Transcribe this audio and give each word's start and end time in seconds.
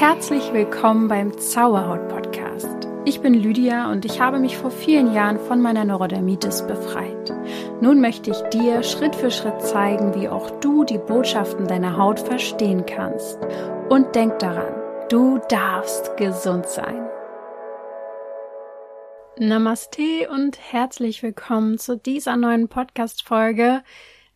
Herzlich 0.00 0.54
willkommen 0.54 1.08
beim 1.08 1.36
Zauberhaut 1.36 2.08
Podcast. 2.08 2.88
Ich 3.04 3.20
bin 3.20 3.34
Lydia 3.34 3.92
und 3.92 4.06
ich 4.06 4.18
habe 4.18 4.38
mich 4.38 4.56
vor 4.56 4.70
vielen 4.70 5.12
Jahren 5.12 5.38
von 5.38 5.60
meiner 5.60 5.84
Neurodermitis 5.84 6.66
befreit. 6.66 7.30
Nun 7.82 8.00
möchte 8.00 8.30
ich 8.30 8.40
dir 8.44 8.82
Schritt 8.82 9.14
für 9.14 9.30
Schritt 9.30 9.60
zeigen, 9.60 10.14
wie 10.14 10.26
auch 10.26 10.58
du 10.60 10.84
die 10.84 10.96
Botschaften 10.96 11.68
deiner 11.68 11.98
Haut 11.98 12.18
verstehen 12.18 12.86
kannst. 12.86 13.38
Und 13.90 14.14
denk 14.14 14.38
daran, 14.38 14.72
du 15.10 15.38
darfst 15.50 16.16
gesund 16.16 16.64
sein. 16.64 17.06
Namaste 19.36 20.30
und 20.30 20.58
herzlich 20.72 21.22
willkommen 21.22 21.76
zu 21.76 21.98
dieser 21.98 22.38
neuen 22.38 22.68
Podcast-Folge 22.68 23.82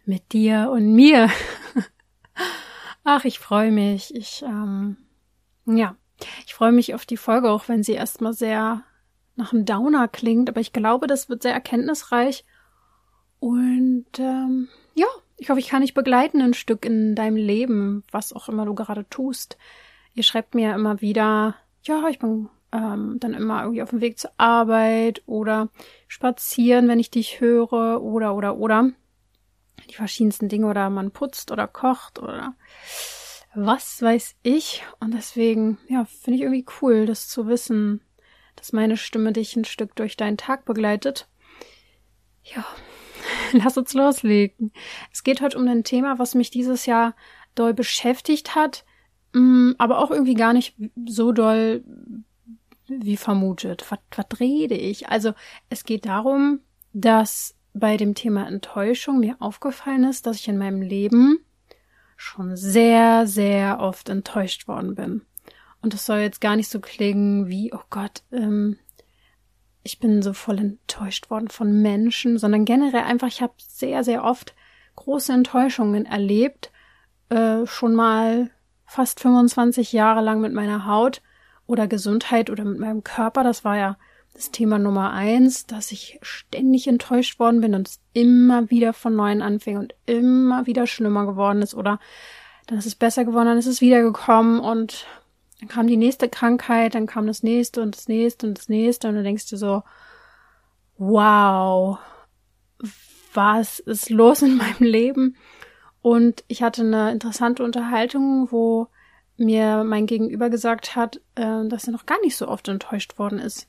mit 0.04 0.34
dir 0.34 0.68
und 0.70 0.92
mir. 0.94 1.30
Ach, 3.04 3.24
ich 3.24 3.38
freue 3.38 3.72
mich. 3.72 4.14
Ich, 4.14 4.42
ähm, 4.42 4.98
ja, 5.66 5.96
ich 6.46 6.54
freue 6.54 6.72
mich 6.72 6.94
auf 6.94 7.06
die 7.06 7.16
Folge, 7.16 7.50
auch 7.50 7.68
wenn 7.68 7.82
sie 7.82 7.92
erstmal 7.92 8.32
sehr 8.32 8.82
nach 9.36 9.52
einem 9.52 9.64
Downer 9.64 10.08
klingt, 10.08 10.48
aber 10.48 10.60
ich 10.60 10.72
glaube, 10.72 11.06
das 11.06 11.28
wird 11.28 11.42
sehr 11.42 11.52
erkenntnisreich. 11.52 12.44
Und 13.40 14.06
ähm, 14.18 14.68
ja, 14.94 15.06
ich 15.36 15.50
hoffe, 15.50 15.60
ich 15.60 15.68
kann 15.68 15.82
dich 15.82 15.94
begleiten 15.94 16.40
ein 16.40 16.54
Stück 16.54 16.86
in 16.86 17.14
deinem 17.14 17.36
Leben, 17.36 18.04
was 18.10 18.32
auch 18.32 18.48
immer 18.48 18.64
du 18.64 18.74
gerade 18.74 19.08
tust. 19.08 19.58
Ihr 20.14 20.22
schreibt 20.22 20.54
mir 20.54 20.74
immer 20.74 21.00
wieder, 21.00 21.56
ja, 21.82 22.08
ich 22.08 22.20
bin 22.20 22.48
ähm, 22.72 23.18
dann 23.20 23.34
immer 23.34 23.62
irgendwie 23.62 23.82
auf 23.82 23.90
dem 23.90 24.00
Weg 24.00 24.18
zur 24.18 24.30
Arbeit 24.36 25.22
oder 25.26 25.68
spazieren, 26.06 26.88
wenn 26.88 27.00
ich 27.00 27.10
dich 27.10 27.40
höre 27.40 28.02
oder 28.02 28.34
oder 28.34 28.56
oder 28.56 28.90
die 29.90 29.94
verschiedensten 29.94 30.48
Dinge 30.48 30.66
oder 30.66 30.88
man 30.90 31.10
putzt 31.10 31.50
oder 31.50 31.66
kocht 31.66 32.18
oder 32.18 32.54
was 33.54 34.02
weiß 34.02 34.36
ich. 34.42 34.82
Und 35.00 35.14
deswegen, 35.14 35.78
ja, 35.88 36.04
finde 36.04 36.36
ich 36.36 36.42
irgendwie 36.42 36.66
cool, 36.80 37.06
das 37.06 37.28
zu 37.28 37.46
wissen, 37.46 38.00
dass 38.56 38.72
meine 38.72 38.96
Stimme 38.96 39.32
dich 39.32 39.56
ein 39.56 39.64
Stück 39.64 39.94
durch 39.96 40.16
deinen 40.16 40.36
Tag 40.36 40.64
begleitet. 40.64 41.28
Ja, 42.42 42.64
lass 43.52 43.76
uns 43.76 43.94
loslegen. 43.94 44.72
Es 45.12 45.22
geht 45.24 45.40
heute 45.40 45.58
um 45.58 45.66
ein 45.68 45.84
Thema, 45.84 46.18
was 46.18 46.34
mich 46.34 46.50
dieses 46.50 46.86
Jahr 46.86 47.14
doll 47.54 47.74
beschäftigt 47.74 48.54
hat, 48.54 48.84
mm, 49.32 49.72
aber 49.78 49.98
auch 49.98 50.10
irgendwie 50.10 50.34
gar 50.34 50.52
nicht 50.52 50.76
so 51.06 51.32
doll 51.32 51.84
wie 52.86 53.16
vermutet. 53.16 53.84
Was, 53.90 53.98
was 54.16 54.40
rede 54.40 54.74
ich? 54.74 55.08
Also 55.08 55.32
es 55.70 55.84
geht 55.84 56.06
darum, 56.06 56.60
dass 56.92 57.56
bei 57.72 57.96
dem 57.96 58.14
Thema 58.14 58.46
Enttäuschung 58.46 59.20
mir 59.20 59.36
aufgefallen 59.40 60.04
ist, 60.04 60.26
dass 60.26 60.38
ich 60.38 60.48
in 60.48 60.58
meinem 60.58 60.82
Leben 60.82 61.44
schon 62.24 62.56
sehr, 62.56 63.26
sehr 63.26 63.80
oft 63.80 64.08
enttäuscht 64.08 64.66
worden 64.66 64.94
bin. 64.94 65.22
Und 65.82 65.92
das 65.92 66.06
soll 66.06 66.18
jetzt 66.18 66.40
gar 66.40 66.56
nicht 66.56 66.70
so 66.70 66.80
klingen 66.80 67.48
wie, 67.48 67.72
oh 67.72 67.82
Gott, 67.90 68.22
ähm, 68.32 68.78
ich 69.82 69.98
bin 69.98 70.22
so 70.22 70.32
voll 70.32 70.58
enttäuscht 70.58 71.30
worden 71.30 71.48
von 71.48 71.82
Menschen, 71.82 72.38
sondern 72.38 72.64
generell 72.64 73.02
einfach, 73.02 73.28
ich 73.28 73.42
habe 73.42 73.52
sehr, 73.58 74.02
sehr 74.02 74.24
oft 74.24 74.54
große 74.96 75.32
Enttäuschungen 75.32 76.06
erlebt, 76.06 76.72
äh, 77.28 77.66
schon 77.66 77.94
mal 77.94 78.50
fast 78.86 79.20
25 79.20 79.92
Jahre 79.92 80.22
lang 80.22 80.40
mit 80.40 80.54
meiner 80.54 80.86
Haut 80.86 81.20
oder 81.66 81.86
Gesundheit 81.86 82.48
oder 82.48 82.64
mit 82.64 82.78
meinem 82.78 83.04
Körper. 83.04 83.44
Das 83.44 83.64
war 83.64 83.76
ja 83.76 83.98
das 84.34 84.50
Thema 84.50 84.78
Nummer 84.78 85.12
eins, 85.12 85.64
dass 85.64 85.92
ich 85.92 86.18
ständig 86.22 86.88
enttäuscht 86.88 87.38
worden 87.38 87.60
bin 87.60 87.74
und 87.74 87.88
es 87.88 88.00
immer 88.12 88.68
wieder 88.68 88.92
von 88.92 89.14
neuem 89.14 89.40
anfing 89.40 89.78
und 89.78 89.94
immer 90.06 90.66
wieder 90.66 90.86
schlimmer 90.86 91.24
geworden 91.24 91.62
ist 91.62 91.74
oder 91.74 92.00
dann 92.66 92.78
ist 92.78 92.86
es 92.86 92.96
besser 92.96 93.24
geworden, 93.24 93.46
dann 93.46 93.58
ist 93.58 93.66
es 93.66 93.80
wiedergekommen 93.80 94.58
und 94.58 95.06
dann 95.60 95.68
kam 95.68 95.86
die 95.86 95.96
nächste 95.96 96.28
Krankheit, 96.28 96.94
dann 96.96 97.06
kam 97.06 97.28
das 97.28 97.44
nächste 97.44 97.80
und 97.80 97.96
das 97.96 98.08
nächste 98.08 98.48
und 98.48 98.58
das 98.58 98.68
nächste 98.68 99.08
und 99.08 99.14
du 99.14 99.22
denkst 99.22 99.46
dir 99.46 99.56
so, 99.56 99.82
wow, 100.98 101.98
was 103.34 103.78
ist 103.78 104.10
los 104.10 104.42
in 104.42 104.56
meinem 104.56 104.82
Leben? 104.82 105.36
Und 106.02 106.44
ich 106.48 106.62
hatte 106.62 106.82
eine 106.82 107.12
interessante 107.12 107.62
Unterhaltung, 107.62 108.48
wo 108.50 108.88
mir 109.36 109.84
mein 109.84 110.06
Gegenüber 110.06 110.50
gesagt 110.50 110.96
hat, 110.96 111.20
äh, 111.34 111.66
dass 111.68 111.86
er 111.86 111.92
noch 111.92 112.06
gar 112.06 112.20
nicht 112.20 112.36
so 112.36 112.48
oft 112.48 112.68
enttäuscht 112.68 113.18
worden 113.18 113.38
ist 113.38 113.68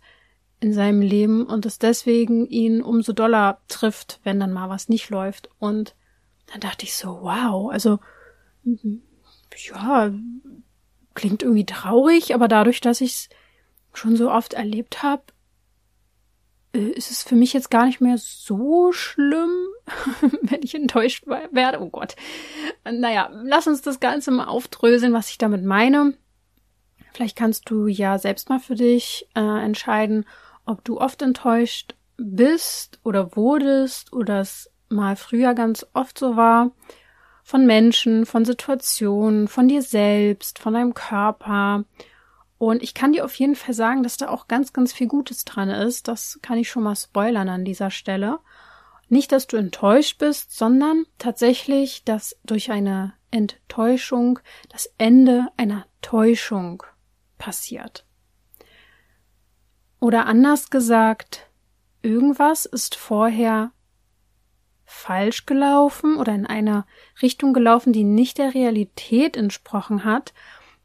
in 0.65 0.73
seinem 0.73 1.01
Leben 1.01 1.45
und 1.45 1.67
es 1.67 1.77
deswegen 1.77 2.47
ihn 2.47 2.81
umso 2.81 3.13
doller 3.13 3.59
trifft, 3.67 4.19
wenn 4.23 4.39
dann 4.39 4.51
mal 4.51 4.67
was 4.67 4.89
nicht 4.89 5.11
läuft. 5.11 5.47
Und 5.59 5.95
dann 6.51 6.59
dachte 6.59 6.85
ich 6.85 6.95
so, 6.95 7.19
wow, 7.21 7.71
also 7.71 7.99
ja, 9.69 10.11
klingt 11.13 11.43
irgendwie 11.43 11.67
traurig, 11.67 12.33
aber 12.33 12.47
dadurch, 12.47 12.81
dass 12.81 12.99
ich 12.99 13.11
es 13.11 13.29
schon 13.93 14.17
so 14.17 14.31
oft 14.31 14.55
erlebt 14.55 15.03
habe, 15.03 15.21
äh, 16.73 16.79
ist 16.79 17.11
es 17.11 17.21
für 17.21 17.35
mich 17.35 17.53
jetzt 17.53 17.69
gar 17.69 17.85
nicht 17.85 18.01
mehr 18.01 18.17
so 18.17 18.91
schlimm, 18.91 19.51
wenn 20.41 20.63
ich 20.63 20.73
enttäuscht 20.73 21.27
werde. 21.27 21.79
Oh 21.79 21.89
Gott. 21.89 22.15
Naja, 22.83 23.29
lass 23.31 23.67
uns 23.67 23.83
das 23.83 23.99
Ganze 23.99 24.31
mal 24.31 24.45
aufdröseln, 24.45 25.13
was 25.13 25.29
ich 25.29 25.37
damit 25.37 25.63
meine. 25.63 26.15
Vielleicht 27.13 27.37
kannst 27.37 27.69
du 27.69 27.85
ja 27.85 28.17
selbst 28.17 28.49
mal 28.49 28.59
für 28.59 28.75
dich 28.75 29.27
äh, 29.35 29.63
entscheiden, 29.63 30.25
ob 30.65 30.83
du 30.83 30.99
oft 30.99 31.21
enttäuscht 31.21 31.95
bist 32.17 32.99
oder 33.03 33.35
wurdest 33.35 34.13
oder 34.13 34.39
es 34.41 34.71
mal 34.89 35.15
früher 35.15 35.53
ganz 35.53 35.85
oft 35.93 36.17
so 36.17 36.35
war 36.35 36.71
von 37.43 37.65
Menschen, 37.65 38.25
von 38.25 38.43
Situationen, 38.43 39.47
von 39.47 39.67
dir 39.67 39.81
selbst, 39.81 40.57
von 40.59 40.73
deinem 40.73 40.93
Körper. 40.93 41.85
Und 42.57 42.81
ich 42.81 42.93
kann 42.93 43.13
dir 43.13 43.23
auf 43.23 43.35
jeden 43.35 43.55
Fall 43.55 43.75
sagen, 43.75 44.01
dass 44.01 44.17
da 44.17 44.29
auch 44.29 44.47
ganz, 44.47 44.73
ganz 44.73 44.93
viel 44.93 45.07
Gutes 45.07 45.45
dran 45.45 45.69
ist. 45.69 46.07
Das 46.07 46.39
kann 46.41 46.57
ich 46.57 46.69
schon 46.69 46.83
mal 46.83 46.95
spoilern 46.95 47.49
an 47.49 47.63
dieser 47.63 47.91
Stelle. 47.91 48.39
Nicht, 49.09 49.31
dass 49.31 49.45
du 49.45 49.57
enttäuscht 49.57 50.17
bist, 50.17 50.57
sondern 50.57 51.05
tatsächlich, 51.19 52.03
dass 52.03 52.35
durch 52.43 52.71
eine 52.71 53.13
Enttäuschung 53.29 54.39
das 54.69 54.89
Ende 54.97 55.47
einer 55.57 55.85
Täuschung 56.01 56.81
passiert. 57.37 58.05
Oder 60.00 60.25
anders 60.25 60.69
gesagt, 60.69 61.50
irgendwas 62.01 62.66
ist 62.66 62.95
vorher 62.95 63.72
falsch 64.85 65.45
gelaufen 65.45 66.17
oder 66.17 66.33
in 66.33 66.45
einer 66.45 66.85
Richtung 67.22 67.53
gelaufen, 67.53 67.91
die 67.91 68.03
nicht 68.03 68.38
der 68.38 68.53
Realität 68.53 69.35
entsprochen 69.35 70.05
hat. 70.05 70.34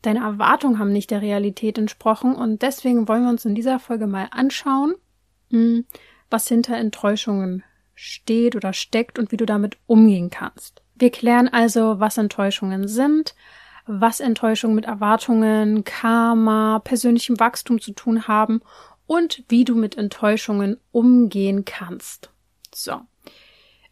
Deine 0.03 0.21
Erwartungen 0.21 0.79
haben 0.79 0.93
nicht 0.93 1.11
der 1.11 1.21
Realität 1.21 1.77
entsprochen 1.77 2.35
und 2.35 2.63
deswegen 2.63 3.07
wollen 3.07 3.25
wir 3.25 3.31
uns 3.31 3.45
in 3.45 3.55
dieser 3.55 3.79
Folge 3.79 4.07
mal 4.07 4.29
anschauen, 4.31 4.95
hm, 5.51 5.85
was 6.31 6.49
hinter 6.49 6.77
Enttäuschungen 6.77 7.63
steht 7.95 8.57
oder 8.57 8.73
steckt 8.73 9.19
und 9.19 9.31
wie 9.31 9.37
du 9.37 9.45
damit 9.45 9.77
umgehen 9.87 10.31
kannst. 10.31 10.83
Wir 10.95 11.11
klären 11.11 11.49
also, 11.49 12.01
was 12.01 12.17
Enttäuschungen 12.17 12.89
sind, 12.89 13.35
was 13.87 14.21
Enttäuschungen 14.21 14.75
mit 14.75 14.87
Erwartungen, 14.87 15.85
Karma, 15.85 16.79
persönlichem 16.79 17.39
Wachstum 17.39 17.81
zu 17.81 17.93
tun 17.93 18.27
haben 18.27 18.63
und 19.11 19.43
wie 19.49 19.65
du 19.65 19.75
mit 19.75 19.99
Enttäuschungen 19.99 20.77
umgehen 20.93 21.65
kannst. 21.65 22.31
So. 22.73 23.01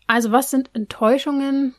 Also 0.06 0.30
was 0.30 0.52
sind 0.52 0.70
Enttäuschungen? 0.74 1.74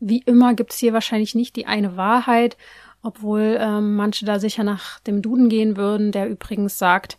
Wie 0.00 0.18
immer 0.18 0.52
gibt 0.52 0.74
es 0.74 0.78
hier 0.78 0.92
wahrscheinlich 0.92 1.34
nicht 1.34 1.56
die 1.56 1.64
eine 1.64 1.96
Wahrheit, 1.96 2.58
obwohl 3.02 3.56
ähm, 3.58 3.96
manche 3.96 4.26
da 4.26 4.38
sicher 4.38 4.64
nach 4.64 5.00
dem 5.00 5.22
Duden 5.22 5.48
gehen 5.48 5.78
würden, 5.78 6.12
der 6.12 6.28
übrigens 6.28 6.76
sagt, 6.76 7.16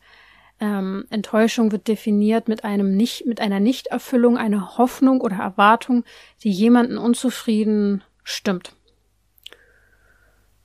ähm, 0.60 1.06
Enttäuschung 1.10 1.72
wird 1.72 1.88
definiert 1.88 2.48
mit 2.48 2.64
einem 2.64 2.96
nicht, 2.96 3.26
mit 3.26 3.42
einer 3.42 3.60
Nichterfüllung, 3.60 4.38
einer 4.38 4.78
Hoffnung 4.78 5.22
oder 5.22 5.38
Erwartung, 5.38 6.04
die 6.44 6.52
jemanden 6.52 7.00
unzufrieden 7.00 8.04
stimmt. 8.24 8.76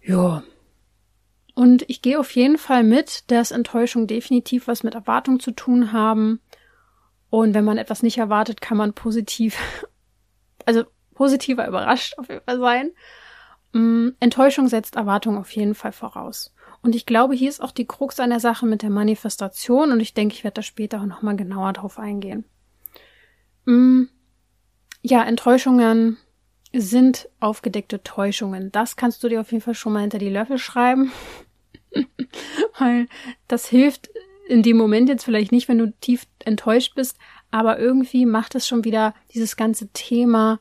Ja, 0.03 0.43
und 1.57 1.89
ich 1.89 2.03
gehe 2.03 2.21
auf 2.21 2.33
jeden 2.33 2.59
Fall 2.59 2.85
mit, 2.85 3.31
dass 3.31 3.51
Enttäuschung 3.51 4.07
definitiv 4.07 4.69
was 4.69 4.83
mit 4.83 4.95
Erwartung 4.95 5.41
zu 5.41 5.53
tun 5.53 5.91
haben. 5.91 6.39
Und 7.31 7.55
wenn 7.55 7.65
man 7.65 7.79
etwas 7.79 8.03
nicht 8.03 8.19
erwartet, 8.19 8.61
kann 8.61 8.77
man 8.77 8.93
positiv, 8.93 9.57
also 10.67 10.85
positiver 11.15 11.67
überrascht 11.67 12.19
auf 12.19 12.29
jeden 12.29 12.45
Fall 12.45 12.59
sein. 12.59 12.91
Mm, 13.73 14.09
Enttäuschung 14.21 14.69
setzt 14.69 14.97
Erwartung 14.97 15.39
auf 15.39 15.51
jeden 15.53 15.75
Fall 15.75 15.93
voraus. 15.93 16.55
Und 16.83 16.95
ich 16.95 17.07
glaube, 17.07 17.35
hier 17.35 17.49
ist 17.49 17.63
auch 17.63 17.73
die 17.73 17.87
Krux 17.87 18.21
an 18.21 18.29
der 18.29 18.41
Sache 18.41 18.67
mit 18.67 18.83
der 18.83 18.91
Manifestation 18.91 19.93
und 19.93 20.01
ich 20.01 20.13
denke, 20.13 20.35
ich 20.35 20.45
werde 20.45 20.57
da 20.57 20.63
später 20.63 21.01
auch 21.01 21.07
nochmal 21.07 21.37
genauer 21.37 21.73
drauf 21.73 21.99
eingehen. 21.99 22.45
Mm, 23.65 24.05
ja, 25.01 25.25
Enttäuschungen 25.25 26.19
sind 26.75 27.31
aufgedeckte 27.41 28.03
Täuschungen. 28.03 28.71
Das 28.73 28.97
kannst 28.97 29.25
du 29.25 29.31
dir 29.31 29.41
auf 29.41 29.53
jeden 29.53 29.65
Fall 29.65 29.75
schon 29.75 29.95
mal 29.95 30.01
hinter 30.01 30.19
die 30.19 30.29
Löffel 30.29 30.59
schreiben. 30.59 31.13
Weil 32.79 33.07
das 33.49 33.67
hilft 33.67 34.11
in 34.49 34.63
dem 34.63 34.77
Moment 34.77 35.09
jetzt 35.09 35.25
vielleicht 35.25 35.53
nicht, 35.53 35.69
wenn 35.69 35.79
du 35.79 35.93
tief 36.01 36.27
enttäuscht 36.45 36.95
bist, 36.95 37.19
aber 37.51 37.79
irgendwie 37.79 38.27
macht 38.27 38.55
es 38.55 38.67
schon 38.67 38.85
wieder 38.85 39.15
dieses 39.35 39.57
ganze 39.57 39.89
Thema 39.89 40.61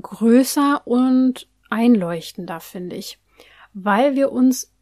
größer 0.00 0.86
und 0.86 1.48
einleuchtender, 1.70 2.60
finde 2.60 2.96
ich. 2.96 3.18
Weil 3.74 4.16
wir 4.16 4.32
uns 4.32 4.72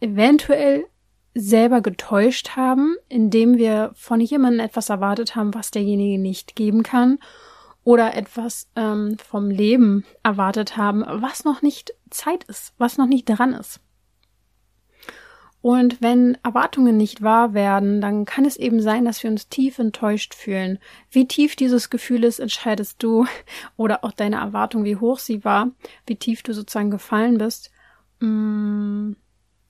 eventuell 0.00 0.86
selber 1.34 1.80
getäuscht 1.80 2.50
haben, 2.56 2.96
indem 3.08 3.56
wir 3.56 3.92
von 3.94 4.20
jemandem 4.20 4.64
etwas 4.64 4.90
erwartet 4.90 5.36
haben, 5.36 5.54
was 5.54 5.70
derjenige 5.70 6.20
nicht 6.20 6.56
geben 6.56 6.82
kann 6.82 7.18
oder 7.84 8.14
etwas 8.14 8.68
ähm, 8.76 9.16
vom 9.18 9.50
Leben 9.50 10.04
erwartet 10.22 10.76
haben, 10.76 11.04
was 11.06 11.44
noch 11.44 11.62
nicht 11.62 11.94
Zeit 12.10 12.44
ist, 12.44 12.74
was 12.78 12.98
noch 12.98 13.06
nicht 13.06 13.26
dran 13.26 13.54
ist. 13.54 13.80
Und 15.62 16.00
wenn 16.00 16.38
Erwartungen 16.42 16.96
nicht 16.96 17.20
wahr 17.22 17.52
werden, 17.52 18.00
dann 18.00 18.24
kann 18.24 18.46
es 18.46 18.56
eben 18.56 18.80
sein, 18.80 19.04
dass 19.04 19.22
wir 19.22 19.30
uns 19.30 19.48
tief 19.48 19.78
enttäuscht 19.78 20.34
fühlen. 20.34 20.78
Wie 21.10 21.28
tief 21.28 21.54
dieses 21.54 21.90
Gefühl 21.90 22.24
ist, 22.24 22.38
entscheidest 22.38 23.02
du 23.02 23.26
oder 23.76 24.04
auch 24.04 24.12
deine 24.12 24.36
Erwartung, 24.36 24.84
wie 24.84 24.96
hoch 24.96 25.18
sie 25.18 25.44
war, 25.44 25.70
wie 26.06 26.16
tief 26.16 26.42
du 26.42 26.54
sozusagen 26.54 26.90
gefallen 26.90 27.38
bist. 27.38 27.70
Mm, 28.20 29.12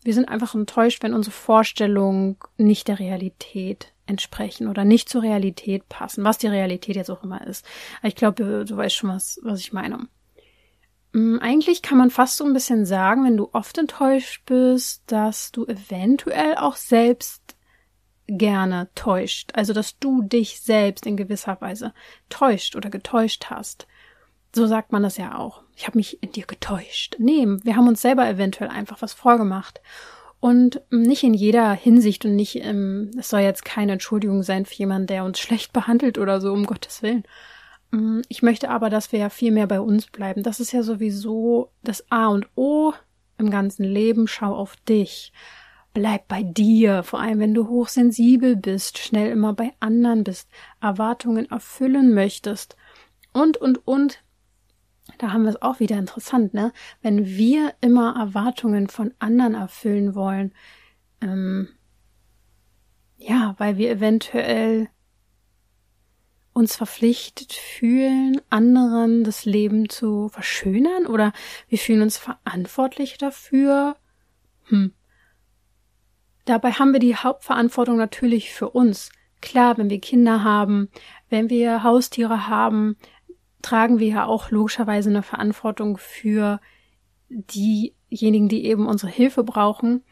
wir 0.03 0.15
sind 0.15 0.29
einfach 0.29 0.55
enttäuscht, 0.55 1.03
wenn 1.03 1.13
unsere 1.13 1.35
Vorstellungen 1.35 2.37
nicht 2.57 2.89
der 2.89 3.01
Realität 3.01 3.93
entsprechen 4.07 4.69
oder 4.69 4.85
nicht 4.85 5.09
zur 5.09 5.23
Realität 5.23 5.89
passen, 5.89 6.25
was 6.25 6.39
die 6.39 6.47
Realität 6.47 6.97
jetzt 6.97 7.11
auch 7.11 7.23
immer 7.23 7.47
ist. 7.47 7.67
Ich 8.03 8.15
glaube, 8.15 8.65
du 8.65 8.77
weißt 8.77 8.95
schon, 8.95 9.11
was, 9.11 9.41
was 9.43 9.61
ich 9.61 9.73
meine. 9.73 10.09
Mm, 11.12 11.39
eigentlich 11.41 11.83
kann 11.83 11.99
man 11.99 12.11
fast 12.11 12.37
so 12.37 12.45
ein 12.45 12.53
bisschen 12.53 12.87
sagen, 12.87 13.25
wenn 13.25 13.37
du 13.37 13.51
oft 13.53 13.77
enttäuscht 13.79 14.43
bist, 14.47 15.03
dass 15.07 15.53
du 15.53 15.67
eventuell 15.67 16.57
auch 16.57 16.77
selbst 16.77 17.57
gerne 18.27 18.89
täuscht. 18.95 19.51
Also, 19.55 19.73
dass 19.73 19.99
du 19.99 20.23
dich 20.23 20.61
selbst 20.61 21.07
in 21.07 21.17
gewisser 21.17 21.61
Weise 21.61 21.93
täuscht 22.29 22.77
oder 22.77 22.91
getäuscht 22.91 23.47
hast. 23.51 23.87
So 24.55 24.67
sagt 24.67 24.93
man 24.93 25.03
das 25.03 25.17
ja 25.17 25.37
auch. 25.37 25.62
Ich 25.77 25.87
habe 25.87 25.99
mich 25.99 26.23
in 26.23 26.33
dir 26.33 26.45
getäuscht. 26.47 27.17
Nee, 27.19 27.47
wir 27.63 27.77
haben 27.77 27.89
uns 27.89 28.03
selber 28.03 28.29
eventuell 28.29 28.71
einfach 28.71 29.03
was 29.03 29.13
vorgemacht. 29.13 29.81
Und 30.41 30.81
nicht 30.91 31.23
in 31.23 31.35
jeder 31.35 31.73
Hinsicht 31.73 32.25
und 32.25 32.35
nicht, 32.35 32.56
ähm, 32.56 33.11
es 33.19 33.29
soll 33.29 33.41
jetzt 33.41 33.65
keine 33.65 33.93
Entschuldigung 33.93 34.43
sein 34.43 34.65
für 34.65 34.75
jemanden, 34.75 35.06
der 35.06 35.25
uns 35.25 35.39
schlecht 35.39 35.73
behandelt 35.73 36.17
oder 36.17 36.41
so, 36.41 36.53
um 36.53 36.65
Gottes 36.65 37.03
Willen. 37.03 37.25
Mm, 37.91 38.21
ich 38.29 38.43
möchte 38.43 38.71
aber, 38.71 38.91
dass 38.91 39.13
wir 39.13 39.19
ja 39.19 39.31
viel 39.31 39.53
mehr 39.53 39.67
bei 39.67 39.81
uns 39.81 40.07
bleiben. 40.07 40.43
Das 40.43 40.61
ist 40.61 40.73
ja 40.73 40.83
sowieso 40.83 41.71
das 41.83 42.05
A 42.11 42.29
und 42.29 42.49
O 42.55 42.93
im 43.39 43.51
ganzen 43.51 43.85
Leben. 43.85 44.29
Schau 44.29 44.55
auf 44.55 44.77
dich. 44.77 45.33
Bleib 45.93 46.29
bei 46.29 46.45
dir, 46.45 47.03
vor 47.03 47.21
allem 47.21 47.41
wenn 47.41 47.55
du 47.55 47.69
hochsensibel 47.69 48.55
bist, 48.55 48.99
schnell 48.99 49.33
immer 49.33 49.55
bei 49.55 49.73
anderen 49.81 50.23
bist, 50.23 50.49
Erwartungen 50.81 51.51
erfüllen 51.51 52.15
möchtest 52.15 52.77
und, 53.33 53.57
und, 53.57 53.87
und. 53.89 54.23
Da 55.19 55.33
haben 55.33 55.43
wir 55.43 55.51
es 55.51 55.63
auch 55.63 55.81
wieder 55.81 55.99
interessant, 55.99 56.55
ne? 56.55 56.73
Wenn 57.03 57.27
wir 57.27 57.75
immer 57.81 58.15
Erwartungen 58.17 58.89
von 58.89 59.13
anderen 59.19 59.55
erfüllen 59.55 60.15
wollen, 60.15 60.53
ähm, 61.21 61.69
ja, 63.19 63.57
weil 63.59 63.77
wir 63.77 63.91
eventuell 63.91 64.89
uns 66.61 66.77
verpflichtet 66.77 67.53
fühlen, 67.53 68.41
anderen 68.51 69.25
das 69.25 69.45
Leben 69.45 69.89
zu 69.89 70.29
verschönern 70.29 71.07
oder 71.07 71.33
wir 71.69 71.79
fühlen 71.79 72.03
uns 72.03 72.19
verantwortlich 72.19 73.19
dafür. 73.19 73.97
Hm. 74.65 74.93
Dabei 76.45 76.73
haben 76.73 76.93
wir 76.93 77.01
die 77.01 77.17
Hauptverantwortung 77.17 77.97
natürlich 77.97 78.53
für 78.53 78.71
uns. 78.71 79.11
Klar, 79.41 79.79
wenn 79.79 79.91
wir 79.91 80.01
Kinder 80.01 80.45
haben, 80.45 80.91
wenn 81.31 81.49
wir 81.49 81.83
Haustiere 81.83 82.47
haben, 82.47 82.97
tragen 83.63 83.99
wir 83.99 84.09
ja 84.09 84.27
auch 84.27 84.51
logischerweise 84.51 85.11
eine 85.11 85.23
Verantwortung 85.23 85.97
für 85.97 86.61
diejenigen, 87.29 88.49
die 88.49 88.65
eben 88.67 88.87
unsere 88.87 89.11
Hilfe 89.11 89.45
brauchen. 89.45 90.05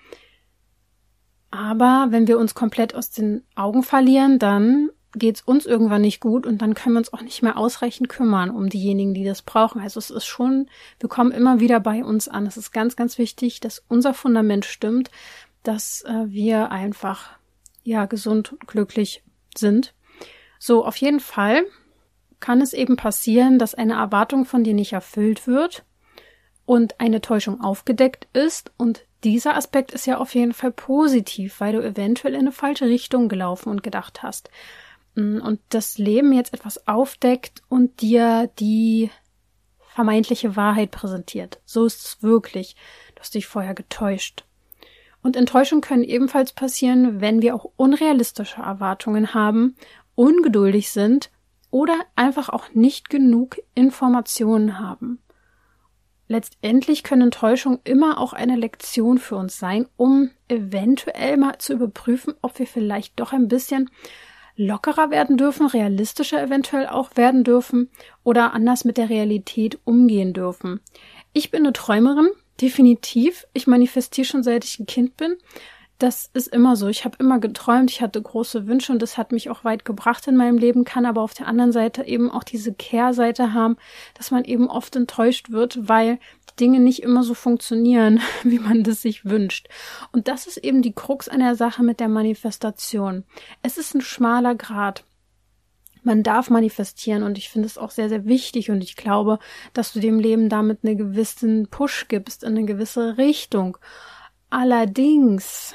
Aber 1.50 2.08
wenn 2.10 2.26
wir 2.26 2.38
uns 2.38 2.54
komplett 2.54 2.94
aus 2.94 3.10
den 3.10 3.42
Augen 3.54 3.82
verlieren, 3.82 4.38
dann 4.38 4.90
geht's 5.14 5.40
uns 5.40 5.66
irgendwann 5.66 6.02
nicht 6.02 6.20
gut 6.20 6.46
und 6.46 6.60
dann 6.60 6.74
können 6.74 6.94
wir 6.94 6.98
uns 6.98 7.12
auch 7.12 7.22
nicht 7.22 7.42
mehr 7.42 7.56
ausreichend 7.56 8.08
kümmern 8.08 8.50
um 8.50 8.68
diejenigen, 8.68 9.14
die 9.14 9.24
das 9.24 9.42
brauchen. 9.42 9.80
Also 9.80 9.98
es 9.98 10.10
ist 10.10 10.26
schon, 10.26 10.68
wir 11.00 11.08
kommen 11.08 11.32
immer 11.32 11.60
wieder 11.60 11.80
bei 11.80 12.04
uns 12.04 12.28
an. 12.28 12.46
Es 12.46 12.56
ist 12.56 12.72
ganz, 12.72 12.94
ganz 12.96 13.18
wichtig, 13.18 13.60
dass 13.60 13.82
unser 13.88 14.12
Fundament 14.12 14.64
stimmt, 14.64 15.10
dass 15.62 16.02
äh, 16.02 16.26
wir 16.26 16.70
einfach 16.70 17.30
ja 17.82 18.06
gesund 18.06 18.52
und 18.52 18.66
glücklich 18.66 19.22
sind. 19.56 19.94
So, 20.58 20.84
auf 20.84 20.96
jeden 20.96 21.20
Fall 21.20 21.64
kann 22.40 22.60
es 22.60 22.72
eben 22.72 22.96
passieren, 22.96 23.58
dass 23.58 23.74
eine 23.74 23.94
Erwartung 23.94 24.44
von 24.44 24.62
dir 24.62 24.74
nicht 24.74 24.92
erfüllt 24.92 25.46
wird 25.46 25.84
und 26.66 27.00
eine 27.00 27.20
Täuschung 27.20 27.60
aufgedeckt 27.62 28.28
ist 28.34 28.72
und 28.76 29.04
dieser 29.24 29.56
Aspekt 29.56 29.92
ist 29.92 30.06
ja 30.06 30.18
auf 30.18 30.34
jeden 30.34 30.52
Fall 30.52 30.70
positiv, 30.70 31.60
weil 31.60 31.72
du 31.72 31.82
eventuell 31.82 32.34
in 32.34 32.40
eine 32.40 32.52
falsche 32.52 32.86
Richtung 32.86 33.28
gelaufen 33.28 33.70
und 33.70 33.82
gedacht 33.82 34.22
hast. 34.22 34.50
Mm, 35.14 35.40
und 35.40 35.60
das 35.70 35.98
Leben 35.98 36.32
jetzt 36.32 36.54
etwas 36.54 36.86
aufdeckt 36.86 37.62
und 37.68 38.00
dir 38.00 38.50
die 38.58 39.10
vermeintliche 39.94 40.54
Wahrheit 40.54 40.90
präsentiert. 40.90 41.60
So 41.64 41.84
ist 41.84 42.04
es 42.06 42.22
wirklich. 42.22 42.76
Du 43.14 43.20
hast 43.20 43.34
dich 43.34 43.46
vorher 43.46 43.74
getäuscht. 43.74 44.44
Und 45.22 45.36
Enttäuschungen 45.36 45.82
können 45.82 46.04
ebenfalls 46.04 46.52
passieren, 46.52 47.20
wenn 47.20 47.42
wir 47.42 47.54
auch 47.54 47.70
unrealistische 47.76 48.62
Erwartungen 48.62 49.34
haben, 49.34 49.76
ungeduldig 50.14 50.90
sind 50.90 51.30
oder 51.70 51.98
einfach 52.14 52.48
auch 52.48 52.72
nicht 52.72 53.10
genug 53.10 53.58
Informationen 53.74 54.78
haben. 54.78 55.20
Letztendlich 56.28 57.02
können 57.02 57.22
Enttäuschungen 57.22 57.80
immer 57.84 58.18
auch 58.18 58.34
eine 58.34 58.56
Lektion 58.56 59.18
für 59.18 59.36
uns 59.36 59.58
sein, 59.58 59.86
um 59.96 60.30
eventuell 60.46 61.38
mal 61.38 61.58
zu 61.58 61.72
überprüfen, 61.72 62.34
ob 62.42 62.58
wir 62.58 62.66
vielleicht 62.66 63.18
doch 63.18 63.32
ein 63.32 63.48
bisschen 63.48 63.90
lockerer 64.58 65.10
werden 65.10 65.38
dürfen, 65.38 65.66
realistischer 65.66 66.42
eventuell 66.42 66.86
auch 66.86 67.16
werden 67.16 67.44
dürfen 67.44 67.90
oder 68.24 68.52
anders 68.52 68.84
mit 68.84 68.98
der 68.98 69.08
Realität 69.08 69.78
umgehen 69.84 70.34
dürfen. 70.34 70.80
Ich 71.32 71.50
bin 71.50 71.62
eine 71.62 71.72
Träumerin, 71.72 72.28
definitiv. 72.60 73.46
Ich 73.54 73.66
manifestiere 73.66 74.26
schon 74.26 74.42
seit 74.42 74.64
ich 74.64 74.78
ein 74.78 74.86
Kind 74.86 75.16
bin 75.16 75.36
das 75.98 76.30
ist 76.32 76.48
immer 76.48 76.76
so. 76.76 76.86
Ich 76.88 77.04
habe 77.04 77.16
immer 77.18 77.40
geträumt, 77.40 77.90
ich 77.90 78.00
hatte 78.00 78.22
große 78.22 78.68
Wünsche 78.68 78.92
und 78.92 79.02
das 79.02 79.18
hat 79.18 79.32
mich 79.32 79.50
auch 79.50 79.64
weit 79.64 79.84
gebracht 79.84 80.26
in 80.28 80.36
meinem 80.36 80.56
Leben, 80.56 80.84
kann 80.84 81.04
aber 81.04 81.22
auf 81.22 81.34
der 81.34 81.48
anderen 81.48 81.72
Seite 81.72 82.04
eben 82.04 82.30
auch 82.30 82.44
diese 82.44 82.72
Kehrseite 82.72 83.52
haben, 83.52 83.76
dass 84.14 84.30
man 84.30 84.44
eben 84.44 84.70
oft 84.70 84.94
enttäuscht 84.94 85.50
wird, 85.50 85.88
weil 85.88 86.20
Dinge 86.60 86.80
nicht 86.80 87.02
immer 87.02 87.22
so 87.22 87.34
funktionieren, 87.34 88.20
wie 88.42 88.58
man 88.58 88.82
das 88.82 89.02
sich 89.02 89.24
wünscht. 89.24 89.68
Und 90.12 90.28
das 90.28 90.46
ist 90.46 90.58
eben 90.58 90.82
die 90.82 90.92
Krux 90.92 91.28
an 91.28 91.40
der 91.40 91.54
Sache 91.54 91.82
mit 91.82 92.00
der 92.00 92.08
Manifestation. 92.08 93.24
Es 93.62 93.78
ist 93.78 93.94
ein 93.94 94.00
schmaler 94.00 94.54
Grad. 94.54 95.04
Man 96.02 96.22
darf 96.22 96.48
manifestieren 96.48 97.22
und 97.22 97.38
ich 97.38 97.50
finde 97.50 97.66
es 97.66 97.76
auch 97.76 97.90
sehr, 97.90 98.08
sehr 98.08 98.24
wichtig 98.24 98.70
und 98.70 98.82
ich 98.82 98.96
glaube, 98.96 99.38
dass 99.72 99.92
du 99.92 100.00
dem 100.00 100.20
Leben 100.20 100.48
damit 100.48 100.84
einen 100.84 100.96
gewissen 100.96 101.68
Push 101.68 102.06
gibst 102.08 102.44
in 102.44 102.56
eine 102.56 102.64
gewisse 102.64 103.18
Richtung. 103.18 103.78
Allerdings 104.48 105.74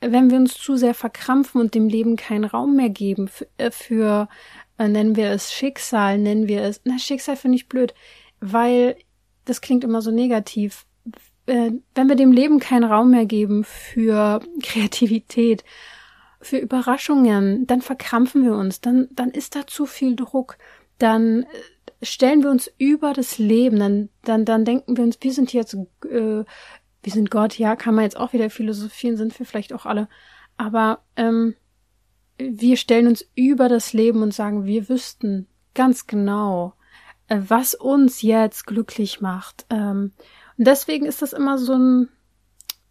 wenn 0.00 0.30
wir 0.30 0.38
uns 0.38 0.54
zu 0.54 0.76
sehr 0.76 0.94
verkrampfen 0.94 1.60
und 1.60 1.74
dem 1.74 1.88
Leben 1.88 2.16
keinen 2.16 2.44
Raum 2.44 2.76
mehr 2.76 2.88
geben 2.88 3.28
für, 3.28 3.46
äh, 3.58 3.70
für 3.70 4.28
äh, 4.78 4.88
nennen 4.88 5.16
wir 5.16 5.30
es 5.30 5.52
Schicksal, 5.52 6.18
nennen 6.18 6.48
wir 6.48 6.62
es, 6.62 6.80
na, 6.84 6.98
Schicksal 6.98 7.36
finde 7.36 7.56
ich 7.56 7.68
blöd, 7.68 7.94
weil 8.40 8.96
das 9.50 9.60
klingt 9.60 9.84
immer 9.84 10.00
so 10.00 10.10
negativ. 10.10 10.86
Äh, 11.46 11.72
wenn 11.94 12.08
wir 12.08 12.16
dem 12.16 12.32
Leben 12.32 12.60
keinen 12.60 12.84
Raum 12.84 13.10
mehr 13.10 13.26
geben 13.26 13.64
für 13.64 14.40
Kreativität, 14.62 15.64
für 16.40 16.58
Überraschungen, 16.58 17.66
dann 17.66 17.82
verkrampfen 17.82 18.44
wir 18.44 18.54
uns, 18.54 18.80
dann, 18.80 19.08
dann 19.12 19.30
ist 19.30 19.56
da 19.56 19.66
zu 19.66 19.84
viel 19.84 20.16
Druck, 20.16 20.56
dann 20.98 21.42
äh, 21.42 21.46
stellen 22.06 22.42
wir 22.42 22.50
uns 22.50 22.72
über 22.78 23.12
das 23.12 23.38
Leben, 23.38 23.78
dann, 23.78 24.08
dann, 24.22 24.44
dann 24.44 24.64
denken 24.64 24.96
wir 24.96 25.04
uns, 25.04 25.18
wir 25.20 25.32
sind 25.32 25.52
jetzt 25.52 25.74
äh, 25.74 26.44
wir 27.02 27.12
sind 27.12 27.30
Gott, 27.30 27.58
ja, 27.58 27.76
kann 27.76 27.94
man 27.94 28.04
jetzt 28.04 28.16
auch 28.16 28.32
wieder 28.32 28.50
philosophieren, 28.50 29.16
sind 29.16 29.38
wir 29.38 29.46
vielleicht 29.46 29.72
auch 29.72 29.86
alle. 29.86 30.08
Aber 30.56 31.02
ähm, 31.16 31.54
wir 32.38 32.76
stellen 32.76 33.06
uns 33.06 33.26
über 33.34 33.68
das 33.68 33.92
Leben 33.92 34.22
und 34.22 34.34
sagen, 34.34 34.66
wir 34.66 34.88
wüssten 34.88 35.46
ganz 35.74 36.06
genau, 36.06 36.74
was 37.38 37.74
uns 37.74 38.22
jetzt 38.22 38.66
glücklich 38.66 39.20
macht. 39.20 39.66
Ähm, 39.70 40.12
und 40.58 40.66
deswegen 40.66 41.06
ist 41.06 41.22
das 41.22 41.32
immer 41.32 41.58
so 41.58 41.74
ein 41.74 42.08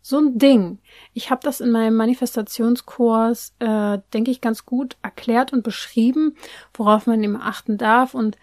so 0.02 0.18
ein 0.18 0.40
Ding. 0.40 0.80
Ich 1.14 1.30
habe 1.30 1.42
das 1.44 1.62
in 1.62 1.72
meinem 1.72 1.96
Manifestationskurs, 1.96 3.54
äh, 3.60 4.00
denke 4.14 4.32
ich, 4.32 4.42
ganz 4.42 4.66
gut 4.66 4.98
erklärt 5.04 5.54
und 5.54 5.62
beschrieben, 5.62 6.36
worauf 6.74 7.06
man 7.06 7.24
immer 7.24 7.46
achten 7.46 7.78
darf. 7.78 8.16
Und 8.16 8.38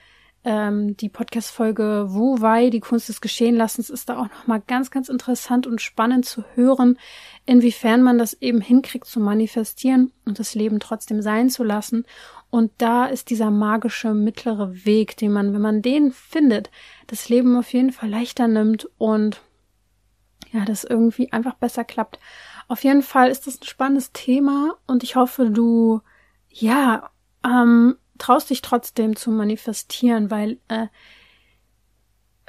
ähm, 0.44 0.96
die 0.96 1.08
Podcast-Folge 1.08 2.06
Wu 2.10 2.40
Wei, 2.40 2.70
die 2.70 2.80
Kunst 2.80 3.08
des 3.08 3.20
Geschehenlassens, 3.20 3.90
ist 3.90 4.08
da 4.08 4.18
auch 4.18 4.28
nochmal 4.28 4.62
ganz, 4.64 4.92
ganz 4.92 5.08
interessant 5.08 5.66
und 5.66 5.80
spannend 5.80 6.24
zu 6.24 6.44
hören, 6.54 6.98
inwiefern 7.46 8.02
man 8.02 8.18
das 8.18 8.34
eben 8.34 8.60
hinkriegt 8.60 9.06
zu 9.06 9.20
manifestieren 9.20 10.12
und 10.24 10.38
das 10.38 10.54
Leben 10.54 10.80
trotzdem 10.80 11.22
sein 11.22 11.48
zu 11.48 11.62
lassen. 11.64 12.04
Und 12.50 12.72
da 12.78 13.06
ist 13.06 13.30
dieser 13.30 13.50
magische 13.50 14.14
mittlere 14.14 14.84
Weg, 14.84 15.16
den 15.16 15.32
man, 15.32 15.52
wenn 15.54 15.60
man 15.60 15.82
den 15.82 16.12
findet, 16.12 16.70
das 17.06 17.28
Leben 17.28 17.56
auf 17.56 17.72
jeden 17.72 17.92
Fall 17.92 18.10
leichter 18.10 18.48
nimmt 18.48 18.88
und 18.98 19.40
ja, 20.52 20.64
das 20.64 20.84
irgendwie 20.84 21.32
einfach 21.32 21.54
besser 21.54 21.84
klappt. 21.84 22.18
Auf 22.68 22.82
jeden 22.82 23.02
Fall 23.02 23.30
ist 23.30 23.46
das 23.46 23.60
ein 23.60 23.66
spannendes 23.66 24.12
Thema 24.12 24.76
und 24.86 25.02
ich 25.02 25.16
hoffe, 25.16 25.50
du, 25.50 26.00
ja, 26.48 27.10
ähm, 27.44 27.96
traust 28.18 28.50
dich 28.50 28.62
trotzdem 28.62 29.14
zu 29.16 29.30
manifestieren, 29.30 30.30
weil 30.30 30.58
äh, 30.68 30.86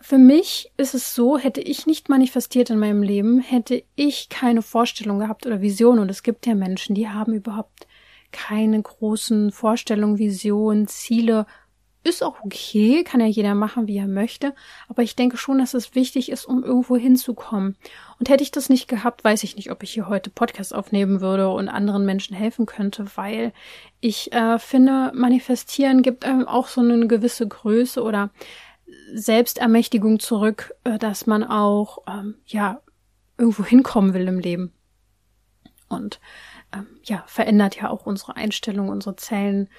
für 0.07 0.17
mich 0.17 0.71
ist 0.77 0.93
es 0.93 1.13
so, 1.13 1.37
hätte 1.37 1.59
ich 1.59 1.85
nicht 1.85 2.07
manifestiert 2.07 2.69
in 2.69 2.79
meinem 2.79 3.03
Leben, 3.03 3.41
hätte 3.41 3.83
ich 3.97 4.29
keine 4.29 4.61
Vorstellung 4.61 5.19
gehabt 5.19 5.45
oder 5.45 5.59
Vision. 5.59 5.99
Und 5.99 6.09
es 6.09 6.23
gibt 6.23 6.45
ja 6.45 6.55
Menschen, 6.55 6.95
die 6.95 7.09
haben 7.09 7.33
überhaupt 7.33 7.87
keine 8.31 8.81
großen 8.81 9.51
Vorstellungen, 9.51 10.17
Visionen, 10.17 10.87
Ziele. 10.87 11.45
Ist 12.05 12.23
auch 12.23 12.37
okay, 12.45 13.03
kann 13.03 13.19
ja 13.19 13.25
jeder 13.25 13.53
machen, 13.53 13.87
wie 13.87 13.97
er 13.97 14.07
möchte. 14.07 14.55
Aber 14.87 15.03
ich 15.03 15.17
denke 15.17 15.35
schon, 15.35 15.57
dass 15.57 15.73
es 15.73 15.93
wichtig 15.93 16.31
ist, 16.31 16.45
um 16.45 16.63
irgendwo 16.63 16.95
hinzukommen. 16.95 17.75
Und 18.17 18.29
hätte 18.29 18.43
ich 18.43 18.51
das 18.51 18.69
nicht 18.69 18.87
gehabt, 18.87 19.25
weiß 19.25 19.43
ich 19.43 19.57
nicht, 19.57 19.71
ob 19.71 19.83
ich 19.83 19.91
hier 19.91 20.07
heute 20.07 20.29
Podcast 20.29 20.73
aufnehmen 20.73 21.19
würde 21.19 21.49
und 21.49 21.67
anderen 21.67 22.05
Menschen 22.05 22.33
helfen 22.33 22.65
könnte, 22.65 23.07
weil 23.15 23.51
ich 23.99 24.31
äh, 24.31 24.57
finde, 24.57 25.11
manifestieren 25.13 26.01
gibt 26.01 26.23
einem 26.23 26.47
auch 26.47 26.69
so 26.69 26.79
eine 26.79 27.07
gewisse 27.07 27.45
Größe 27.45 28.01
oder 28.01 28.29
Selbstermächtigung 29.13 30.19
zurück, 30.19 30.73
äh, 30.83 30.97
dass 30.97 31.27
man 31.27 31.43
auch 31.43 31.99
ähm, 32.07 32.35
ja 32.45 32.81
irgendwo 33.37 33.63
hinkommen 33.63 34.13
will 34.13 34.27
im 34.27 34.39
Leben. 34.39 34.73
Und 35.87 36.19
ähm, 36.73 36.87
ja, 37.03 37.23
verändert 37.27 37.75
ja 37.75 37.89
auch 37.89 38.05
unsere 38.05 38.35
Einstellung, 38.35 38.89
unsere 38.89 39.15
Zellen. 39.15 39.69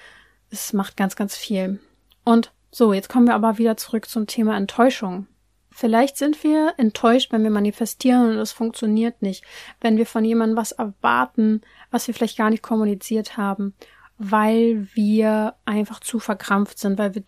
Es 0.49 0.73
macht 0.73 0.97
ganz, 0.97 1.15
ganz 1.15 1.35
viel. 1.35 1.79
Und 2.23 2.51
so, 2.71 2.93
jetzt 2.93 3.09
kommen 3.09 3.27
wir 3.27 3.35
aber 3.35 3.57
wieder 3.57 3.77
zurück 3.77 4.07
zum 4.07 4.27
Thema 4.27 4.55
Enttäuschung. 4.57 5.27
Vielleicht 5.71 6.17
sind 6.17 6.43
wir 6.43 6.73
enttäuscht, 6.77 7.31
wenn 7.31 7.43
wir 7.43 7.51
manifestieren 7.51 8.31
und 8.31 8.37
es 8.37 8.51
funktioniert 8.51 9.21
nicht, 9.21 9.43
wenn 9.81 9.97
wir 9.97 10.05
von 10.05 10.25
jemandem 10.25 10.57
was 10.57 10.71
erwarten, 10.71 11.61
was 11.91 12.07
wir 12.07 12.13
vielleicht 12.13 12.37
gar 12.37 12.49
nicht 12.49 12.63
kommuniziert 12.63 13.37
haben, 13.37 13.75
weil 14.17 14.87
wir 14.93 15.55
einfach 15.65 15.99
zu 15.99 16.19
verkrampft 16.19 16.79
sind, 16.79 16.97
weil 16.97 17.15
wir 17.15 17.23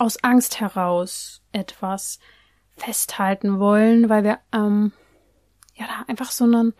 aus 0.00 0.22
Angst 0.22 0.60
heraus 0.60 1.42
etwas 1.52 2.18
festhalten 2.76 3.58
wollen, 3.58 4.08
weil 4.08 4.24
wir 4.24 4.38
ähm, 4.52 4.92
ja 5.74 5.86
da 5.86 6.04
einfach 6.08 6.30
so 6.30 6.44
einen 6.44 6.74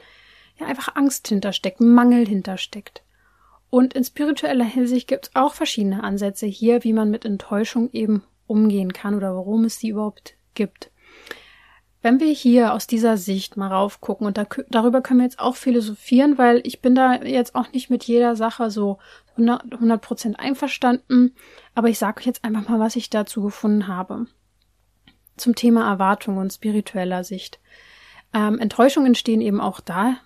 ja 0.59 0.67
einfach 0.67 0.97
Angst 0.97 1.29
hintersteckt, 1.29 1.81
Mangel 1.81 2.27
hintersteckt. 2.27 3.03
Und 3.71 3.95
in 3.95 4.05
spiritueller 4.05 4.65
Hinsicht 4.65 5.09
gibt 5.09 5.27
es 5.27 5.37
auch 5.37 5.55
verschiedene 5.55 6.05
Ansätze 6.05 6.47
hier, 6.47 6.85
wie 6.85 6.93
man 6.93 7.11
mit 7.11 7.25
Enttäuschung 7.25 7.89
eben 7.93 8.23
umgehen 8.47 8.93
kann 8.93 9.15
oder 9.15 9.35
warum 9.35 9.65
es 9.65 9.79
die 9.79 9.89
überhaupt 9.89 10.35
gibt. 10.55 10.91
Wenn 12.03 12.19
wir 12.19 12.33
hier 12.33 12.75
aus 12.75 12.89
dieser 12.89 13.17
Sicht 13.17 13.57
mal 13.57 13.69
raufgucken 13.69 14.27
und 14.27 14.37
da, 14.37 14.45
darüber 14.69 15.01
können 15.03 15.21
wir 15.21 15.25
jetzt 15.25 15.39
auch 15.39 15.55
philosophieren, 15.55 16.37
weil 16.37 16.61
ich 16.65 16.83
bin 16.83 16.97
da 16.97 17.23
jetzt 17.23 17.55
auch 17.55 17.71
nicht 17.73 17.91
mit 17.91 18.03
jeder 18.05 18.35
Sache 18.35 18.71
so 18.71 18.99
100 19.37 20.03
Prozent 20.03 20.39
einverstanden, 20.39 21.35
aber 21.77 21.89
ich 21.89 21.99
sage 21.99 22.21
euch 22.21 22.27
jetzt 22.27 22.45
einfach 22.45 22.69
mal, 22.69 22.81
was 22.81 22.97
ich 22.97 23.09
dazu 23.09 23.43
gefunden 23.43 23.87
habe. 23.87 24.27
Zum 25.37 25.55
Thema 25.55 25.89
Erwartung 25.89 26.39
und 26.39 26.53
spiritueller 26.53 27.23
Sicht. 27.23 27.61
Ähm, 28.35 28.59
Enttäuschungen 28.59 29.09
entstehen 29.09 29.41
eben 29.41 29.61
auch 29.61 29.81
da. 29.81 30.17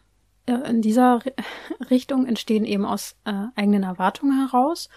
Äh, 0.47 0.71
in 0.71 0.81
dieser 0.81 1.21
Richtung 1.91 2.27
entstehen 2.27 2.65
eben 2.65 2.87
aus 2.87 3.17
äh, 3.25 3.33
eigenen 3.55 3.83
Erwartungen 3.83 4.49
heraus. 4.49 4.89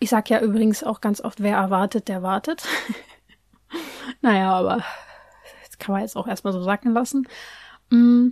Ich 0.00 0.10
sage 0.10 0.34
ja 0.34 0.40
übrigens 0.40 0.82
auch 0.82 1.00
ganz 1.00 1.20
oft, 1.20 1.42
wer 1.42 1.56
erwartet, 1.56 2.08
der 2.08 2.22
wartet. 2.22 2.64
naja, 4.22 4.52
aber 4.52 4.82
kann 5.78 5.92
man 5.92 6.02
jetzt 6.02 6.16
auch 6.16 6.26
erstmal 6.26 6.52
so 6.52 6.62
sacken 6.62 6.92
lassen. 6.92 7.26
Mm. 7.90 8.30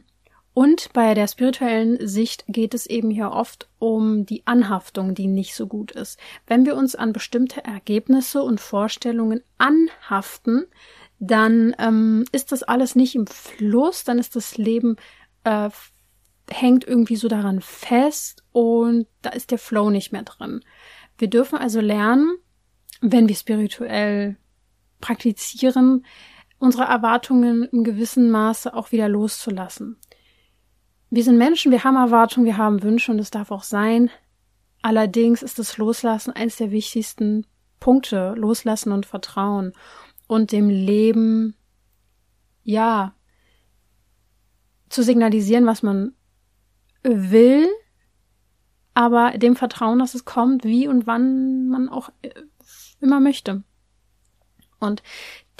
Und 0.54 0.92
bei 0.92 1.14
der 1.14 1.28
spirituellen 1.28 2.06
Sicht 2.06 2.44
geht 2.46 2.74
es 2.74 2.84
eben 2.84 3.10
hier 3.10 3.30
oft 3.30 3.70
um 3.78 4.26
die 4.26 4.46
Anhaftung, 4.46 5.14
die 5.14 5.26
nicht 5.26 5.54
so 5.54 5.66
gut 5.66 5.92
ist. 5.92 6.18
Wenn 6.46 6.66
wir 6.66 6.76
uns 6.76 6.94
an 6.94 7.14
bestimmte 7.14 7.64
Ergebnisse 7.64 8.42
und 8.42 8.60
Vorstellungen 8.60 9.40
anhaften, 9.56 10.66
dann 11.18 11.74
ähm, 11.78 12.26
ist 12.32 12.52
das 12.52 12.62
alles 12.62 12.96
nicht 12.96 13.14
im 13.14 13.26
Fluss, 13.26 14.04
dann 14.04 14.18
ist 14.18 14.36
das 14.36 14.58
Leben 14.58 14.96
äh, 15.44 15.70
hängt 16.50 16.86
irgendwie 16.86 17.16
so 17.16 17.28
daran 17.28 17.60
fest 17.60 18.42
und 18.52 19.06
da 19.22 19.30
ist 19.30 19.50
der 19.50 19.58
Flow 19.58 19.90
nicht 19.90 20.12
mehr 20.12 20.22
drin. 20.22 20.60
Wir 21.18 21.28
dürfen 21.28 21.58
also 21.58 21.80
lernen, 21.80 22.36
wenn 23.00 23.28
wir 23.28 23.36
spirituell 23.36 24.36
praktizieren, 25.00 26.04
unsere 26.62 26.84
Erwartungen 26.84 27.64
im 27.64 27.82
gewissen 27.82 28.30
Maße 28.30 28.72
auch 28.72 28.92
wieder 28.92 29.08
loszulassen. 29.08 29.96
Wir 31.10 31.24
sind 31.24 31.36
Menschen, 31.36 31.72
wir 31.72 31.82
haben 31.82 31.96
Erwartungen, 31.96 32.46
wir 32.46 32.56
haben 32.56 32.84
Wünsche 32.84 33.10
und 33.10 33.18
es 33.18 33.32
darf 33.32 33.50
auch 33.50 33.64
sein. 33.64 34.10
Allerdings 34.80 35.42
ist 35.42 35.58
das 35.58 35.76
Loslassen 35.76 36.30
eines 36.30 36.56
der 36.56 36.70
wichtigsten 36.70 37.46
Punkte. 37.80 38.34
Loslassen 38.36 38.92
und 38.92 39.06
Vertrauen 39.06 39.72
und 40.28 40.52
dem 40.52 40.70
Leben, 40.70 41.56
ja, 42.62 43.16
zu 44.88 45.02
signalisieren, 45.02 45.66
was 45.66 45.82
man 45.82 46.14
will, 47.02 47.68
aber 48.94 49.36
dem 49.36 49.56
Vertrauen, 49.56 49.98
dass 49.98 50.14
es 50.14 50.24
kommt, 50.24 50.62
wie 50.62 50.86
und 50.86 51.08
wann 51.08 51.68
man 51.68 51.88
auch 51.88 52.10
äh, 52.22 52.30
immer 53.00 53.18
möchte. 53.18 53.64
Und 54.78 55.02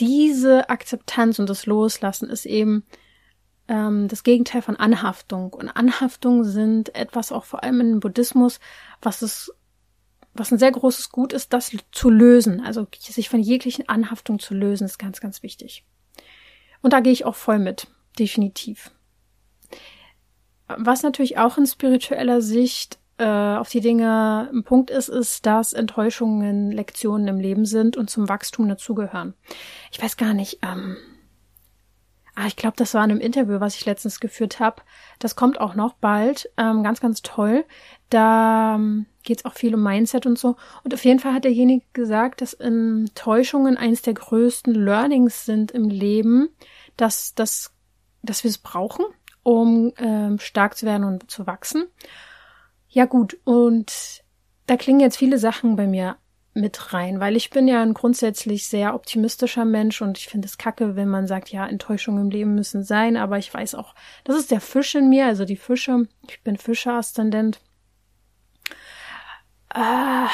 diese 0.02 0.68
Akzeptanz 0.68 1.38
und 1.38 1.48
das 1.48 1.64
Loslassen 1.64 2.28
ist 2.28 2.44
eben 2.44 2.84
ähm, 3.68 4.08
das 4.08 4.24
Gegenteil 4.24 4.60
von 4.60 4.74
Anhaftung. 4.74 5.52
Und 5.52 5.68
Anhaftung 5.68 6.42
sind 6.42 6.92
etwas 6.96 7.30
auch 7.30 7.44
vor 7.44 7.62
allem 7.62 7.80
im 7.80 8.00
Buddhismus, 8.00 8.58
was 9.00 9.22
es 9.22 9.54
was 10.34 10.50
ein 10.50 10.58
sehr 10.58 10.72
großes 10.72 11.10
Gut 11.10 11.32
ist, 11.32 11.52
das 11.52 11.76
zu 11.92 12.08
lösen. 12.10 12.62
Also 12.62 12.88
sich 12.98 13.28
von 13.28 13.40
jeglichen 13.40 13.88
Anhaftung 13.88 14.38
zu 14.38 14.54
lösen, 14.54 14.86
ist 14.86 14.98
ganz, 14.98 15.20
ganz 15.20 15.42
wichtig. 15.42 15.84
Und 16.80 16.94
da 16.94 17.00
gehe 17.00 17.12
ich 17.12 17.26
auch 17.26 17.34
voll 17.34 17.58
mit, 17.58 17.86
definitiv. 18.18 18.90
Was 20.66 21.02
natürlich 21.02 21.36
auch 21.36 21.58
in 21.58 21.66
spiritueller 21.66 22.40
Sicht 22.40 22.98
äh, 23.18 23.24
auf 23.24 23.68
die 23.68 23.80
Dinge 23.80 24.48
ein 24.52 24.64
Punkt 24.64 24.90
ist, 24.90 25.08
ist, 25.08 25.46
dass 25.46 25.72
Enttäuschungen 25.72 26.70
Lektionen 26.70 27.28
im 27.28 27.38
Leben 27.40 27.64
sind 27.64 27.96
und 27.96 28.10
zum 28.10 28.28
Wachstum 28.28 28.68
dazugehören. 28.68 29.34
Ich 29.90 30.02
weiß 30.02 30.16
gar 30.16 30.34
nicht, 30.34 30.58
ähm, 30.62 30.96
Ah, 32.34 32.46
ich 32.46 32.56
glaube, 32.56 32.76
das 32.78 32.94
war 32.94 33.04
in 33.04 33.10
einem 33.10 33.20
Interview, 33.20 33.60
was 33.60 33.76
ich 33.76 33.84
letztens 33.84 34.18
geführt 34.18 34.58
habe. 34.58 34.82
Das 35.18 35.36
kommt 35.36 35.60
auch 35.60 35.74
noch 35.74 35.92
bald. 35.94 36.50
Ähm, 36.56 36.82
ganz, 36.82 37.00
ganz 37.00 37.20
toll. 37.20 37.66
Da 38.08 38.76
ähm, 38.76 39.04
geht 39.22 39.40
es 39.40 39.44
auch 39.44 39.52
viel 39.52 39.74
um 39.74 39.82
Mindset 39.82 40.24
und 40.24 40.38
so. 40.38 40.56
Und 40.82 40.94
auf 40.94 41.04
jeden 41.04 41.20
Fall 41.20 41.34
hat 41.34 41.44
derjenige 41.44 41.84
gesagt, 41.92 42.40
dass 42.40 42.54
Enttäuschungen 42.54 43.76
eines 43.76 44.00
der 44.00 44.14
größten 44.14 44.74
Learnings 44.74 45.44
sind 45.44 45.72
im 45.72 45.90
Leben, 45.90 46.48
dass, 46.96 47.34
dass, 47.34 47.74
dass 48.22 48.44
wir 48.44 48.50
es 48.50 48.58
brauchen, 48.58 49.04
um 49.42 49.92
ähm, 49.98 50.38
stark 50.38 50.78
zu 50.78 50.86
werden 50.86 51.04
und 51.04 51.30
zu 51.30 51.46
wachsen. 51.46 51.84
Ja 52.92 53.06
gut, 53.06 53.38
und 53.44 54.22
da 54.66 54.76
klingen 54.76 55.00
jetzt 55.00 55.16
viele 55.16 55.38
Sachen 55.38 55.76
bei 55.76 55.86
mir 55.86 56.16
mit 56.52 56.92
rein, 56.92 57.20
weil 57.20 57.36
ich 57.36 57.48
bin 57.48 57.66
ja 57.66 57.80
ein 57.80 57.94
grundsätzlich 57.94 58.66
sehr 58.66 58.94
optimistischer 58.94 59.64
Mensch 59.64 60.02
und 60.02 60.18
ich 60.18 60.28
finde 60.28 60.46
es 60.46 60.58
kacke, 60.58 60.94
wenn 60.94 61.08
man 61.08 61.26
sagt, 61.26 61.48
ja, 61.50 61.66
Enttäuschungen 61.66 62.26
im 62.26 62.30
Leben 62.30 62.54
müssen 62.54 62.84
sein, 62.84 63.16
aber 63.16 63.38
ich 63.38 63.52
weiß 63.52 63.76
auch, 63.76 63.94
das 64.24 64.36
ist 64.36 64.50
der 64.50 64.60
Fisch 64.60 64.94
in 64.94 65.08
mir, 65.08 65.24
also 65.24 65.46
die 65.46 65.56
Fische, 65.56 66.06
ich 66.28 66.42
bin 66.42 66.58
Fische-Aszendent. 66.58 67.60
Ah, 69.70 70.28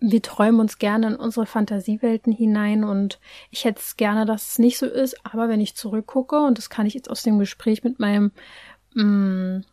wir 0.00 0.20
träumen 0.20 0.58
uns 0.58 0.78
gerne 0.78 1.06
in 1.06 1.14
unsere 1.14 1.46
Fantasiewelten 1.46 2.32
hinein 2.32 2.82
und 2.82 3.20
ich 3.52 3.64
hätte 3.64 3.78
es 3.78 3.96
gerne, 3.96 4.26
dass 4.26 4.48
es 4.48 4.58
nicht 4.58 4.78
so 4.78 4.86
ist, 4.86 5.24
aber 5.24 5.48
wenn 5.48 5.60
ich 5.60 5.76
zurückgucke, 5.76 6.40
und 6.40 6.58
das 6.58 6.70
kann 6.70 6.86
ich 6.86 6.94
jetzt 6.94 7.08
aus 7.08 7.22
dem 7.22 7.38
Gespräch 7.38 7.84
mit 7.84 8.00
meinem 8.00 8.32
mh, 8.94 9.04
mm, 9.04 9.64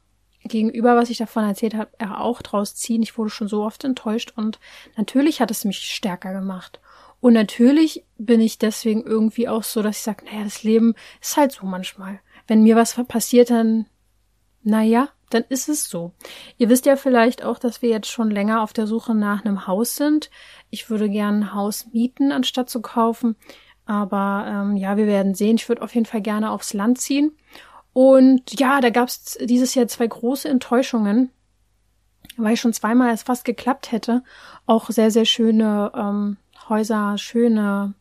gegenüber, 0.48 0.96
was 0.96 1.10
ich 1.10 1.18
davon 1.18 1.44
erzählt 1.44 1.76
habe, 1.76 1.92
auch 2.18 2.42
draus 2.42 2.76
ziehen. 2.76 3.02
Ich 3.02 3.18
wurde 3.18 3.30
schon 3.30 3.48
so 3.48 3.64
oft 3.64 3.84
enttäuscht 3.84 4.34
und 4.36 4.60
natürlich 4.96 5.42
hat 5.42 5.52
es 5.52 5.66
mich 5.66 5.80
stärker 5.80 6.34
gemacht. 6.34 6.80
Und 7.20 7.34
natürlich 7.34 8.06
bin 8.18 8.40
ich 8.40 8.60
deswegen 8.60 9.04
irgendwie 9.04 9.48
auch 9.48 9.64
so, 9.64 9.82
dass 9.82 9.98
ich 9.98 10.04
sage, 10.04 10.26
naja, 10.26 10.44
das 10.44 10.64
Leben 10.64 10.94
ist 11.22 11.38
halt 11.38 11.52
so 11.52 11.66
manchmal. 11.66 12.20
Wenn 12.48 12.64
mir 12.64 12.76
was 12.76 12.94
passiert, 13.08 13.50
dann, 13.50 13.88
naja, 14.62 15.10
dann 15.32 15.44
ist 15.50 15.68
es 15.68 15.90
so. 15.90 16.14
Ihr 16.58 16.70
wisst 16.70 16.86
ja 16.86 16.96
vielleicht 16.96 17.44
auch, 17.44 17.58
dass 17.58 17.82
wir 17.82 17.90
jetzt 17.90 18.10
schon 18.10 18.30
länger 18.30 18.62
auf 18.62 18.74
der 18.74 18.86
Suche 18.86 19.16
nach 19.16 19.44
einem 19.44 19.66
Haus 19.66 19.96
sind. 19.96 20.30
Ich 20.70 20.90
würde 20.90 21.10
gerne 21.10 21.40
ein 21.40 21.54
Haus 21.54 21.88
mieten, 21.92 22.32
anstatt 22.32 22.70
zu 22.70 22.82
kaufen. 22.82 23.36
Aber 23.86 24.46
ähm, 24.48 24.78
ja, 24.78 24.98
wir 24.98 25.08
werden 25.08 25.36
sehen. 25.36 25.56
Ich 25.56 25.68
würde 25.68 25.82
auf 25.82 25.94
jeden 25.94 26.06
Fall 26.06 26.22
gerne 26.22 26.52
aufs 26.52 26.74
Land 26.74 27.00
ziehen. 27.00 27.32
Und 27.96 28.60
ja, 28.60 28.82
da 28.82 28.90
gab 28.90 29.08
es 29.08 29.38
dieses 29.42 29.74
Jahr 29.74 29.88
zwei 29.88 30.06
große 30.06 30.50
Enttäuschungen, 30.50 31.32
weil 32.36 32.58
schon 32.58 32.74
zweimal 32.74 33.14
es 33.14 33.24
fast 33.24 33.46
geklappt 33.46 33.94
hätte. 33.94 34.22
Auch 34.66 34.90
sehr, 34.90 35.12
sehr 35.12 35.24
schöne 35.24 35.94
ähm, 35.96 36.36
Häuser, 36.68 37.18
schöne 37.18 37.94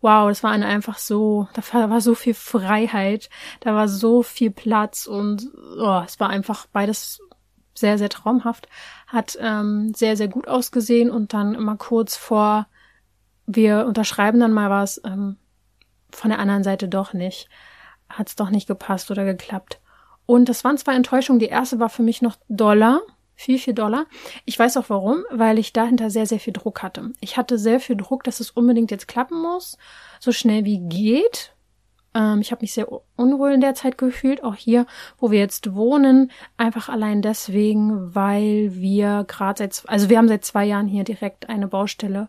wow, 0.00 0.28
das 0.28 0.44
war 0.44 0.52
einfach 0.52 0.96
so, 0.96 1.48
da 1.54 1.90
war 1.90 2.00
so 2.00 2.14
viel 2.14 2.34
Freiheit, 2.34 3.30
da 3.58 3.74
war 3.74 3.88
so 3.88 4.22
viel 4.22 4.52
Platz 4.52 5.06
und 5.06 5.48
oh, 5.76 6.02
es 6.06 6.20
war 6.20 6.28
einfach 6.28 6.66
beides 6.66 7.20
sehr, 7.74 7.98
sehr 7.98 8.10
traumhaft, 8.10 8.68
hat 9.08 9.36
ähm, 9.40 9.92
sehr, 9.92 10.16
sehr 10.16 10.28
gut 10.28 10.46
ausgesehen 10.46 11.10
und 11.10 11.32
dann 11.32 11.56
immer 11.56 11.76
kurz 11.76 12.14
vor, 12.14 12.68
wir 13.46 13.86
unterschreiben 13.86 14.38
dann 14.38 14.52
mal 14.52 14.70
was, 14.70 15.00
ähm, 15.04 15.36
von 16.12 16.30
der 16.30 16.38
anderen 16.38 16.62
Seite 16.62 16.86
doch 16.86 17.12
nicht, 17.12 17.48
hat 18.12 18.28
es 18.28 18.36
doch 18.36 18.50
nicht 18.50 18.66
gepasst 18.66 19.10
oder 19.10 19.24
geklappt. 19.24 19.80
Und 20.26 20.48
das 20.48 20.64
waren 20.64 20.78
zwei 20.78 20.94
Enttäuschungen. 20.94 21.40
Die 21.40 21.46
erste 21.46 21.78
war 21.78 21.88
für 21.88 22.02
mich 22.02 22.22
noch 22.22 22.36
Dollar, 22.48 23.00
viel, 23.34 23.58
viel 23.58 23.74
Dollar. 23.74 24.06
Ich 24.44 24.58
weiß 24.58 24.76
auch 24.76 24.88
warum, 24.88 25.24
weil 25.30 25.58
ich 25.58 25.72
dahinter 25.72 26.10
sehr, 26.10 26.26
sehr 26.26 26.40
viel 26.40 26.52
Druck 26.52 26.82
hatte. 26.82 27.12
Ich 27.20 27.36
hatte 27.36 27.58
sehr 27.58 27.80
viel 27.80 27.96
Druck, 27.96 28.24
dass 28.24 28.40
es 28.40 28.50
unbedingt 28.50 28.90
jetzt 28.90 29.08
klappen 29.08 29.40
muss, 29.40 29.78
so 30.20 30.32
schnell 30.32 30.64
wie 30.64 30.78
geht. 30.78 31.54
Ähm, 32.14 32.40
ich 32.40 32.52
habe 32.52 32.62
mich 32.62 32.72
sehr 32.72 32.88
unwohl 33.16 33.52
in 33.52 33.60
der 33.60 33.74
Zeit 33.74 33.98
gefühlt, 33.98 34.44
auch 34.44 34.54
hier, 34.54 34.86
wo 35.18 35.30
wir 35.30 35.38
jetzt 35.38 35.74
wohnen, 35.74 36.30
einfach 36.56 36.88
allein 36.88 37.22
deswegen, 37.22 38.14
weil 38.14 38.70
wir 38.74 39.24
gerade 39.26 39.58
seit, 39.58 39.82
also 39.88 40.08
wir 40.08 40.18
haben 40.18 40.28
seit 40.28 40.44
zwei 40.44 40.64
Jahren 40.64 40.86
hier 40.86 41.04
direkt 41.04 41.48
eine 41.48 41.68
Baustelle, 41.68 42.28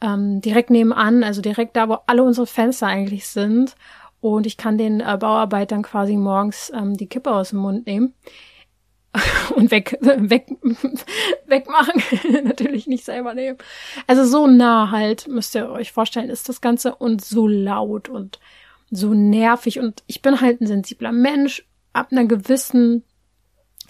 ähm, 0.00 0.40
direkt 0.40 0.70
nebenan, 0.70 1.22
also 1.22 1.40
direkt 1.40 1.76
da, 1.76 1.88
wo 1.88 1.98
alle 2.06 2.24
unsere 2.24 2.46
Fenster 2.46 2.88
eigentlich 2.88 3.26
sind. 3.28 3.76
Und 4.22 4.46
ich 4.46 4.56
kann 4.56 4.78
den 4.78 5.00
äh, 5.00 5.18
Bauarbeitern 5.18 5.82
quasi 5.82 6.16
morgens 6.16 6.70
ähm, 6.72 6.96
die 6.96 7.08
Kippe 7.08 7.32
aus 7.32 7.50
dem 7.50 7.58
Mund 7.58 7.86
nehmen 7.86 8.14
und 9.56 9.72
weg, 9.72 9.98
weg, 10.00 10.46
wegmachen. 11.46 12.00
Natürlich 12.44 12.86
nicht 12.86 13.04
selber 13.04 13.34
nehmen. 13.34 13.58
Also 14.06 14.24
so 14.24 14.46
nah 14.46 14.92
halt, 14.92 15.26
müsst 15.26 15.56
ihr 15.56 15.68
euch 15.68 15.90
vorstellen, 15.90 16.30
ist 16.30 16.48
das 16.48 16.60
Ganze 16.60 16.94
und 16.94 17.24
so 17.24 17.48
laut 17.48 18.08
und 18.08 18.38
so 18.92 19.12
nervig. 19.12 19.80
Und 19.80 20.04
ich 20.06 20.22
bin 20.22 20.40
halt 20.40 20.60
ein 20.60 20.68
sensibler 20.68 21.10
Mensch, 21.10 21.66
ab 21.92 22.12
einer 22.12 22.24
gewissen, 22.24 23.02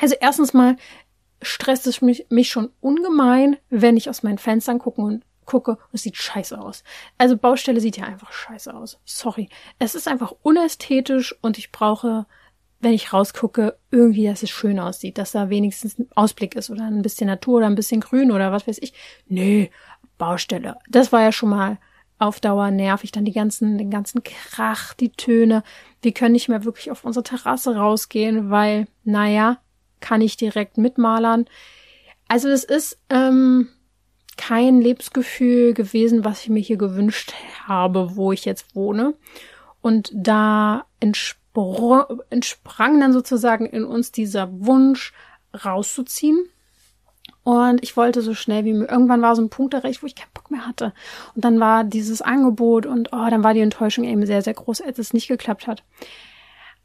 also 0.01 0.15
erstens 0.19 0.55
mal 0.55 0.77
stresst 1.43 1.87
es 1.87 2.01
mich, 2.01 2.25
mich 2.31 2.49
schon 2.49 2.71
ungemein, 2.81 3.59
wenn 3.69 3.99
ich 3.99 4.09
aus 4.09 4.23
meinen 4.23 4.39
Fenstern 4.39 4.79
gucke 4.79 5.03
und 5.03 5.25
gucke 5.45 5.73
und 5.73 5.95
es 5.95 6.03
sieht 6.03 6.17
scheiße 6.17 6.59
aus. 6.59 6.85
Also 7.19 7.37
Baustelle 7.37 7.81
sieht 7.81 7.97
ja 7.97 8.05
einfach 8.05 8.33
scheiße 8.33 8.73
aus. 8.75 8.99
Sorry. 9.05 9.49
Es 9.79 9.95
ist 9.95 10.09
einfach 10.09 10.33
unästhetisch 10.43 11.35
und 11.41 11.59
ich 11.59 11.73
brauche 11.73 12.27
wenn 12.83 12.93
ich 12.93 13.13
rausgucke, 13.13 13.79
irgendwie, 13.93 14.27
dass 14.27 14.43
es 14.43 14.51
schön 14.51 14.81
aussieht, 14.81 15.17
dass 15.17 15.31
da 15.31 15.49
wenigstens 15.49 15.99
ein 15.99 16.09
Ausblick 16.17 16.57
ist 16.57 16.69
oder 16.69 16.83
ein 16.83 17.03
bisschen 17.03 17.29
Natur 17.29 17.59
oder 17.59 17.67
ein 17.67 17.77
bisschen 17.77 18.01
Grün 18.01 18.33
oder 18.33 18.51
was 18.51 18.67
weiß 18.67 18.79
ich. 18.83 18.93
Nö, 19.29 19.67
Baustelle. 20.19 20.79
Das 20.89 21.13
war 21.13 21.23
ja 21.23 21.31
schon 21.31 21.51
mal 21.51 21.79
auf 22.19 22.41
Dauer 22.41 22.73
nervig. 22.73 23.13
Dann 23.13 23.25
die 23.25 23.33
ganzen, 23.33 23.79
den 23.79 23.91
ganzen 23.91 24.25
Krach, 24.25 24.95
die 24.95 25.13
Töne. 25.13 25.63
Wir 26.03 26.13
können 26.13 26.33
nicht 26.33 26.49
mehr 26.49 26.65
wirklich 26.65 26.91
auf 26.91 27.05
unsere 27.05 27.23
Terrasse 27.23 27.77
rausgehen, 27.77 28.51
weil, 28.51 28.89
naja, 29.05 29.59
kann 30.01 30.21
ich 30.21 30.37
direkt 30.37 30.77
mitmalern. 30.77 31.47
Also 32.27 32.49
es 32.49 32.65
ist 32.65 32.99
ähm, 33.11 33.69
kein 34.37 34.81
Lebensgefühl 34.81 35.75
gewesen, 35.75 36.25
was 36.25 36.43
ich 36.43 36.49
mir 36.49 36.61
hier 36.61 36.77
gewünscht 36.77 37.33
habe, 37.67 38.17
wo 38.17 38.33
ich 38.33 38.45
jetzt 38.45 38.75
wohne. 38.75 39.15
Und 39.81 40.11
da 40.15 40.85
entsprang 41.01 43.01
dann 43.01 43.13
sozusagen 43.13 43.67
in 43.67 43.85
uns 43.85 44.13
dieser 44.13 44.49
Wunsch 44.65 45.13
rauszuziehen. 45.65 46.47
Und 47.45 47.83
ich 47.83 47.97
wollte 47.97 48.23
so 48.23 48.35
schnell 48.35 48.65
wie 48.65 48.73
möglich. 48.73 48.93
Irgendwann 48.93 49.23
war 49.23 49.35
so 49.35 49.43
ein 49.43 49.51
Punkt 49.51 49.75
erreicht, 49.75 50.03
wo 50.03 50.07
ich 50.07 50.15
keinen 50.15 50.33
Bock 50.33 50.51
mehr 50.51 50.67
hatte. 50.67 50.93
Und 51.35 51.45
dann 51.45 51.59
war 51.59 51.83
dieses 51.83 52.23
Angebot 52.23 52.87
und 52.87 53.13
oh, 53.13 53.27
dann 53.29 53.43
war 53.43 53.53
die 53.53 53.61
Enttäuschung 53.61 54.05
eben 54.05 54.25
sehr, 54.27 54.43
sehr 54.43 54.55
groß, 54.55 54.81
als 54.81 54.99
es 54.99 55.13
nicht 55.13 55.29
geklappt 55.29 55.67
hat. 55.67 55.83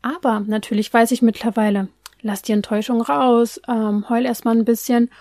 Aber 0.02 0.40
natürlich 0.40 0.92
weiß 0.92 1.12
ich 1.12 1.22
mittlerweile, 1.22 1.90
lass 2.22 2.42
die 2.42 2.54
Enttäuschung 2.54 3.02
raus, 3.02 3.62
ähm, 3.68 4.10
heul 4.10 4.26
erstmal 4.26 4.56
ein 4.56 4.66
bisschen 4.66 5.12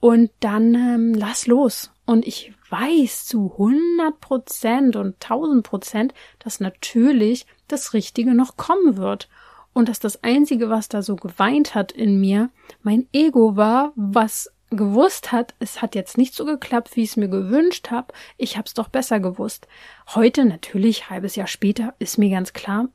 und 0.00 0.30
dann 0.40 0.74
ähm, 0.74 1.14
lass 1.14 1.46
los. 1.46 1.90
Und 2.06 2.26
ich 2.26 2.52
weiß 2.70 3.26
zu 3.26 3.52
100 3.52 4.20
Prozent 4.20 4.96
und 4.96 5.22
1000 5.22 5.62
Prozent, 5.62 6.14
dass 6.38 6.60
natürlich 6.60 7.46
das 7.66 7.92
Richtige 7.92 8.34
noch 8.34 8.56
kommen 8.56 8.96
wird. 8.96 9.28
Und 9.72 9.88
dass 9.88 10.00
das 10.00 10.24
Einzige, 10.24 10.70
was 10.70 10.88
da 10.88 11.02
so 11.02 11.16
geweint 11.16 11.74
hat 11.74 11.92
in 11.92 12.20
mir, 12.20 12.50
mein 12.82 13.06
Ego 13.12 13.56
war, 13.56 13.92
was 13.94 14.50
gewusst 14.70 15.32
hat, 15.32 15.54
es 15.60 15.80
hat 15.80 15.94
jetzt 15.94 16.18
nicht 16.18 16.34
so 16.34 16.44
geklappt, 16.44 16.96
wie 16.96 17.02
ich 17.02 17.10
es 17.10 17.16
mir 17.16 17.28
gewünscht 17.28 17.90
habe. 17.90 18.12
Ich 18.36 18.56
habe 18.56 18.66
es 18.66 18.74
doch 18.74 18.88
besser 18.88 19.20
gewusst. 19.20 19.66
Heute 20.14 20.44
natürlich, 20.44 21.10
halbes 21.10 21.36
Jahr 21.36 21.46
später, 21.46 21.94
ist 21.98 22.18
mir 22.18 22.30
ganz 22.30 22.52
klar, 22.52 22.88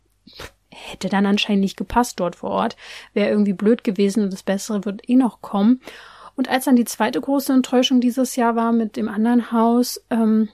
hätte 0.70 1.10
dann 1.10 1.26
anscheinend 1.26 1.62
nicht 1.62 1.78
gepasst 1.78 2.20
dort 2.20 2.36
vor 2.36 2.52
Ort. 2.52 2.76
Wäre 3.14 3.30
irgendwie 3.30 3.54
blöd 3.54 3.84
gewesen 3.84 4.24
und 4.24 4.34
das 4.34 4.44
Bessere 4.44 4.86
wird 4.86 5.08
eh 5.08 5.16
noch 5.16 5.42
kommen. 5.42 5.82
Und 6.36 6.50
als 6.50 6.66
dann 6.66 6.76
die 6.76 6.86
zweite 6.86 7.22
große 7.22 7.54
Enttäuschung 7.54 8.02
dieses 8.02 8.36
Jahr 8.36 8.56
war 8.56 8.72
mit 8.72 8.96
dem 8.98 9.08
anderen 9.08 9.52
Haus, 9.52 10.04
ähm, 10.10 10.50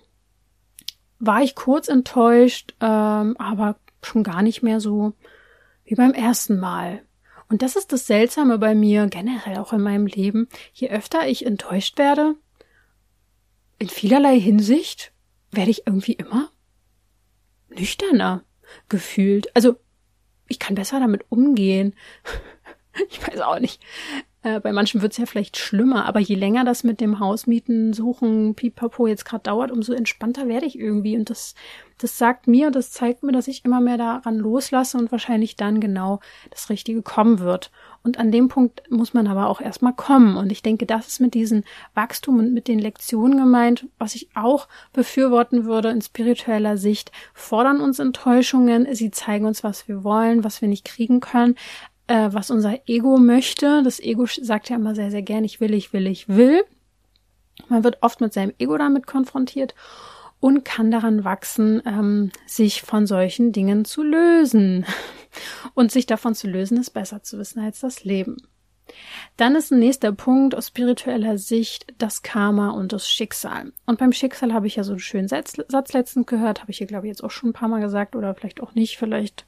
war 1.19 1.41
ich 1.41 1.55
kurz 1.55 1.87
enttäuscht, 1.87 2.75
ähm, 2.79 3.35
aber 3.37 3.77
schon 4.03 4.23
gar 4.23 4.41
nicht 4.41 4.61
mehr 4.61 4.79
so 4.79 5.13
wie 5.85 5.95
beim 5.95 6.13
ersten 6.13 6.59
Mal. 6.59 7.03
Und 7.49 7.61
das 7.61 7.75
ist 7.75 7.91
das 7.91 8.05
Seltsame 8.05 8.57
bei 8.59 8.75
mir, 8.75 9.07
generell 9.07 9.57
auch 9.57 9.73
in 9.73 9.81
meinem 9.81 10.05
Leben. 10.05 10.47
Je 10.73 10.89
öfter 10.89 11.27
ich 11.27 11.45
enttäuscht 11.45 11.97
werde, 11.97 12.35
in 13.79 13.89
vielerlei 13.89 14.39
Hinsicht, 14.39 15.13
werde 15.51 15.71
ich 15.71 15.87
irgendwie 15.87 16.13
immer 16.13 16.51
nüchterner 17.69 18.43
gefühlt. 18.87 19.55
Also, 19.55 19.77
ich 20.47 20.59
kann 20.59 20.75
besser 20.75 20.99
damit 20.99 21.25
umgehen. 21.29 21.95
ich 23.09 23.25
weiß 23.25 23.41
auch 23.41 23.59
nicht. 23.59 23.81
Äh, 24.41 24.61
bei 24.61 24.71
manchen 24.71 25.01
wird 25.01 25.11
es 25.11 25.17
ja 25.17 25.25
vielleicht 25.25 25.57
schlimmer, 25.57 26.05
aber 26.05 26.21
je 26.21 26.35
länger 26.35 26.63
das 26.63 26.85
mit 26.85 27.01
dem 27.01 27.19
Hausmieten, 27.19 27.91
Suchen, 27.91 28.55
Pipapo 28.55 29.05
jetzt 29.05 29.25
gerade 29.25 29.43
dauert, 29.43 29.69
umso 29.69 29.91
entspannter 29.91 30.47
werde 30.47 30.65
ich 30.65 30.79
irgendwie. 30.79 31.17
Und 31.17 31.29
das, 31.29 31.55
das 31.97 32.17
sagt 32.17 32.47
mir, 32.47 32.71
das 32.71 32.91
zeigt 32.91 33.21
mir, 33.21 33.33
dass 33.33 33.49
ich 33.49 33.65
immer 33.65 33.81
mehr 33.81 33.97
daran 33.97 34.37
loslasse 34.37 34.97
und 34.97 35.11
wahrscheinlich 35.11 35.57
dann 35.57 35.81
genau 35.81 36.21
das 36.51 36.69
Richtige 36.69 37.01
kommen 37.01 37.39
wird. 37.39 37.69
Und 38.01 38.17
an 38.17 38.31
dem 38.31 38.47
Punkt 38.47 38.83
muss 38.89 39.13
man 39.13 39.27
aber 39.27 39.49
auch 39.49 39.59
erstmal 39.59 39.93
kommen. 39.93 40.37
Und 40.37 40.53
ich 40.53 40.61
denke, 40.61 40.85
das 40.85 41.09
ist 41.09 41.19
mit 41.19 41.33
diesem 41.33 41.65
Wachstum 41.93 42.39
und 42.39 42.53
mit 42.53 42.69
den 42.69 42.79
Lektionen 42.79 43.37
gemeint, 43.37 43.87
was 43.97 44.15
ich 44.15 44.29
auch 44.35 44.69
befürworten 44.93 45.65
würde 45.65 45.89
in 45.89 46.01
spiritueller 46.01 46.77
Sicht. 46.77 47.11
Fordern 47.33 47.81
uns 47.81 47.99
Enttäuschungen, 47.99 48.87
sie 48.95 49.11
zeigen 49.11 49.45
uns, 49.45 49.65
was 49.65 49.89
wir 49.89 50.05
wollen, 50.05 50.45
was 50.45 50.61
wir 50.61 50.69
nicht 50.69 50.85
kriegen 50.85 51.19
können 51.19 51.55
äh, 52.09 52.33
was 52.33 52.49
unser 52.49 52.79
Ego 52.87 53.17
möchte. 53.17 53.83
Das 53.83 53.99
Ego 53.99 54.25
sagt 54.25 54.69
ja 54.69 54.75
immer 54.75 54.95
sehr, 54.95 55.11
sehr 55.11 55.21
gern, 55.21 55.43
ich 55.43 55.61
will, 55.61 55.73
ich 55.73 55.93
will, 55.93 56.07
ich 56.07 56.27
will. 56.27 56.63
Man 57.67 57.83
wird 57.83 57.99
oft 58.01 58.19
mit 58.19 58.33
seinem 58.33 58.53
Ego 58.57 58.77
damit 58.77 59.05
konfrontiert 59.05 59.75
und 60.39 60.65
kann 60.65 60.89
daran 60.89 61.23
wachsen, 61.23 61.83
ähm, 61.85 62.31
sich 62.47 62.81
von 62.81 63.05
solchen 63.05 63.51
Dingen 63.51 63.85
zu 63.85 64.03
lösen. 64.03 64.85
Und 65.75 65.91
sich 65.91 66.07
davon 66.07 66.33
zu 66.33 66.47
lösen, 66.47 66.79
ist 66.79 66.89
besser 66.89 67.21
zu 67.21 67.37
wissen 67.37 67.59
als 67.59 67.81
das 67.81 68.03
Leben. 68.03 68.37
Dann 69.37 69.55
ist 69.55 69.71
ein 69.71 69.77
nächster 69.77 70.11
Punkt 70.11 70.55
aus 70.55 70.69
spiritueller 70.69 71.37
Sicht 71.37 71.93
das 71.99 72.23
Karma 72.23 72.71
und 72.71 72.93
das 72.93 73.07
Schicksal. 73.07 73.71
Und 73.85 73.99
beim 73.99 74.11
Schicksal 74.11 74.53
habe 74.53 74.65
ich 74.65 74.77
ja 74.77 74.83
so 74.83 74.93
einen 74.93 74.99
schönen 74.99 75.27
Satz, 75.27 75.53
Satz 75.67 75.93
letztens 75.93 76.25
gehört, 76.25 76.61
habe 76.61 76.71
ich 76.71 76.79
hier 76.79 76.87
glaube 76.87 77.05
ich 77.05 77.11
jetzt 77.11 77.23
auch 77.23 77.29
schon 77.29 77.51
ein 77.51 77.53
paar 77.53 77.69
Mal 77.69 77.81
gesagt 77.81 78.15
oder 78.15 78.33
vielleicht 78.33 78.61
auch 78.61 78.73
nicht, 78.73 78.97
vielleicht 78.97 79.45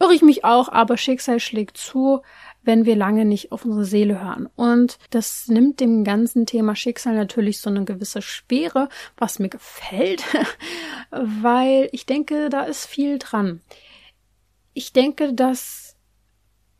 irre 0.00 0.14
ich 0.14 0.22
mich 0.22 0.44
auch, 0.44 0.68
aber 0.68 0.96
Schicksal 0.96 1.40
schlägt 1.40 1.76
zu, 1.76 2.22
wenn 2.62 2.84
wir 2.84 2.96
lange 2.96 3.24
nicht 3.24 3.52
auf 3.52 3.64
unsere 3.64 3.84
Seele 3.84 4.20
hören. 4.20 4.48
Und 4.56 4.98
das 5.10 5.48
nimmt 5.48 5.80
dem 5.80 6.04
ganzen 6.04 6.46
Thema 6.46 6.76
Schicksal 6.76 7.14
natürlich 7.14 7.60
so 7.60 7.70
eine 7.70 7.84
gewisse 7.84 8.22
Schwere, 8.22 8.88
was 9.16 9.38
mir 9.38 9.48
gefällt, 9.48 10.22
weil 11.10 11.88
ich 11.92 12.06
denke, 12.06 12.48
da 12.48 12.64
ist 12.64 12.86
viel 12.86 13.18
dran. 13.18 13.60
Ich 14.74 14.92
denke, 14.92 15.34
dass 15.34 15.96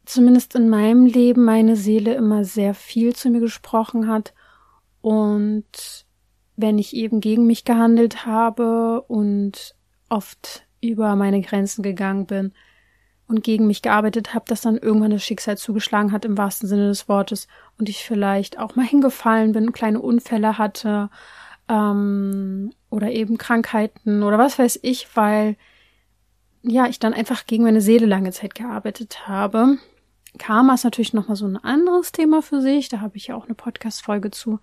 zumindest 0.04 0.54
in 0.54 0.68
meinem 0.68 1.06
Leben 1.06 1.44
meine 1.44 1.76
Seele 1.76 2.14
immer 2.14 2.44
sehr 2.44 2.74
viel 2.74 3.14
zu 3.14 3.30
mir 3.30 3.40
gesprochen 3.40 4.08
hat 4.08 4.32
und 5.00 6.06
wenn 6.56 6.78
ich 6.78 6.94
eben 6.94 7.20
gegen 7.20 7.46
mich 7.46 7.64
gehandelt 7.64 8.26
habe 8.26 9.02
und 9.02 9.74
oft 10.08 10.66
über 10.80 11.14
meine 11.14 11.40
Grenzen 11.40 11.82
gegangen 11.82 12.26
bin, 12.26 12.52
und 13.28 13.44
gegen 13.44 13.66
mich 13.66 13.82
gearbeitet 13.82 14.34
habe, 14.34 14.46
dass 14.48 14.62
dann 14.62 14.78
irgendwann 14.78 15.10
das 15.10 15.22
Schicksal 15.22 15.56
zugeschlagen 15.58 16.12
hat 16.12 16.24
im 16.24 16.38
wahrsten 16.38 16.68
Sinne 16.68 16.88
des 16.88 17.08
Wortes 17.08 17.46
und 17.78 17.88
ich 17.88 18.04
vielleicht 18.04 18.58
auch 18.58 18.74
mal 18.74 18.86
hingefallen 18.86 19.52
bin, 19.52 19.72
kleine 19.72 20.00
Unfälle 20.00 20.58
hatte 20.58 21.10
ähm, 21.68 22.72
oder 22.90 23.10
eben 23.10 23.38
Krankheiten 23.38 24.22
oder 24.22 24.38
was 24.38 24.58
weiß 24.58 24.80
ich, 24.82 25.14
weil 25.14 25.56
ja 26.62 26.86
ich 26.86 26.98
dann 26.98 27.14
einfach 27.14 27.46
gegen 27.46 27.64
meine 27.64 27.80
Seele 27.80 28.06
lange 28.06 28.32
Zeit 28.32 28.54
gearbeitet 28.54 29.28
habe. 29.28 29.78
Karma 30.38 30.74
ist 30.74 30.84
natürlich 30.84 31.12
nochmal 31.12 31.36
so 31.36 31.46
ein 31.46 31.56
anderes 31.56 32.12
Thema 32.12 32.42
für 32.42 32.60
sich. 32.60 32.88
Da 32.88 33.00
habe 33.00 33.16
ich 33.16 33.28
ja 33.28 33.36
auch 33.36 33.46
eine 33.46 33.54
Podcast-Folge 33.54 34.30
zu. 34.30 34.60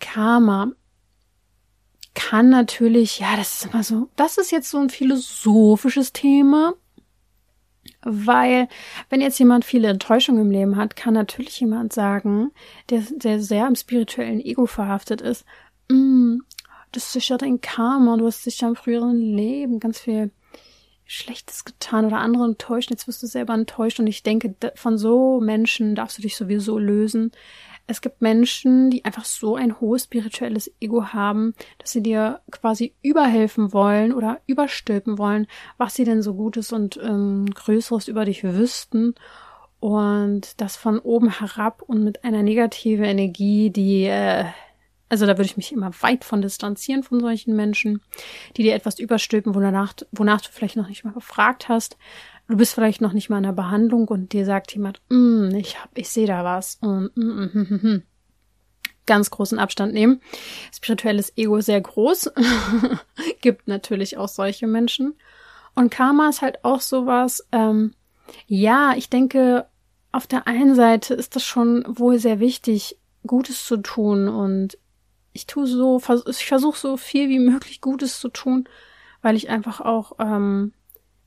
Karma. 0.00 0.72
kann 2.14 2.50
natürlich, 2.50 3.20
ja, 3.20 3.36
das 3.36 3.54
ist 3.54 3.72
immer 3.72 3.82
so, 3.82 4.08
das 4.16 4.36
ist 4.36 4.50
jetzt 4.50 4.68
so 4.68 4.78
ein 4.78 4.90
philosophisches 4.90 6.12
Thema, 6.12 6.74
weil 8.04 8.68
wenn 9.08 9.20
jetzt 9.20 9.38
jemand 9.38 9.64
viele 9.64 9.88
Enttäuschungen 9.88 10.42
im 10.42 10.50
Leben 10.50 10.76
hat, 10.76 10.96
kann 10.96 11.14
natürlich 11.14 11.60
jemand 11.60 11.92
sagen, 11.92 12.50
der, 12.90 13.02
der 13.16 13.40
sehr 13.40 13.66
im 13.66 13.76
spirituellen 13.76 14.40
Ego 14.40 14.66
verhaftet 14.66 15.20
ist, 15.20 15.44
mm, 15.90 16.38
das 16.92 17.16
ist 17.16 17.28
ja 17.28 17.38
dein 17.38 17.60
Karma, 17.60 18.16
du 18.16 18.26
hast 18.26 18.44
dich 18.44 18.60
ja 18.60 18.68
im 18.68 18.76
früheren 18.76 19.16
Leben 19.16 19.80
ganz 19.80 20.00
viel 20.00 20.30
Schlechtes 21.04 21.64
getan 21.64 22.06
oder 22.06 22.18
andere 22.18 22.44
enttäuscht, 22.44 22.90
jetzt 22.90 23.06
wirst 23.06 23.22
du 23.22 23.26
selber 23.26 23.54
enttäuscht 23.54 24.00
und 24.00 24.06
ich 24.06 24.22
denke, 24.22 24.54
von 24.74 24.98
so 24.98 25.40
Menschen 25.40 25.94
darfst 25.94 26.18
du 26.18 26.22
dich 26.22 26.36
sowieso 26.36 26.78
lösen. 26.78 27.32
Es 27.86 28.00
gibt 28.00 28.22
Menschen, 28.22 28.90
die 28.90 29.04
einfach 29.04 29.24
so 29.24 29.56
ein 29.56 29.80
hohes 29.80 30.04
spirituelles 30.04 30.70
Ego 30.80 31.06
haben, 31.12 31.54
dass 31.78 31.92
sie 31.92 32.02
dir 32.02 32.40
quasi 32.50 32.94
überhelfen 33.02 33.72
wollen 33.72 34.12
oder 34.12 34.40
überstülpen 34.46 35.18
wollen, 35.18 35.46
was 35.78 35.94
sie 35.94 36.04
denn 36.04 36.22
so 36.22 36.34
Gutes 36.34 36.72
und 36.72 36.98
ähm, 37.02 37.46
Größeres 37.52 38.08
über 38.08 38.24
dich 38.24 38.44
wüssten. 38.44 39.14
Und 39.80 40.60
das 40.60 40.76
von 40.76 41.00
oben 41.00 41.28
herab 41.28 41.82
und 41.82 42.04
mit 42.04 42.22
einer 42.22 42.44
negativen 42.44 43.04
Energie, 43.04 43.70
die 43.70 44.04
äh, 44.04 44.44
also 45.12 45.26
da 45.26 45.32
würde 45.32 45.44
ich 45.44 45.58
mich 45.58 45.72
immer 45.72 45.90
weit 46.00 46.24
von 46.24 46.40
distanzieren 46.40 47.02
von 47.02 47.20
solchen 47.20 47.54
Menschen, 47.54 48.00
die 48.56 48.62
dir 48.62 48.74
etwas 48.74 48.98
überstülpen, 48.98 49.54
wonach, 49.54 49.92
wonach 50.10 50.40
du 50.40 50.48
vielleicht 50.50 50.76
noch 50.76 50.88
nicht 50.88 51.04
mal 51.04 51.12
gefragt 51.12 51.68
hast. 51.68 51.98
Du 52.48 52.56
bist 52.56 52.74
vielleicht 52.74 53.00
noch 53.00 53.12
nicht 53.12 53.30
mal 53.30 53.38
in 53.38 53.44
der 53.44 53.52
Behandlung 53.52 54.08
und 54.08 54.32
dir 54.32 54.44
sagt 54.44 54.74
jemand, 54.74 55.00
mm, 55.08 55.54
ich 55.54 55.80
hab, 55.80 55.96
ich 55.96 56.08
sehe 56.08 56.26
da 56.26 56.44
was 56.44 56.76
und 56.80 57.16
mm, 57.16 57.22
mm, 57.22 57.50
mm, 57.52 57.66
mm, 57.70 57.88
mm. 57.88 58.02
ganz 59.06 59.30
großen 59.30 59.58
Abstand 59.58 59.94
nehmen. 59.94 60.20
Spirituelles 60.74 61.32
Ego 61.36 61.60
sehr 61.60 61.80
groß. 61.80 62.32
Gibt 63.40 63.68
natürlich 63.68 64.18
auch 64.18 64.28
solche 64.28 64.66
Menschen. 64.66 65.14
Und 65.74 65.90
Karma 65.90 66.28
ist 66.28 66.42
halt 66.42 66.64
auch 66.64 66.80
sowas, 66.80 67.46
ähm, 67.52 67.94
ja, 68.46 68.94
ich 68.96 69.08
denke, 69.08 69.66
auf 70.10 70.26
der 70.26 70.46
einen 70.46 70.74
Seite 70.74 71.14
ist 71.14 71.36
das 71.36 71.44
schon 71.44 71.84
wohl 71.88 72.18
sehr 72.18 72.40
wichtig, 72.40 72.98
Gutes 73.26 73.64
zu 73.64 73.76
tun 73.78 74.28
und 74.28 74.76
ich 75.32 75.46
tue 75.46 75.66
so, 75.66 76.00
ich 76.28 76.46
versuche 76.46 76.78
so 76.78 76.96
viel 76.96 77.28
wie 77.28 77.38
möglich 77.38 77.80
Gutes 77.80 78.20
zu 78.20 78.28
tun, 78.28 78.68
weil 79.22 79.36
ich 79.36 79.48
einfach 79.48 79.80
auch 79.80 80.12
ähm, 80.18 80.72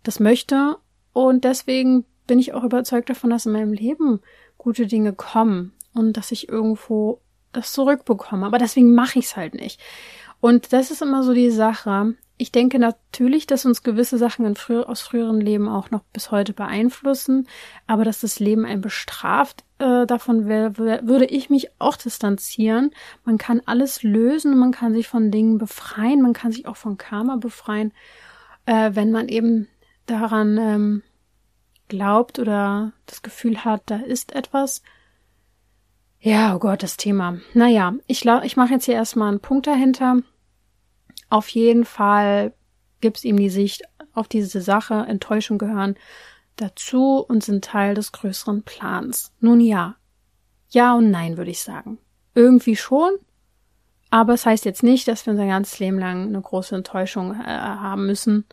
das 0.03 0.19
möchte. 0.19 0.77
Und 1.15 1.45
deswegen 1.45 2.03
bin 2.27 2.39
ich 2.39 2.53
auch 2.53 2.65
überzeugt 2.65 3.09
davon, 3.09 3.29
dass 3.29 3.45
in 3.45 3.53
meinem 3.53 3.71
Leben 3.71 4.19
gute 4.57 4.85
Dinge 4.85 5.13
kommen 5.13 5.71
und 5.93 6.17
dass 6.17 6.33
ich 6.33 6.49
irgendwo 6.49 7.21
das 7.53 7.71
zurückbekomme. 7.71 8.45
Aber 8.45 8.57
deswegen 8.57 8.93
mache 8.93 9.19
ich 9.19 9.25
es 9.25 9.37
halt 9.37 9.53
nicht. 9.53 9.79
Und 10.41 10.73
das 10.73 10.91
ist 10.91 11.01
immer 11.01 11.23
so 11.23 11.33
die 11.33 11.51
Sache 11.51 12.15
ich 12.37 12.51
denke 12.51 12.79
natürlich, 12.79 13.47
dass 13.47 13.65
uns 13.65 13.81
gewisse 13.81 14.17
Sachen 14.17 14.55
früher, 14.55 14.89
aus 14.89 15.01
früheren 15.01 15.39
Leben 15.39 15.69
auch 15.69 15.89
noch 15.91 16.01
bis 16.11 16.31
heute 16.31 16.53
beeinflussen, 16.53 17.47
aber 17.87 18.03
dass 18.03 18.21
das 18.21 18.39
Leben 18.39 18.65
einen 18.65 18.81
bestraft, 18.81 19.63
äh, 19.79 20.05
davon 20.05 20.45
würde 20.45 21.25
ich 21.25 21.49
mich 21.49 21.69
auch 21.79 21.95
distanzieren. 21.95 22.91
Man 23.23 23.37
kann 23.37 23.61
alles 23.65 24.03
lösen, 24.03 24.57
man 24.57 24.71
kann 24.71 24.93
sich 24.93 25.07
von 25.07 25.31
Dingen 25.31 25.57
befreien, 25.57 26.21
man 26.21 26.33
kann 26.33 26.51
sich 26.51 26.67
auch 26.67 26.77
von 26.77 26.97
Karma 26.97 27.37
befreien, 27.37 27.93
äh, 28.65 28.91
wenn 28.93 29.11
man 29.11 29.29
eben 29.29 29.69
daran 30.05 30.57
ähm, 30.57 31.03
glaubt 31.87 32.39
oder 32.39 32.93
das 33.05 33.21
Gefühl 33.21 33.63
hat, 33.63 33.83
da 33.85 33.97
ist 33.97 34.33
etwas. 34.33 34.81
Ja, 36.19 36.55
oh 36.55 36.59
Gott, 36.59 36.83
das 36.83 36.97
Thema. 36.97 37.39
Naja, 37.53 37.93
ich, 38.07 38.25
ich 38.25 38.57
mache 38.57 38.73
jetzt 38.73 38.85
hier 38.85 38.95
erstmal 38.95 39.29
einen 39.29 39.39
Punkt 39.39 39.67
dahinter. 39.67 40.21
Auf 41.29 41.49
jeden 41.49 41.85
Fall 41.85 42.53
gibt 43.01 43.17
es 43.17 43.23
ihm 43.23 43.37
die 43.37 43.49
Sicht 43.49 43.83
auf 44.13 44.27
diese 44.27 44.61
Sache, 44.61 45.05
Enttäuschung 45.07 45.57
gehören 45.57 45.95
dazu 46.55 47.17
und 47.19 47.43
sind 47.43 47.65
Teil 47.65 47.95
des 47.95 48.11
größeren 48.11 48.63
Plans. 48.63 49.33
Nun 49.39 49.59
ja. 49.59 49.95
Ja 50.69 50.95
und 50.95 51.11
nein, 51.11 51.37
würde 51.37 51.51
ich 51.51 51.61
sagen. 51.61 51.99
Irgendwie 52.33 52.75
schon, 52.75 53.11
aber 54.09 54.33
es 54.33 54.45
heißt 54.45 54.65
jetzt 54.65 54.83
nicht, 54.83 55.07
dass 55.07 55.25
wir 55.25 55.31
unser 55.31 55.47
ganzes 55.47 55.79
Leben 55.79 55.99
lang 55.99 56.27
eine 56.27 56.41
große 56.41 56.75
Enttäuschung 56.75 57.33
äh, 57.33 57.43
haben 57.45 58.05
müssen. 58.05 58.45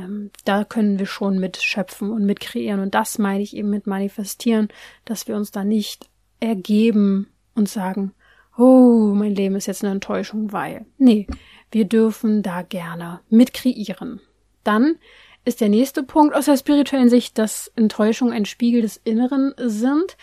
Ähm, 0.00 0.30
da 0.44 0.64
können 0.64 0.98
wir 0.98 1.06
schon 1.06 1.38
mitschöpfen 1.38 2.10
und 2.10 2.24
mitkreieren. 2.24 2.80
Und 2.80 2.94
das 2.94 3.18
meine 3.18 3.42
ich 3.42 3.56
eben 3.56 3.70
mit 3.70 3.86
manifestieren, 3.86 4.68
dass 5.04 5.28
wir 5.28 5.36
uns 5.36 5.50
da 5.50 5.64
nicht 5.64 6.08
ergeben 6.40 7.28
und 7.54 7.68
sagen, 7.68 8.12
oh, 8.56 9.12
mein 9.14 9.34
Leben 9.34 9.56
ist 9.56 9.66
jetzt 9.66 9.84
eine 9.84 9.92
Enttäuschung, 9.92 10.52
weil. 10.52 10.86
Nee, 10.98 11.26
wir 11.70 11.84
dürfen 11.84 12.42
da 12.42 12.62
gerne 12.62 13.20
mitkreieren. 13.28 14.20
Dann 14.64 14.96
ist 15.44 15.60
der 15.60 15.68
nächste 15.68 16.02
Punkt 16.02 16.34
aus 16.34 16.44
der 16.44 16.56
spirituellen 16.56 17.08
Sicht, 17.08 17.38
dass 17.38 17.72
Enttäuschungen 17.76 18.34
ein 18.34 18.44
Spiegel 18.44 18.82
des 18.82 18.96
Inneren 18.98 19.54
sind. 19.56 20.16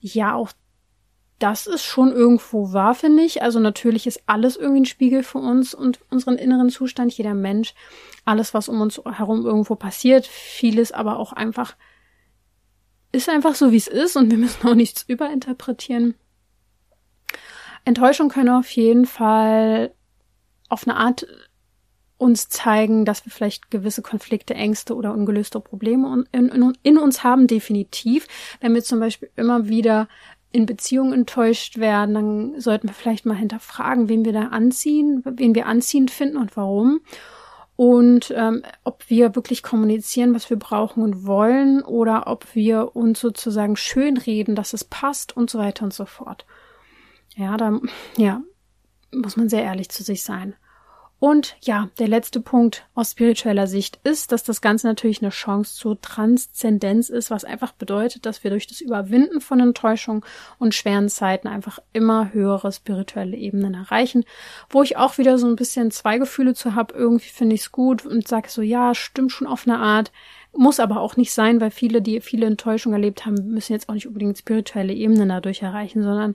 Ja, 0.00 0.34
auch 0.34 0.52
das 1.42 1.66
ist 1.66 1.82
schon 1.82 2.12
irgendwo 2.12 2.72
wahr, 2.72 2.94
finde 2.94 3.22
ich. 3.22 3.42
Also 3.42 3.58
natürlich 3.58 4.06
ist 4.06 4.22
alles 4.26 4.56
irgendwie 4.56 4.82
ein 4.82 4.86
Spiegel 4.86 5.22
für 5.22 5.38
uns 5.38 5.74
und 5.74 6.00
unseren 6.10 6.36
inneren 6.36 6.70
Zustand, 6.70 7.12
jeder 7.12 7.34
Mensch, 7.34 7.74
alles, 8.24 8.54
was 8.54 8.68
um 8.68 8.80
uns 8.80 9.00
herum 9.04 9.44
irgendwo 9.44 9.74
passiert, 9.74 10.26
vieles 10.26 10.92
aber 10.92 11.18
auch 11.18 11.32
einfach 11.32 11.74
ist 13.12 13.28
einfach 13.28 13.54
so, 13.54 13.72
wie 13.72 13.76
es 13.76 13.88
ist 13.88 14.16
und 14.16 14.30
wir 14.30 14.38
müssen 14.38 14.66
auch 14.66 14.74
nichts 14.74 15.04
überinterpretieren. 15.06 16.14
Enttäuschung 17.84 18.28
können 18.28 18.48
auf 18.48 18.70
jeden 18.70 19.06
Fall 19.06 19.92
auf 20.68 20.88
eine 20.88 20.96
Art 20.96 21.26
uns 22.16 22.48
zeigen, 22.48 23.04
dass 23.04 23.26
wir 23.26 23.32
vielleicht 23.32 23.70
gewisse 23.70 24.00
Konflikte, 24.00 24.54
Ängste 24.54 24.94
oder 24.94 25.12
ungelöste 25.12 25.60
Probleme 25.60 26.24
in, 26.30 26.48
in, 26.48 26.78
in, 26.82 26.98
uns 26.98 27.24
haben, 27.24 27.48
definitiv. 27.48 28.28
Wenn 28.60 28.74
wir 28.74 28.84
zum 28.84 29.00
Beispiel 29.00 29.28
immer 29.34 29.68
wieder 29.68 30.08
in 30.52 30.66
Beziehungen 30.66 31.12
enttäuscht 31.12 31.78
werden, 31.78 32.14
dann 32.14 32.60
sollten 32.60 32.88
wir 32.88 32.94
vielleicht 32.94 33.26
mal 33.26 33.36
hinterfragen, 33.36 34.08
wen 34.08 34.24
wir 34.24 34.32
da 34.32 34.48
anziehen, 34.48 35.22
wen 35.24 35.54
wir 35.54 35.66
anziehend 35.66 36.10
finden 36.10 36.36
und 36.36 36.56
warum. 36.56 37.00
Und 37.74 38.32
ähm, 38.36 38.62
ob 38.84 39.08
wir 39.08 39.34
wirklich 39.34 39.62
kommunizieren, 39.62 40.34
was 40.34 40.50
wir 40.50 40.58
brauchen 40.58 41.02
und 41.02 41.26
wollen, 41.26 41.82
oder 41.82 42.26
ob 42.26 42.54
wir 42.54 42.94
uns 42.94 43.18
sozusagen 43.18 43.76
schönreden, 43.76 44.54
dass 44.54 44.74
es 44.74 44.84
passt 44.84 45.36
und 45.36 45.50
so 45.50 45.58
weiter 45.58 45.84
und 45.84 45.94
so 45.94 46.04
fort. 46.04 46.44
Ja, 47.34 47.56
da 47.56 47.80
ja, 48.16 48.42
muss 49.10 49.36
man 49.36 49.48
sehr 49.48 49.62
ehrlich 49.62 49.88
zu 49.88 50.02
sich 50.02 50.22
sein. 50.22 50.54
Und 51.22 51.54
ja, 51.60 51.88
der 52.00 52.08
letzte 52.08 52.40
Punkt 52.40 52.84
aus 52.96 53.12
spiritueller 53.12 53.68
Sicht 53.68 54.00
ist, 54.02 54.32
dass 54.32 54.42
das 54.42 54.60
Ganze 54.60 54.88
natürlich 54.88 55.22
eine 55.22 55.30
Chance 55.30 55.76
zur 55.76 56.00
Transzendenz 56.00 57.10
ist, 57.10 57.30
was 57.30 57.44
einfach 57.44 57.70
bedeutet, 57.70 58.26
dass 58.26 58.42
wir 58.42 58.50
durch 58.50 58.66
das 58.66 58.80
Überwinden 58.80 59.40
von 59.40 59.60
Enttäuschung 59.60 60.24
und 60.58 60.74
schweren 60.74 61.08
Zeiten 61.08 61.46
einfach 61.46 61.78
immer 61.92 62.32
höhere 62.32 62.72
spirituelle 62.72 63.36
Ebenen 63.36 63.74
erreichen, 63.74 64.24
wo 64.68 64.82
ich 64.82 64.96
auch 64.96 65.16
wieder 65.16 65.38
so 65.38 65.46
ein 65.46 65.54
bisschen 65.54 65.92
zwei 65.92 66.18
Gefühle 66.18 66.54
zu 66.54 66.74
habe. 66.74 66.92
Irgendwie 66.94 67.28
finde 67.28 67.54
ich 67.54 67.60
es 67.60 67.70
gut 67.70 68.04
und 68.04 68.26
sage 68.26 68.48
so, 68.48 68.60
ja, 68.60 68.92
stimmt 68.92 69.30
schon 69.30 69.46
auf 69.46 69.64
eine 69.64 69.78
Art. 69.78 70.10
Muss 70.52 70.80
aber 70.80 71.00
auch 71.00 71.16
nicht 71.16 71.32
sein, 71.32 71.60
weil 71.60 71.70
viele, 71.70 72.02
die 72.02 72.20
viele 72.20 72.46
Enttäuschungen 72.46 72.96
erlebt 72.96 73.26
haben, 73.26 73.36
müssen 73.52 73.74
jetzt 73.74 73.88
auch 73.88 73.94
nicht 73.94 74.08
unbedingt 74.08 74.38
spirituelle 74.38 74.92
Ebenen 74.92 75.28
dadurch 75.28 75.62
erreichen, 75.62 76.02
sondern 76.02 76.34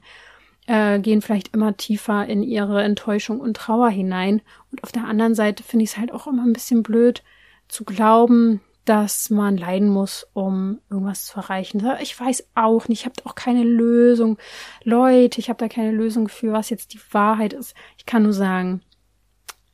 äh, 0.68 1.00
gehen 1.00 1.22
vielleicht 1.22 1.54
immer 1.54 1.76
tiefer 1.76 2.28
in 2.28 2.44
ihre 2.44 2.84
Enttäuschung 2.84 3.40
und 3.40 3.58
Trauer 3.58 3.90
hinein. 3.90 4.42
Und 4.72 4.84
auf 4.84 4.92
der 4.92 5.06
anderen 5.06 5.34
Seite 5.34 5.64
finde 5.64 5.84
ich 5.86 5.92
es 5.92 5.98
halt 5.98 6.12
auch 6.14 6.28
immer 6.28 6.44
ein 6.44 6.54
bisschen 6.54 6.84
blöd 6.84 7.24
zu 7.68 7.84
glauben, 7.84 8.62
dass 8.86 9.30
man 9.30 9.58
leiden 9.58 9.90
muss, 9.90 10.28
um 10.34 10.80
irgendwas 10.90 11.26
zu 11.26 11.38
erreichen. 11.40 11.86
Ich 12.02 12.18
weiß 12.18 12.48
auch 12.56 12.88
nicht, 12.88 13.02
ich 13.02 13.06
habe 13.06 13.16
auch 13.26 13.36
keine 13.36 13.64
Lösung. 13.64 14.38
Leute, 14.84 15.40
ich 15.40 15.50
habe 15.50 15.60
da 15.60 15.68
keine 15.68 15.92
Lösung 15.92 16.30
für, 16.30 16.54
was 16.54 16.70
jetzt 16.70 16.94
die 16.94 17.02
Wahrheit 17.12 17.54
ist. 17.54 17.74
Ich 17.98 18.06
kann 18.06 18.24
nur 18.24 18.34
sagen, 18.34 18.82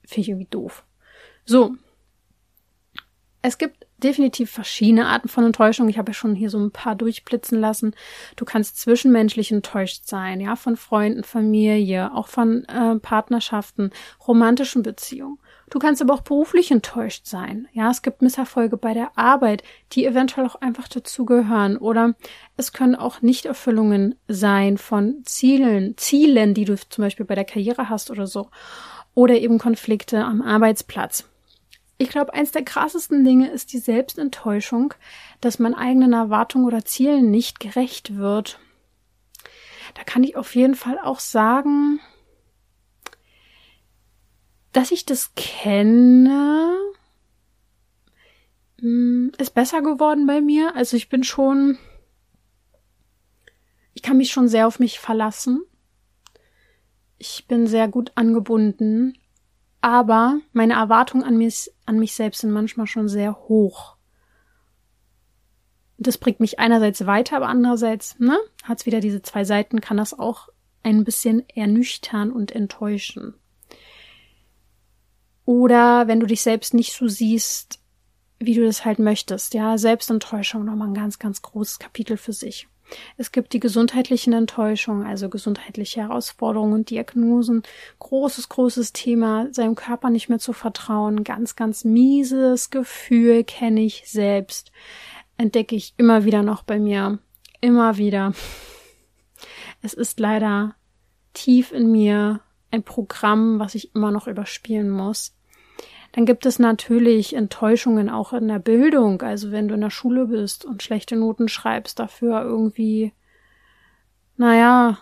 finde 0.03 0.21
ich 0.21 0.29
irgendwie 0.29 0.47
doof. 0.49 0.83
So. 1.45 1.75
Es 3.45 3.57
gibt 3.57 3.85
definitiv 3.97 4.51
verschiedene 4.51 5.05
Arten 5.05 5.27
von 5.27 5.43
Enttäuschung. 5.43 5.89
Ich 5.89 5.97
habe 5.97 6.11
ja 6.11 6.13
schon 6.13 6.33
hier 6.33 6.49
so 6.49 6.57
ein 6.57 6.71
paar 6.71 6.95
durchblitzen 6.95 7.59
lassen. 7.59 7.93
Du 8.37 8.45
kannst 8.45 8.79
zwischenmenschlich 8.79 9.51
enttäuscht 9.51 10.03
sein, 10.05 10.39
ja, 10.39 10.55
von 10.55 10.77
Freunden, 10.77 11.25
Familie, 11.25 12.13
auch 12.15 12.29
von 12.29 12.63
äh, 12.65 12.95
Partnerschaften, 12.99 13.91
romantischen 14.25 14.81
Beziehungen. 14.81 15.39
Du 15.69 15.79
kannst 15.79 16.01
aber 16.01 16.13
auch 16.13 16.21
beruflich 16.21 16.71
enttäuscht 16.71 17.25
sein. 17.25 17.67
Ja, 17.73 17.91
es 17.91 18.01
gibt 18.01 18.21
Misserfolge 18.21 18.77
bei 18.77 18.93
der 18.93 19.17
Arbeit, 19.17 19.61
die 19.91 20.05
eventuell 20.05 20.47
auch 20.47 20.55
einfach 20.55 20.87
dazugehören. 20.87 21.75
Oder 21.75 22.15
es 22.55 22.71
können 22.71 22.95
auch 22.95 23.21
Nichterfüllungen 23.21 24.15
sein 24.29 24.77
von 24.77 25.21
Zielen, 25.25 25.97
Zielen, 25.97 26.53
die 26.53 26.63
du 26.63 26.77
zum 26.77 27.03
Beispiel 27.03 27.25
bei 27.25 27.35
der 27.35 27.45
Karriere 27.45 27.89
hast 27.89 28.09
oder 28.09 28.25
so. 28.25 28.47
Oder 29.15 29.35
eben 29.35 29.59
Konflikte 29.59 30.23
am 30.23 30.41
Arbeitsplatz. 30.41 31.27
Ich 31.97 32.09
glaube, 32.09 32.33
eins 32.33 32.51
der 32.51 32.65
krassesten 32.65 33.23
Dinge 33.23 33.51
ist 33.51 33.71
die 33.71 33.79
Selbstenttäuschung, 33.79 34.93
dass 35.41 35.59
man 35.59 35.73
eigenen 35.73 36.13
Erwartungen 36.13 36.65
oder 36.65 36.83
Zielen 36.85 37.31
nicht 37.31 37.59
gerecht 37.59 38.17
wird. 38.17 38.59
Da 39.93 40.03
kann 40.03 40.23
ich 40.23 40.35
auf 40.35 40.55
jeden 40.55 40.75
Fall 40.75 40.97
auch 40.97 41.19
sagen, 41.19 41.99
dass 44.71 44.91
ich 44.91 45.05
das 45.05 45.33
kenne, 45.35 46.75
hm, 48.79 49.31
ist 49.37 49.53
besser 49.53 49.81
geworden 49.81 50.25
bei 50.25 50.41
mir. 50.41 50.75
Also 50.75 50.97
ich 50.97 51.09
bin 51.09 51.23
schon, 51.23 51.77
ich 53.93 54.01
kann 54.01 54.17
mich 54.17 54.31
schon 54.31 54.47
sehr 54.47 54.67
auf 54.67 54.79
mich 54.79 54.99
verlassen. 54.99 55.63
Ich 57.17 57.45
bin 57.47 57.67
sehr 57.67 57.87
gut 57.87 58.11
angebunden, 58.15 59.17
aber 59.83 60.39
meine 60.53 60.75
Erwartungen 60.75 61.25
an 61.25 61.37
mich, 61.37 61.69
an 61.85 61.99
mich 61.99 62.15
selbst 62.15 62.39
sind 62.39 62.51
manchmal 62.51 62.87
schon 62.87 63.09
sehr 63.09 63.35
hoch. 63.49 63.97
Das 65.97 66.17
bringt 66.17 66.39
mich 66.39 66.57
einerseits 66.57 67.05
weiter, 67.05 67.35
aber 67.35 67.49
andererseits, 67.49 68.17
ne, 68.17 68.39
hat's 68.63 68.85
wieder 68.85 69.01
diese 69.01 69.21
zwei 69.21 69.43
Seiten, 69.43 69.81
kann 69.81 69.97
das 69.97 70.17
auch 70.17 70.47
ein 70.83 71.03
bisschen 71.03 71.43
ernüchtern 71.49 72.31
und 72.31 72.53
enttäuschen. 72.53 73.33
Oder 75.43 76.07
wenn 76.07 76.21
du 76.21 76.27
dich 76.27 76.43
selbst 76.43 76.73
nicht 76.73 76.93
so 76.93 77.09
siehst, 77.09 77.81
wie 78.39 78.55
du 78.55 78.63
das 78.63 78.85
halt 78.85 78.99
möchtest. 78.99 79.53
Ja, 79.53 79.77
Selbstenttäuschung 79.77 80.63
nochmal 80.63 80.87
ein 80.87 80.93
ganz, 80.93 81.19
ganz 81.19 81.41
großes 81.41 81.79
Kapitel 81.79 82.15
für 82.15 82.33
sich. 82.33 82.69
Es 83.17 83.31
gibt 83.31 83.53
die 83.53 83.59
gesundheitlichen 83.59 84.33
Enttäuschungen, 84.33 85.05
also 85.05 85.29
gesundheitliche 85.29 86.01
Herausforderungen 86.01 86.73
und 86.73 86.89
Diagnosen. 86.89 87.63
Großes, 87.99 88.49
großes 88.49 88.93
Thema, 88.93 89.47
seinem 89.51 89.75
Körper 89.75 90.09
nicht 90.09 90.29
mehr 90.29 90.39
zu 90.39 90.53
vertrauen. 90.53 91.23
Ganz, 91.23 91.55
ganz 91.55 91.83
mieses 91.83 92.69
Gefühl 92.69 93.43
kenne 93.43 93.81
ich 93.81 94.03
selbst. 94.07 94.71
Entdecke 95.37 95.75
ich 95.75 95.93
immer 95.97 96.25
wieder 96.25 96.43
noch 96.43 96.63
bei 96.63 96.79
mir. 96.79 97.19
Immer 97.61 97.97
wieder. 97.97 98.33
Es 99.81 99.93
ist 99.93 100.19
leider 100.19 100.75
tief 101.33 101.71
in 101.71 101.91
mir 101.91 102.41
ein 102.71 102.83
Programm, 102.83 103.59
was 103.59 103.75
ich 103.75 103.93
immer 103.95 104.11
noch 104.11 104.27
überspielen 104.27 104.89
muss. 104.89 105.35
Dann 106.13 106.25
gibt 106.25 106.45
es 106.45 106.59
natürlich 106.59 107.35
Enttäuschungen 107.35 108.09
auch 108.09 108.33
in 108.33 108.47
der 108.47 108.59
Bildung. 108.59 109.21
Also 109.23 109.51
wenn 109.51 109.67
du 109.67 109.73
in 109.73 109.81
der 109.81 109.89
Schule 109.89 110.27
bist 110.27 110.63
und 110.63 110.83
schlechte 110.83 111.15
Noten 111.15 111.47
schreibst, 111.47 111.99
dafür 111.99 112.43
irgendwie, 112.43 113.13
naja, 114.37 114.99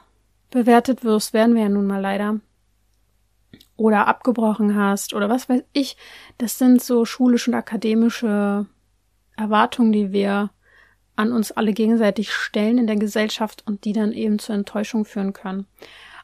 bewertet 0.50 1.04
wirst, 1.04 1.34
werden 1.34 1.54
wir 1.54 1.64
ja 1.64 1.70
nun 1.70 1.86
mal 1.86 2.02
leider. 2.02 2.40
Oder 3.76 4.08
abgebrochen 4.08 4.76
hast 4.76 5.14
oder 5.14 5.30
was 5.30 5.50
weiß 5.50 5.64
ich. 5.74 5.98
Das 6.38 6.58
sind 6.58 6.82
so 6.82 7.04
schulische 7.04 7.52
und 7.52 7.58
akademische 7.58 8.68
Erwartungen, 9.36 9.92
die 9.92 10.14
wir 10.14 10.52
an 11.18 11.34
uns 11.34 11.52
alle 11.52 11.74
gegenseitig 11.74 12.32
stellen 12.32 12.78
in 12.78 12.88
der 12.88 12.96
Gesellschaft 12.96 13.64
und 13.68 13.84
die 13.84 13.92
dann 13.92 14.14
eben 14.14 14.40
zur 14.40 14.56
Enttäuschung 14.56 15.04
führen 15.04 15.34
können. 15.34 15.68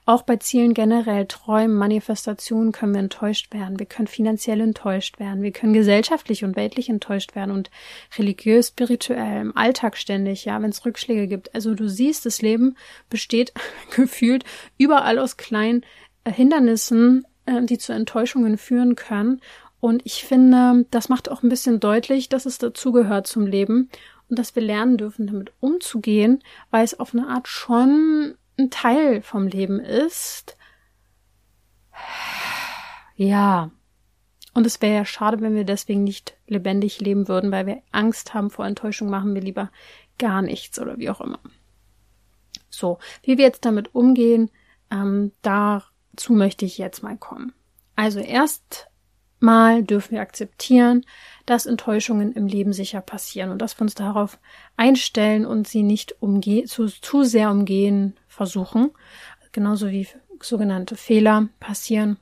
Auch 0.09 0.21
bei 0.21 0.37
Zielen 0.37 0.73
generell, 0.73 1.25
Träumen, 1.25 1.75
Manifestationen 1.75 2.71
können 2.71 2.93
wir 2.93 3.01
enttäuscht 3.01 3.53
werden. 3.53 3.77
Wir 3.77 3.85
können 3.85 4.07
finanziell 4.07 4.61
enttäuscht 4.61 5.19
werden. 5.19 5.43
Wir 5.43 5.51
können 5.51 5.73
gesellschaftlich 5.73 6.45
und 6.45 6.55
weltlich 6.55 6.87
enttäuscht 6.87 7.35
werden 7.35 7.51
und 7.51 7.69
religiös, 8.17 8.69
spirituell, 8.69 9.41
im 9.41 9.57
Alltag 9.57 9.97
ständig, 9.97 10.45
ja, 10.45 10.61
wenn 10.61 10.69
es 10.69 10.85
Rückschläge 10.85 11.27
gibt. 11.27 11.53
Also 11.53 11.75
du 11.75 11.89
siehst, 11.89 12.25
das 12.25 12.41
Leben 12.41 12.77
besteht 13.09 13.51
gefühlt 13.97 14.45
überall 14.77 15.19
aus 15.19 15.35
kleinen 15.35 15.85
äh, 16.23 16.31
Hindernissen, 16.31 17.27
äh, 17.45 17.61
die 17.63 17.77
zu 17.77 17.91
Enttäuschungen 17.91 18.57
führen 18.57 18.95
können. 18.95 19.41
Und 19.81 20.03
ich 20.05 20.23
finde, 20.23 20.85
das 20.89 21.09
macht 21.09 21.29
auch 21.29 21.43
ein 21.43 21.49
bisschen 21.49 21.81
deutlich, 21.81 22.29
dass 22.29 22.45
es 22.45 22.59
dazugehört 22.59 23.27
zum 23.27 23.45
Leben 23.45 23.89
und 24.29 24.39
dass 24.39 24.55
wir 24.55 24.63
lernen 24.63 24.95
dürfen, 24.95 25.27
damit 25.27 25.51
umzugehen, 25.59 26.41
weil 26.71 26.85
es 26.85 26.97
auf 26.97 27.13
eine 27.13 27.27
Art 27.27 27.49
schon 27.49 28.35
ein 28.57 28.69
Teil 28.69 29.21
vom 29.21 29.47
Leben 29.47 29.79
ist. 29.79 30.57
Ja. 33.15 33.71
Und 34.53 34.65
es 34.65 34.81
wäre 34.81 34.95
ja 34.95 35.05
schade, 35.05 35.41
wenn 35.41 35.55
wir 35.55 35.65
deswegen 35.65 36.03
nicht 36.03 36.35
lebendig 36.47 36.99
leben 36.99 37.27
würden, 37.27 37.51
weil 37.51 37.67
wir 37.67 37.81
Angst 37.91 38.33
haben 38.33 38.49
vor 38.49 38.65
Enttäuschung, 38.65 39.09
machen 39.09 39.35
wir 39.35 39.41
lieber 39.41 39.71
gar 40.17 40.41
nichts 40.41 40.79
oder 40.79 40.97
wie 40.97 41.09
auch 41.09 41.21
immer. 41.21 41.39
So, 42.69 42.97
wie 43.21 43.37
wir 43.37 43.45
jetzt 43.45 43.65
damit 43.65 43.93
umgehen, 43.93 44.49
ähm, 44.89 45.31
dazu 45.41 46.33
möchte 46.33 46.65
ich 46.65 46.77
jetzt 46.77 47.03
mal 47.03 47.17
kommen. 47.17 47.53
Also 47.95 48.19
erst 48.19 48.87
mal 49.39 49.83
dürfen 49.83 50.13
wir 50.13 50.21
akzeptieren, 50.21 51.05
dass 51.45 51.65
Enttäuschungen 51.65 52.33
im 52.33 52.47
Leben 52.47 52.73
sicher 52.73 53.01
passieren 53.01 53.51
und 53.51 53.61
dass 53.61 53.77
wir 53.77 53.83
uns 53.83 53.95
darauf 53.95 54.39
einstellen 54.75 55.45
und 55.45 55.67
sie 55.67 55.83
nicht 55.83 56.21
umge 56.21 56.65
zu, 56.65 56.87
zu 56.87 57.23
sehr 57.23 57.51
umgehen 57.51 58.17
versuchen. 58.27 58.91
Genauso 59.51 59.89
wie 59.89 60.07
sogenannte 60.41 60.95
Fehler 60.95 61.49
passieren. 61.59 62.17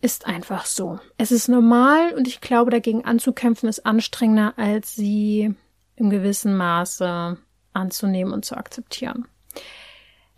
Ist 0.00 0.26
einfach 0.26 0.64
so. 0.64 1.00
Es 1.16 1.32
ist 1.32 1.48
normal 1.48 2.14
und 2.14 2.28
ich 2.28 2.40
glaube, 2.40 2.70
dagegen 2.70 3.04
anzukämpfen 3.04 3.68
ist 3.68 3.84
anstrengender, 3.84 4.54
als 4.56 4.94
sie 4.94 5.54
im 5.96 6.10
gewissen 6.10 6.56
Maße 6.56 7.36
anzunehmen 7.72 8.32
und 8.32 8.44
zu 8.44 8.56
akzeptieren. 8.56 9.26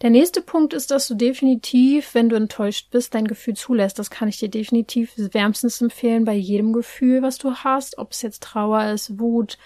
Der 0.02 0.08
nächste 0.10 0.40
Punkt 0.40 0.72
ist, 0.72 0.90
dass 0.90 1.08
du 1.08 1.14
definitiv, 1.14 2.14
wenn 2.14 2.30
du 2.30 2.36
enttäuscht 2.36 2.90
bist, 2.90 3.14
dein 3.14 3.26
Gefühl 3.26 3.54
zulässt. 3.54 3.98
Das 3.98 4.10
kann 4.10 4.28
ich 4.28 4.38
dir 4.38 4.48
definitiv 4.48 5.12
wärmstens 5.16 5.80
empfehlen 5.82 6.24
bei 6.24 6.32
jedem 6.32 6.72
Gefühl, 6.72 7.20
was 7.22 7.36
du 7.36 7.52
hast, 7.52 7.98
ob 7.98 8.12
es 8.12 8.22
jetzt 8.22 8.42
Trauer 8.42 8.84
ist, 8.86 9.18
Wut, 9.18 9.58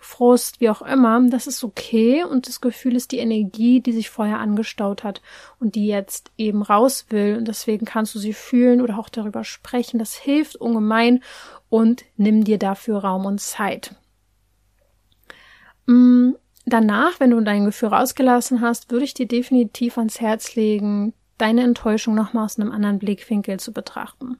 Frust, 0.00 0.60
wie 0.60 0.70
auch 0.70 0.82
immer. 0.82 1.20
Das 1.28 1.46
ist 1.46 1.62
okay 1.62 2.24
und 2.24 2.48
das 2.48 2.60
Gefühl 2.60 2.96
ist 2.96 3.12
die 3.12 3.18
Energie, 3.18 3.80
die 3.80 3.92
sich 3.92 4.10
vorher 4.10 4.40
angestaut 4.40 5.04
hat 5.04 5.22
und 5.60 5.76
die 5.76 5.86
jetzt 5.86 6.32
eben 6.36 6.62
raus 6.62 7.06
will. 7.10 7.36
Und 7.36 7.46
deswegen 7.46 7.86
kannst 7.86 8.14
du 8.14 8.18
sie 8.18 8.32
fühlen 8.32 8.80
oder 8.80 8.98
auch 8.98 9.08
darüber 9.08 9.44
sprechen. 9.44 9.98
Das 9.98 10.14
hilft 10.14 10.56
ungemein 10.56 11.22
und 11.68 12.04
nimm 12.16 12.42
dir 12.42 12.58
dafür 12.58 12.98
Raum 12.98 13.24
und 13.24 13.40
Zeit. 13.40 13.94
Mm, 15.86 16.32
danach, 16.66 17.18
wenn 17.20 17.30
du 17.30 17.40
dein 17.40 17.64
Gefühl 17.64 17.88
rausgelassen 17.88 18.60
hast, 18.60 18.90
würde 18.90 19.04
ich 19.04 19.14
dir 19.14 19.26
definitiv 19.26 19.96
ans 19.96 20.20
Herz 20.20 20.54
legen, 20.56 21.14
deine 21.38 21.62
Enttäuschung 21.62 22.14
nochmal 22.14 22.44
aus 22.44 22.58
einem 22.58 22.72
anderen 22.72 22.98
Blickwinkel 22.98 23.58
zu 23.60 23.72
betrachten. 23.72 24.38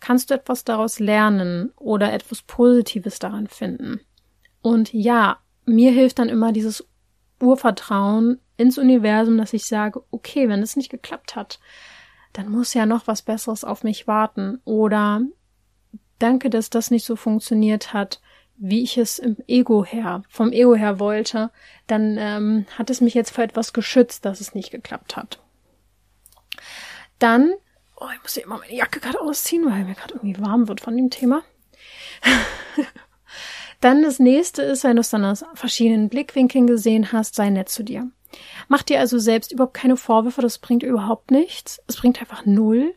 Kannst 0.00 0.30
du 0.30 0.34
etwas 0.34 0.64
daraus 0.64 0.98
lernen 0.98 1.72
oder 1.76 2.12
etwas 2.12 2.42
Positives 2.42 3.18
daran 3.18 3.46
finden? 3.46 4.00
Und 4.62 4.92
ja, 4.92 5.38
mir 5.64 5.92
hilft 5.92 6.18
dann 6.18 6.28
immer 6.28 6.52
dieses 6.52 6.86
Urvertrauen 7.40 8.40
ins 8.56 8.78
Universum, 8.78 9.36
dass 9.36 9.52
ich 9.52 9.66
sage, 9.66 10.02
okay, 10.10 10.48
wenn 10.48 10.62
es 10.62 10.76
nicht 10.76 10.90
geklappt 10.90 11.36
hat, 11.36 11.60
dann 12.32 12.48
muss 12.48 12.74
ja 12.74 12.86
noch 12.86 13.06
was 13.06 13.22
Besseres 13.22 13.64
auf 13.64 13.84
mich 13.84 14.06
warten. 14.06 14.60
Oder 14.64 15.22
danke, 16.18 16.48
dass 16.48 16.70
das 16.70 16.90
nicht 16.90 17.04
so 17.04 17.16
funktioniert 17.16 17.92
hat 17.92 18.20
wie 18.56 18.82
ich 18.82 18.98
es 18.98 19.18
im 19.18 19.36
Ego 19.46 19.84
her, 19.84 20.22
vom 20.28 20.52
Ego 20.52 20.74
her 20.74 20.98
wollte, 20.98 21.50
dann 21.86 22.16
ähm, 22.18 22.66
hat 22.78 22.90
es 22.90 23.00
mich 23.00 23.14
jetzt 23.14 23.30
vor 23.30 23.44
etwas 23.44 23.72
geschützt, 23.72 24.24
dass 24.24 24.40
es 24.40 24.54
nicht 24.54 24.70
geklappt 24.70 25.16
hat. 25.16 25.40
Dann, 27.18 27.52
oh, 27.96 28.06
ich 28.14 28.22
muss 28.22 28.36
ja 28.36 28.42
immer 28.42 28.58
meine 28.58 28.74
Jacke 28.74 29.00
gerade 29.00 29.20
ausziehen, 29.20 29.64
weil 29.64 29.84
mir 29.84 29.94
gerade 29.94 30.14
irgendwie 30.14 30.40
warm 30.40 30.68
wird 30.68 30.80
von 30.80 30.96
dem 30.96 31.10
Thema. 31.10 31.42
dann 33.80 34.02
das 34.02 34.18
nächste 34.18 34.62
ist, 34.62 34.84
wenn 34.84 34.96
du 34.96 35.00
es 35.00 35.10
dann 35.10 35.24
aus 35.24 35.44
verschiedenen 35.54 36.08
Blickwinkeln 36.08 36.66
gesehen 36.66 37.12
hast, 37.12 37.34
sei 37.34 37.50
nett 37.50 37.68
zu 37.68 37.82
dir. 37.82 38.10
Mach 38.68 38.82
dir 38.82 39.00
also 39.00 39.18
selbst 39.18 39.52
überhaupt 39.52 39.74
keine 39.74 39.96
Vorwürfe, 39.96 40.40
das 40.40 40.58
bringt 40.58 40.82
überhaupt 40.82 41.30
nichts. 41.30 41.82
Es 41.86 41.96
bringt 41.96 42.20
einfach 42.20 42.46
null. 42.46 42.94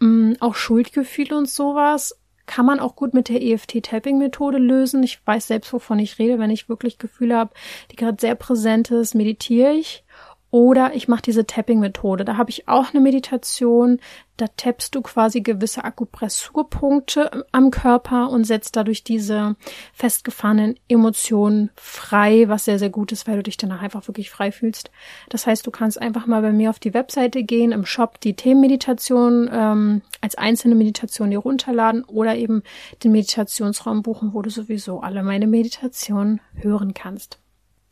Ähm, 0.00 0.36
auch 0.40 0.54
Schuldgefühle 0.54 1.36
und 1.36 1.48
sowas 1.48 2.19
kann 2.50 2.66
man 2.66 2.80
auch 2.80 2.96
gut 2.96 3.14
mit 3.14 3.28
der 3.28 3.40
EFT-Tapping-Methode 3.40 4.58
lösen. 4.58 5.04
Ich 5.04 5.24
weiß 5.24 5.46
selbst, 5.46 5.72
wovon 5.72 6.00
ich 6.00 6.18
rede. 6.18 6.40
Wenn 6.40 6.50
ich 6.50 6.68
wirklich 6.68 6.98
Gefühle 6.98 7.36
habe, 7.36 7.54
die 7.92 7.96
gerade 7.96 8.20
sehr 8.20 8.34
präsent 8.34 8.90
ist, 8.90 9.14
meditiere 9.14 9.70
ich 9.70 10.02
oder 10.50 10.94
ich 10.94 11.06
mache 11.06 11.22
diese 11.22 11.46
Tapping-Methode. 11.46 12.24
Da 12.24 12.36
habe 12.36 12.50
ich 12.50 12.66
auch 12.68 12.92
eine 12.92 13.00
Meditation. 13.00 14.00
Da 14.36 14.46
tappst 14.56 14.94
du 14.94 15.02
quasi 15.02 15.42
gewisse 15.42 15.84
Akupressurpunkte 15.84 17.46
am 17.52 17.70
Körper 17.70 18.30
und 18.30 18.44
setzt 18.44 18.74
dadurch 18.74 19.04
diese 19.04 19.54
festgefahrenen 19.92 20.76
Emotionen 20.88 21.70
frei, 21.76 22.48
was 22.48 22.64
sehr, 22.64 22.78
sehr 22.78 22.90
gut 22.90 23.12
ist, 23.12 23.28
weil 23.28 23.36
du 23.36 23.42
dich 23.42 23.58
danach 23.58 23.82
einfach 23.82 24.08
wirklich 24.08 24.30
frei 24.30 24.50
fühlst. 24.50 24.90
Das 25.28 25.46
heißt, 25.46 25.66
du 25.66 25.70
kannst 25.70 26.00
einfach 26.00 26.26
mal 26.26 26.42
bei 26.42 26.52
mir 26.52 26.70
auf 26.70 26.78
die 26.78 26.94
Webseite 26.94 27.44
gehen, 27.44 27.70
im 27.70 27.84
Shop 27.84 28.18
die 28.20 28.34
Themenmeditation 28.34 29.50
ähm, 29.52 30.02
als 30.20 30.36
einzelne 30.36 30.74
Meditation 30.74 31.30
dir 31.30 31.38
runterladen 31.38 32.02
oder 32.04 32.34
eben 32.34 32.62
den 33.04 33.12
Meditationsraum 33.12 34.02
buchen, 34.02 34.32
wo 34.32 34.42
du 34.42 34.50
sowieso 34.50 35.00
alle 35.00 35.22
meine 35.22 35.46
Meditationen 35.46 36.40
hören 36.54 36.94
kannst. 36.94 37.39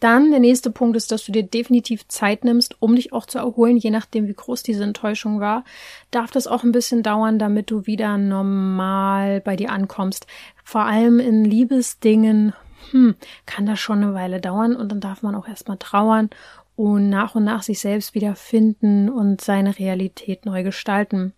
Dann 0.01 0.31
der 0.31 0.41
nächste 0.41 0.71
Punkt 0.71 0.97
ist, 0.97 1.11
dass 1.11 1.25
du 1.25 1.33
dir 1.33 1.43
definitiv 1.43 2.07
Zeit 2.07 2.45
nimmst, 2.45 2.77
um 2.81 2.95
dich 2.95 3.13
auch 3.13 3.27
zu 3.27 3.39
erholen, 3.39 3.77
je 3.77 3.91
nachdem, 3.91 4.29
wie 4.29 4.35
groß 4.35 4.63
diese 4.63 4.85
Enttäuschung 4.85 5.41
war. 5.41 5.65
Darf 6.11 6.31
das 6.31 6.47
auch 6.47 6.63
ein 6.63 6.73
bisschen 6.73 7.03
dauern, 7.03 7.39
damit 7.39 7.71
du 7.71 7.87
wieder 7.87 8.17
normal 8.17 9.41
bei 9.41 9.57
dir 9.57 9.71
ankommst. 9.71 10.27
Vor 10.63 10.83
allem 10.83 11.19
in 11.19 11.45
Liebesdingen, 11.45 12.53
hm, 12.91 13.17
kann 13.47 13.67
das 13.67 13.81
schon 13.81 14.03
eine 14.03 14.15
Weile 14.15 14.41
dauern 14.41 14.77
und 14.77 14.93
dann 14.93 15.01
darf 15.01 15.23
man 15.23 15.35
auch 15.35 15.49
erstmal 15.49 15.79
trauern 15.79 16.31
und 16.77 17.09
nach 17.09 17.35
und 17.35 17.43
nach 17.43 17.65
sich 17.65 17.81
selbst 17.81 18.15
wieder 18.15 18.37
finden 18.37 19.09
und 19.09 19.41
seine 19.41 19.81
Realität 19.81 20.47
neu 20.47 20.63
gestalten. 20.63 21.33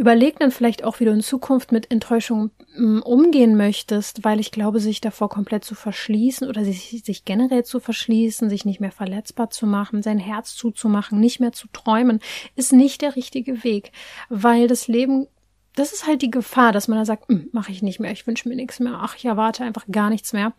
Überleg 0.00 0.38
dann 0.38 0.50
vielleicht 0.50 0.82
auch, 0.82 0.98
wie 0.98 1.04
du 1.04 1.10
in 1.10 1.20
Zukunft 1.20 1.72
mit 1.72 1.90
Enttäuschung 1.90 2.52
mm, 2.74 3.00
umgehen 3.00 3.54
möchtest, 3.58 4.24
weil 4.24 4.40
ich 4.40 4.50
glaube, 4.50 4.80
sich 4.80 5.02
davor 5.02 5.28
komplett 5.28 5.62
zu 5.62 5.74
verschließen 5.74 6.48
oder 6.48 6.64
sich, 6.64 7.02
sich 7.04 7.26
generell 7.26 7.64
zu 7.66 7.80
verschließen, 7.80 8.48
sich 8.48 8.64
nicht 8.64 8.80
mehr 8.80 8.92
verletzbar 8.92 9.50
zu 9.50 9.66
machen, 9.66 10.02
sein 10.02 10.18
Herz 10.18 10.54
zuzumachen, 10.54 11.20
nicht 11.20 11.38
mehr 11.38 11.52
zu 11.52 11.68
träumen, 11.74 12.20
ist 12.56 12.72
nicht 12.72 13.02
der 13.02 13.14
richtige 13.14 13.62
Weg, 13.62 13.92
weil 14.30 14.68
das 14.68 14.88
Leben 14.88 15.26
das 15.74 15.92
ist 15.92 16.06
halt 16.06 16.22
die 16.22 16.30
Gefahr, 16.30 16.72
dass 16.72 16.88
man 16.88 16.98
da 16.98 17.04
sagt, 17.04 17.28
hm, 17.28 17.50
mache 17.52 17.70
ich 17.70 17.82
nicht 17.82 18.00
mehr, 18.00 18.10
ich 18.10 18.26
wünsche 18.26 18.48
mir 18.48 18.56
nichts 18.56 18.80
mehr, 18.80 19.00
ach, 19.02 19.16
ich 19.16 19.26
erwarte 19.26 19.64
einfach 19.64 19.84
gar 19.92 20.08
nichts 20.08 20.32
mehr. 20.32 20.54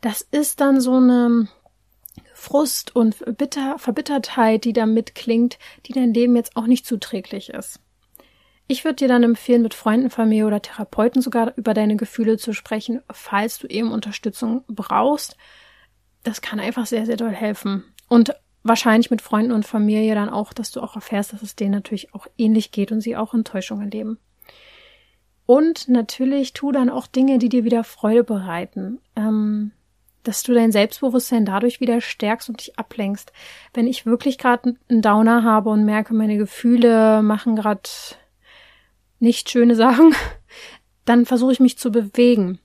Das 0.00 0.22
ist 0.22 0.60
dann 0.60 0.80
so 0.80 0.94
eine 0.94 1.46
Frust 2.34 2.96
und 2.96 3.38
Bitter, 3.38 3.78
Verbittertheit, 3.78 4.64
die 4.64 4.72
da 4.72 4.86
mitklingt, 4.86 5.56
die 5.86 5.92
dein 5.92 6.12
Leben 6.12 6.34
jetzt 6.34 6.56
auch 6.56 6.66
nicht 6.66 6.84
zuträglich 6.84 7.50
ist. 7.50 7.78
Ich 8.68 8.84
würde 8.84 8.96
dir 8.96 9.08
dann 9.08 9.22
empfehlen, 9.22 9.62
mit 9.62 9.74
Freunden, 9.74 10.10
Familie 10.10 10.46
oder 10.46 10.60
Therapeuten 10.60 11.22
sogar 11.22 11.52
über 11.56 11.72
deine 11.72 11.96
Gefühle 11.96 12.36
zu 12.36 12.52
sprechen, 12.52 13.00
falls 13.12 13.58
du 13.58 13.68
eben 13.68 13.92
Unterstützung 13.92 14.64
brauchst. 14.66 15.36
Das 16.24 16.40
kann 16.40 16.58
einfach 16.58 16.86
sehr, 16.86 17.06
sehr 17.06 17.16
doll 17.16 17.30
helfen. 17.30 17.84
Und 18.08 18.34
wahrscheinlich 18.64 19.10
mit 19.10 19.22
Freunden 19.22 19.52
und 19.52 19.64
Familie 19.64 20.16
dann 20.16 20.28
auch, 20.28 20.52
dass 20.52 20.72
du 20.72 20.80
auch 20.80 20.96
erfährst, 20.96 21.32
dass 21.32 21.42
es 21.42 21.54
denen 21.54 21.72
natürlich 21.72 22.12
auch 22.14 22.26
ähnlich 22.36 22.72
geht 22.72 22.90
und 22.90 23.00
sie 23.00 23.16
auch 23.16 23.34
Enttäuschungen 23.34 23.90
leben. 23.90 24.18
Und 25.46 25.88
natürlich 25.88 26.52
tu 26.52 26.72
dann 26.72 26.90
auch 26.90 27.06
Dinge, 27.06 27.38
die 27.38 27.48
dir 27.48 27.62
wieder 27.62 27.84
Freude 27.84 28.24
bereiten. 28.24 29.00
Ähm, 29.14 29.70
dass 30.26 30.42
du 30.42 30.52
dein 30.52 30.72
Selbstbewusstsein 30.72 31.44
dadurch 31.44 31.80
wieder 31.80 32.00
stärkst 32.00 32.48
und 32.48 32.60
dich 32.60 32.78
ablenkst. 32.78 33.32
Wenn 33.72 33.86
ich 33.86 34.06
wirklich 34.06 34.38
gerade 34.38 34.74
einen 34.88 35.02
Downer 35.02 35.44
habe 35.44 35.70
und 35.70 35.84
merke, 35.84 36.14
meine 36.14 36.36
Gefühle 36.36 37.22
machen 37.22 37.54
gerade 37.54 37.88
nicht 39.18 39.50
schöne 39.50 39.76
Sachen, 39.76 40.14
dann 41.04 41.26
versuche 41.26 41.52
ich 41.52 41.60
mich 41.60 41.78
zu 41.78 41.90
bewegen. 41.90 42.58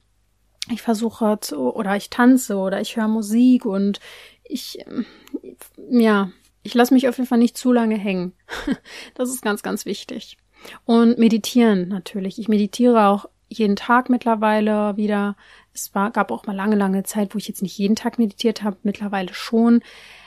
Ich 0.69 0.81
versuche 0.81 1.39
zu, 1.41 1.73
oder 1.73 1.95
ich 1.95 2.09
tanze 2.09 2.57
oder 2.57 2.81
ich 2.81 2.95
höre 2.95 3.07
Musik 3.07 3.65
und 3.65 3.99
ich, 4.43 4.85
ja, 5.89 6.31
ich 6.63 6.73
lasse 6.73 6.93
mich 6.93 7.07
auf 7.07 7.17
jeden 7.17 7.27
Fall 7.27 7.39
nicht 7.39 7.57
zu 7.57 7.71
lange 7.71 7.97
hängen. 7.97 8.33
Das 9.15 9.29
ist 9.29 9.41
ganz, 9.41 9.63
ganz 9.63 9.85
wichtig. 9.85 10.37
Und 10.85 11.17
meditieren 11.17 11.87
natürlich. 11.87 12.39
Ich 12.39 12.47
meditiere 12.47 13.07
auch 13.07 13.25
jeden 13.49 13.75
Tag 13.75 14.09
mittlerweile 14.09 14.95
wieder. 14.95 15.35
Es 15.73 15.93
war, 15.93 16.11
gab 16.11 16.31
auch 16.31 16.45
mal 16.45 16.55
lange, 16.55 16.75
lange 16.75 17.03
Zeit, 17.03 17.33
wo 17.33 17.37
ich 17.37 17.47
jetzt 17.47 17.61
nicht 17.61 17.77
jeden 17.77 17.95
Tag 17.95 18.19
meditiert 18.19 18.63
habe, 18.63 18.77
mittlerweile 18.83 19.33
schon. 19.33 19.81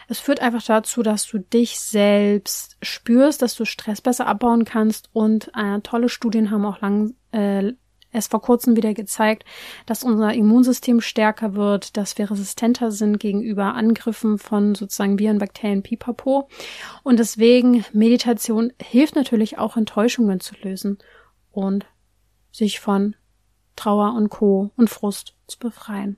Es 0.08 0.20
führt 0.20 0.40
einfach 0.40 0.62
dazu, 0.62 1.02
dass 1.02 1.26
du 1.26 1.38
dich 1.38 1.80
selbst 1.80 2.76
spürst, 2.82 3.42
dass 3.42 3.54
du 3.54 3.64
Stress 3.64 4.00
besser 4.00 4.26
abbauen 4.26 4.64
kannst 4.64 5.08
und 5.12 5.50
äh, 5.54 5.80
tolle 5.80 6.08
Studien 6.08 6.50
haben 6.50 6.64
auch 6.64 6.80
lang 6.80 7.14
äh, 7.32 7.72
es 8.14 8.28
vor 8.28 8.40
kurzem 8.40 8.76
wieder 8.76 8.94
gezeigt, 8.94 9.44
dass 9.86 10.04
unser 10.04 10.32
Immunsystem 10.32 11.00
stärker 11.00 11.54
wird, 11.54 11.96
dass 11.96 12.16
wir 12.16 12.30
resistenter 12.30 12.90
sind 12.92 13.18
gegenüber 13.18 13.74
Angriffen 13.74 14.38
von 14.38 14.74
sozusagen 14.74 15.18
Viren, 15.18 15.38
Bakterien, 15.38 15.82
Pipapo. 15.82 16.48
Und 17.02 17.18
deswegen 17.18 17.84
Meditation 17.92 18.72
hilft 18.80 19.16
natürlich 19.16 19.58
auch 19.58 19.76
Enttäuschungen 19.76 20.40
zu 20.40 20.54
lösen 20.62 20.98
und 21.50 21.86
sich 22.52 22.78
von 22.78 23.16
Trauer 23.76 24.14
und 24.14 24.28
Co. 24.30 24.70
und 24.76 24.88
Frust 24.88 25.34
zu 25.48 25.58
befreien. 25.58 26.16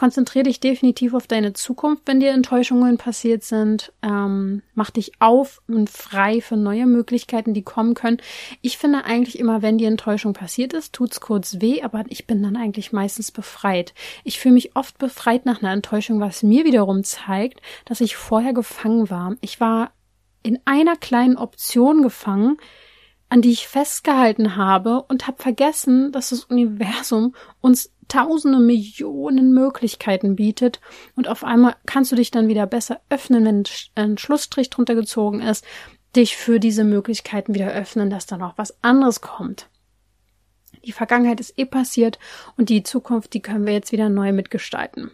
Konzentriere 0.00 0.44
dich 0.44 0.60
definitiv 0.60 1.12
auf 1.12 1.26
deine 1.26 1.52
Zukunft, 1.52 2.04
wenn 2.06 2.20
dir 2.20 2.30
Enttäuschungen 2.30 2.96
passiert 2.96 3.42
sind. 3.42 3.92
Ähm, 4.00 4.62
mach 4.72 4.90
dich 4.90 5.12
auf 5.20 5.60
und 5.68 5.90
frei 5.90 6.40
für 6.40 6.56
neue 6.56 6.86
Möglichkeiten, 6.86 7.52
die 7.52 7.60
kommen 7.60 7.92
können. 7.92 8.16
Ich 8.62 8.78
finde 8.78 9.04
eigentlich 9.04 9.38
immer, 9.38 9.60
wenn 9.60 9.76
die 9.76 9.84
Enttäuschung 9.84 10.32
passiert 10.32 10.72
ist, 10.72 10.94
tut's 10.94 11.20
kurz 11.20 11.60
weh, 11.60 11.82
aber 11.82 12.04
ich 12.08 12.26
bin 12.26 12.42
dann 12.42 12.56
eigentlich 12.56 12.94
meistens 12.94 13.30
befreit. 13.30 13.92
Ich 14.24 14.40
fühle 14.40 14.54
mich 14.54 14.74
oft 14.74 14.96
befreit 14.96 15.44
nach 15.44 15.60
einer 15.60 15.74
Enttäuschung, 15.74 16.18
was 16.18 16.42
mir 16.42 16.64
wiederum 16.64 17.04
zeigt, 17.04 17.60
dass 17.84 18.00
ich 18.00 18.16
vorher 18.16 18.54
gefangen 18.54 19.10
war. 19.10 19.36
Ich 19.42 19.60
war 19.60 19.92
in 20.42 20.58
einer 20.64 20.96
kleinen 20.96 21.36
Option 21.36 22.00
gefangen, 22.00 22.56
an 23.28 23.42
die 23.42 23.52
ich 23.52 23.68
festgehalten 23.68 24.56
habe 24.56 25.02
und 25.02 25.26
habe 25.26 25.42
vergessen, 25.42 26.10
dass 26.10 26.30
das 26.30 26.44
Universum 26.44 27.34
uns 27.60 27.92
tausende 28.10 28.58
Millionen 28.58 29.52
Möglichkeiten 29.52 30.36
bietet 30.36 30.80
und 31.16 31.28
auf 31.28 31.44
einmal 31.44 31.76
kannst 31.86 32.12
du 32.12 32.16
dich 32.16 32.30
dann 32.30 32.48
wieder 32.48 32.66
besser 32.66 33.00
öffnen, 33.08 33.44
wenn 33.44 33.64
ein 33.94 34.18
Schlussstrich 34.18 34.68
drunter 34.68 34.94
gezogen 34.94 35.40
ist, 35.40 35.64
dich 36.14 36.36
für 36.36 36.60
diese 36.60 36.84
Möglichkeiten 36.84 37.54
wieder 37.54 37.72
öffnen, 37.72 38.10
dass 38.10 38.26
dann 38.26 38.42
auch 38.42 38.58
was 38.58 38.82
anderes 38.82 39.20
kommt. 39.20 39.68
Die 40.84 40.92
Vergangenheit 40.92 41.40
ist 41.40 41.58
eh 41.58 41.64
passiert 41.64 42.18
und 42.56 42.68
die 42.68 42.82
Zukunft, 42.82 43.32
die 43.34 43.42
können 43.42 43.66
wir 43.66 43.72
jetzt 43.72 43.92
wieder 43.92 44.08
neu 44.08 44.32
mitgestalten. 44.32 45.10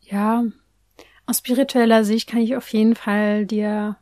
Ja, 0.00 0.44
aus 1.26 1.38
spiritueller 1.38 2.04
Sicht 2.04 2.28
kann 2.28 2.40
ich 2.40 2.56
auf 2.56 2.68
jeden 2.72 2.96
Fall 2.96 3.46
dir 3.46 3.96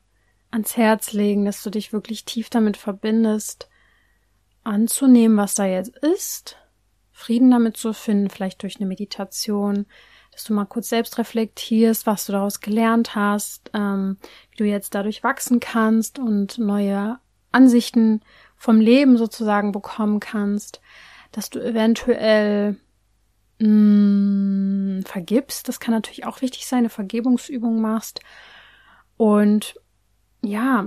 ans 0.51 0.77
Herz 0.77 1.13
legen, 1.13 1.45
dass 1.45 1.63
du 1.63 1.71
dich 1.71 1.93
wirklich 1.93 2.25
tief 2.25 2.49
damit 2.49 2.77
verbindest, 2.77 3.69
anzunehmen, 4.65 5.37
was 5.37 5.55
da 5.55 5.67
jetzt 5.67 5.97
ist, 5.99 6.57
Frieden 7.19 7.51
damit 7.51 7.77
zu 7.77 7.93
finden, 7.93 8.31
vielleicht 8.31 8.63
durch 8.63 8.77
eine 8.77 8.87
Meditation, 8.87 9.87
dass 10.31 10.45
du 10.45 10.55
mal 10.55 10.67
kurz 10.67 10.89
selbst 10.89 11.19
reflektierst, 11.19 12.07
was 12.07 12.27
du 12.27 12.33
daraus 12.33 12.61
gelernt 12.61 13.17
hast, 13.17 13.73
ähm, 13.75 14.19
wie 14.53 14.57
du 14.59 14.65
jetzt 14.65 14.95
dadurch 14.95 15.25
wachsen 15.25 15.59
kannst 15.59 16.21
und 16.21 16.59
neue 16.59 17.19
Ansichten 17.51 18.21
vom 18.57 18.81
Leben 18.81 19.19
sozusagen 19.19 19.73
bekommen 19.73 20.21
kannst, 20.21 20.81
dass 21.33 21.51
du 21.51 21.59
eventuell 21.59 22.77
mh, 23.59 23.67
mm, 23.67 25.03
vergibst. 25.03 25.67
Das 25.67 25.81
kann 25.81 25.95
natürlich 25.95 26.25
auch 26.25 26.41
wichtig 26.41 26.67
sein, 26.69 26.81
eine 26.81 26.89
Vergebungsübung 26.89 27.81
machst. 27.81 28.21
Und 29.17 29.75
ja, 30.41 30.87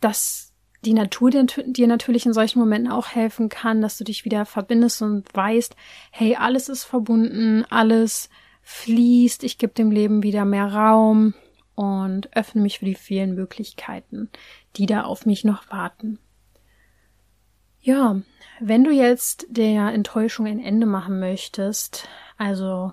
dass 0.00 0.47
die 0.84 0.94
Natur 0.94 1.30
dir, 1.30 1.86
natürlich 1.86 2.26
in 2.26 2.32
solchen 2.32 2.60
Momenten 2.60 2.90
auch 2.92 3.08
helfen 3.08 3.48
kann, 3.48 3.82
dass 3.82 3.98
du 3.98 4.04
dich 4.04 4.24
wieder 4.24 4.44
verbindest 4.44 5.02
und 5.02 5.26
weißt, 5.34 5.74
hey, 6.10 6.36
alles 6.36 6.68
ist 6.68 6.84
verbunden, 6.84 7.64
alles 7.68 8.28
fließt, 8.62 9.44
ich 9.44 9.58
gebe 9.58 9.72
dem 9.72 9.90
Leben 9.90 10.22
wieder 10.22 10.44
mehr 10.44 10.72
Raum 10.72 11.34
und 11.74 12.36
öffne 12.36 12.60
mich 12.60 12.78
für 12.78 12.84
die 12.84 12.94
vielen 12.94 13.34
Möglichkeiten, 13.34 14.30
die 14.76 14.86
da 14.86 15.02
auf 15.02 15.26
mich 15.26 15.44
noch 15.44 15.70
warten. 15.70 16.18
Ja, 17.80 18.20
wenn 18.60 18.84
du 18.84 18.90
jetzt 18.90 19.46
der 19.48 19.92
Enttäuschung 19.92 20.46
ein 20.46 20.60
Ende 20.60 20.86
machen 20.86 21.18
möchtest, 21.20 22.08
also 22.36 22.92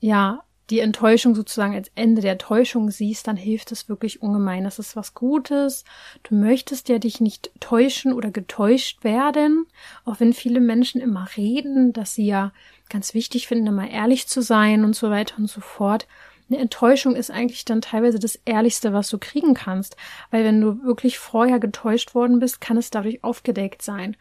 ja, 0.00 0.44
die 0.70 0.80
Enttäuschung 0.80 1.34
sozusagen 1.34 1.74
als 1.74 1.90
Ende 1.94 2.22
der 2.22 2.38
Täuschung 2.38 2.90
siehst, 2.90 3.26
dann 3.26 3.36
hilft 3.36 3.70
es 3.70 3.88
wirklich 3.88 4.22
ungemein. 4.22 4.64
Das 4.64 4.78
ist 4.78 4.96
was 4.96 5.12
Gutes. 5.12 5.84
Du 6.22 6.34
möchtest 6.34 6.88
ja 6.88 6.98
dich 6.98 7.20
nicht 7.20 7.50
täuschen 7.60 8.12
oder 8.12 8.30
getäuscht 8.30 9.04
werden, 9.04 9.66
auch 10.04 10.20
wenn 10.20 10.32
viele 10.32 10.60
Menschen 10.60 11.00
immer 11.00 11.28
reden, 11.36 11.92
dass 11.92 12.14
sie 12.14 12.26
ja 12.26 12.52
ganz 12.88 13.12
wichtig 13.12 13.46
finden, 13.46 13.66
immer 13.66 13.90
ehrlich 13.90 14.26
zu 14.26 14.40
sein 14.40 14.84
und 14.84 14.96
so 14.96 15.10
weiter 15.10 15.38
und 15.38 15.50
so 15.50 15.60
fort. 15.60 16.06
Eine 16.50 16.58
Enttäuschung 16.58 17.14
ist 17.16 17.30
eigentlich 17.30 17.64
dann 17.64 17.80
teilweise 17.80 18.18
das 18.18 18.38
Ehrlichste, 18.44 18.92
was 18.92 19.08
du 19.08 19.18
kriegen 19.18 19.54
kannst, 19.54 19.96
weil 20.30 20.44
wenn 20.44 20.60
du 20.60 20.82
wirklich 20.82 21.18
vorher 21.18 21.58
getäuscht 21.58 22.14
worden 22.14 22.38
bist, 22.38 22.60
kann 22.60 22.76
es 22.76 22.90
dadurch 22.90 23.24
aufgedeckt 23.24 23.82
sein. 23.82 24.16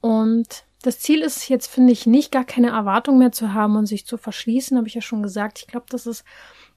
Und 0.00 0.64
das 0.86 1.00
Ziel 1.00 1.22
ist 1.22 1.48
jetzt, 1.48 1.66
finde 1.66 1.92
ich, 1.92 2.06
nicht 2.06 2.30
gar 2.30 2.44
keine 2.44 2.68
Erwartung 2.68 3.18
mehr 3.18 3.32
zu 3.32 3.52
haben 3.52 3.74
und 3.74 3.86
sich 3.86 4.06
zu 4.06 4.16
verschließen, 4.16 4.76
habe 4.76 4.86
ich 4.86 4.94
ja 4.94 5.00
schon 5.00 5.22
gesagt. 5.22 5.58
Ich 5.58 5.66
glaube, 5.66 5.86
das 5.88 6.06
ist 6.06 6.24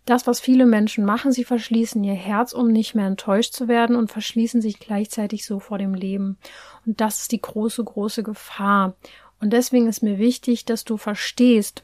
das, 0.06 0.26
was 0.26 0.40
viele 0.40 0.66
Menschen 0.66 1.06
machen. 1.06 1.32
Sie 1.32 1.44
verschließen 1.44 2.04
ihr 2.04 2.16
Herz, 2.16 2.54
um 2.54 2.72
nicht 2.72 2.96
mehr 2.96 3.06
enttäuscht 3.06 3.54
zu 3.54 3.68
werden 3.68 3.96
und 3.96 4.12
verschließen 4.12 4.62
sich 4.62 4.80
gleichzeitig 4.80 5.46
so 5.46 5.60
vor 5.60 5.78
dem 5.78 5.94
Leben. 5.94 6.40
Und 6.88 7.00
das 7.02 7.22
ist 7.22 7.32
die 7.32 7.42
große, 7.42 7.84
große 7.84 8.24
Gefahr. 8.24 8.96
Und 9.40 9.54
deswegen 9.54 9.88
ist 9.88 10.02
mir 10.02 10.18
wichtig, 10.18 10.66
dass 10.66 10.86
du 10.86 10.98
verstehst, 10.98 11.84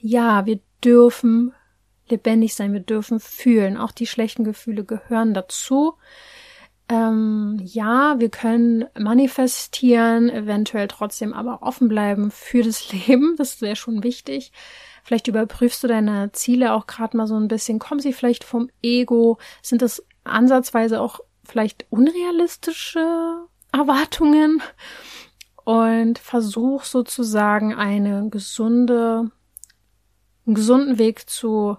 ja, 0.00 0.46
wir 0.46 0.60
dürfen 0.84 1.52
lebendig 2.08 2.54
sein, 2.54 2.72
wir 2.72 2.80
dürfen 2.80 3.18
fühlen. 3.18 3.76
Auch 3.76 3.90
die 3.90 4.06
schlechten 4.06 4.44
Gefühle 4.44 4.84
gehören 4.84 5.34
dazu. 5.34 5.94
Ähm, 6.88 7.58
ja, 7.62 8.16
wir 8.18 8.28
können 8.28 8.84
manifestieren, 8.98 10.28
eventuell 10.28 10.86
trotzdem 10.86 11.32
aber 11.32 11.62
offen 11.62 11.88
bleiben 11.88 12.30
für 12.30 12.62
das 12.62 12.92
Leben. 13.06 13.36
Das 13.36 13.60
wäre 13.60 13.76
schon 13.76 14.02
wichtig. 14.02 14.52
Vielleicht 15.02 15.28
überprüfst 15.28 15.82
du 15.82 15.88
deine 15.88 16.32
Ziele 16.32 16.72
auch 16.72 16.86
gerade 16.86 17.16
mal 17.16 17.26
so 17.26 17.36
ein 17.36 17.48
bisschen. 17.48 17.78
Kommen 17.78 18.00
sie 18.00 18.12
vielleicht 18.12 18.44
vom 18.44 18.70
Ego? 18.82 19.38
Sind 19.62 19.82
das 19.82 20.04
ansatzweise 20.24 21.00
auch 21.00 21.20
vielleicht 21.44 21.86
unrealistische 21.90 23.44
Erwartungen? 23.72 24.62
Und 25.64 26.18
versuch 26.18 26.84
sozusagen 26.84 27.74
eine 27.74 28.28
gesunde, 28.28 29.30
einen 30.46 30.54
gesunden 30.54 30.98
Weg 30.98 31.28
zu 31.30 31.78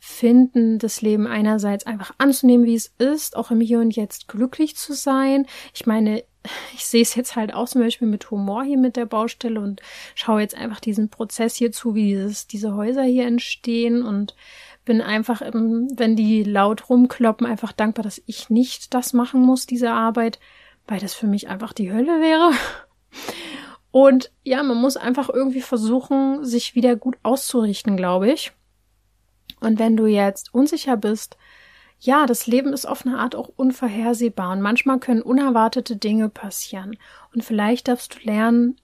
finden, 0.00 0.78
das 0.78 1.02
Leben 1.02 1.26
einerseits 1.26 1.86
einfach 1.86 2.12
anzunehmen, 2.16 2.64
wie 2.64 2.74
es 2.74 2.92
ist, 2.98 3.36
auch 3.36 3.50
im 3.50 3.60
Hier 3.60 3.80
und 3.80 3.94
Jetzt 3.94 4.28
glücklich 4.28 4.74
zu 4.74 4.94
sein. 4.94 5.46
Ich 5.74 5.86
meine, 5.86 6.24
ich 6.74 6.86
sehe 6.86 7.02
es 7.02 7.14
jetzt 7.14 7.36
halt 7.36 7.54
auch 7.54 7.68
zum 7.68 7.82
Beispiel 7.82 8.08
mit 8.08 8.30
Humor 8.30 8.64
hier 8.64 8.78
mit 8.78 8.96
der 8.96 9.06
Baustelle 9.06 9.60
und 9.60 9.82
schaue 10.14 10.40
jetzt 10.40 10.56
einfach 10.56 10.80
diesen 10.80 11.10
Prozess 11.10 11.54
hier 11.54 11.70
zu, 11.70 11.94
wie 11.94 12.06
dieses, 12.06 12.46
diese 12.46 12.74
Häuser 12.74 13.02
hier 13.02 13.26
entstehen 13.26 14.02
und 14.02 14.34
bin 14.86 15.02
einfach, 15.02 15.42
wenn 15.42 16.16
die 16.16 16.42
laut 16.42 16.88
rumkloppen, 16.88 17.46
einfach 17.46 17.72
dankbar, 17.72 18.02
dass 18.02 18.22
ich 18.24 18.48
nicht 18.48 18.94
das 18.94 19.12
machen 19.12 19.42
muss, 19.42 19.66
diese 19.66 19.90
Arbeit, 19.90 20.40
weil 20.86 20.98
das 20.98 21.12
für 21.12 21.26
mich 21.26 21.48
einfach 21.48 21.74
die 21.74 21.92
Hölle 21.92 22.20
wäre. 22.20 22.52
Und 23.92 24.30
ja, 24.44 24.62
man 24.62 24.76
muss 24.76 24.96
einfach 24.96 25.28
irgendwie 25.28 25.62
versuchen, 25.62 26.44
sich 26.44 26.76
wieder 26.76 26.94
gut 26.94 27.16
auszurichten, 27.24 27.96
glaube 27.96 28.30
ich. 28.30 28.52
Und 29.60 29.78
wenn 29.78 29.96
du 29.96 30.06
jetzt 30.06 30.54
unsicher 30.54 30.96
bist, 30.96 31.36
ja, 32.00 32.26
das 32.26 32.46
Leben 32.46 32.72
ist 32.72 32.86
auf 32.86 33.04
eine 33.04 33.18
Art 33.18 33.36
auch 33.36 33.50
unvorhersehbar 33.56 34.52
und 34.52 34.62
manchmal 34.62 34.98
können 34.98 35.20
unerwartete 35.20 35.96
Dinge 35.96 36.30
passieren. 36.30 36.96
Und 37.34 37.44
vielleicht 37.44 37.88
darfst 37.88 38.14
du 38.14 38.18
lernen, 38.26 38.76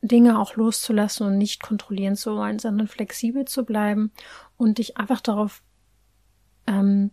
Dinge 0.00 0.38
auch 0.38 0.56
loszulassen 0.56 1.26
und 1.26 1.38
nicht 1.38 1.62
kontrollieren 1.62 2.16
zu 2.16 2.34
wollen, 2.36 2.58
sondern 2.58 2.88
flexibel 2.88 3.44
zu 3.44 3.64
bleiben 3.64 4.10
und 4.56 4.78
dich 4.78 4.96
einfach 4.96 5.20
darauf, 5.20 5.62
ähm, 6.66 7.10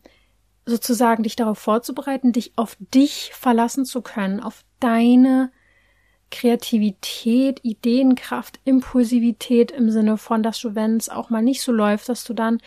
sozusagen 0.66 1.24
dich 1.24 1.36
darauf 1.36 1.60
vorzubereiten, 1.60 2.32
dich 2.32 2.54
auf 2.56 2.78
dich 2.80 3.32
verlassen 3.34 3.84
zu 3.86 4.02
können, 4.02 4.40
auf 4.40 4.64
deine 4.80 5.52
Kreativität, 6.32 7.60
Ideenkraft, 7.64 8.60
Impulsivität 8.64 9.72
im 9.72 9.92
Sinne 9.92 10.18
von, 10.18 10.42
dass 10.42 10.60
du, 10.60 10.74
wenn 10.74 10.98
es 10.98 11.10
auch 11.10 11.30
mal 11.30 11.44
nicht 11.44 11.62
so 11.62 11.72
läuft, 11.72 12.10
dass 12.10 12.24
du 12.24 12.34
dann 12.34 12.60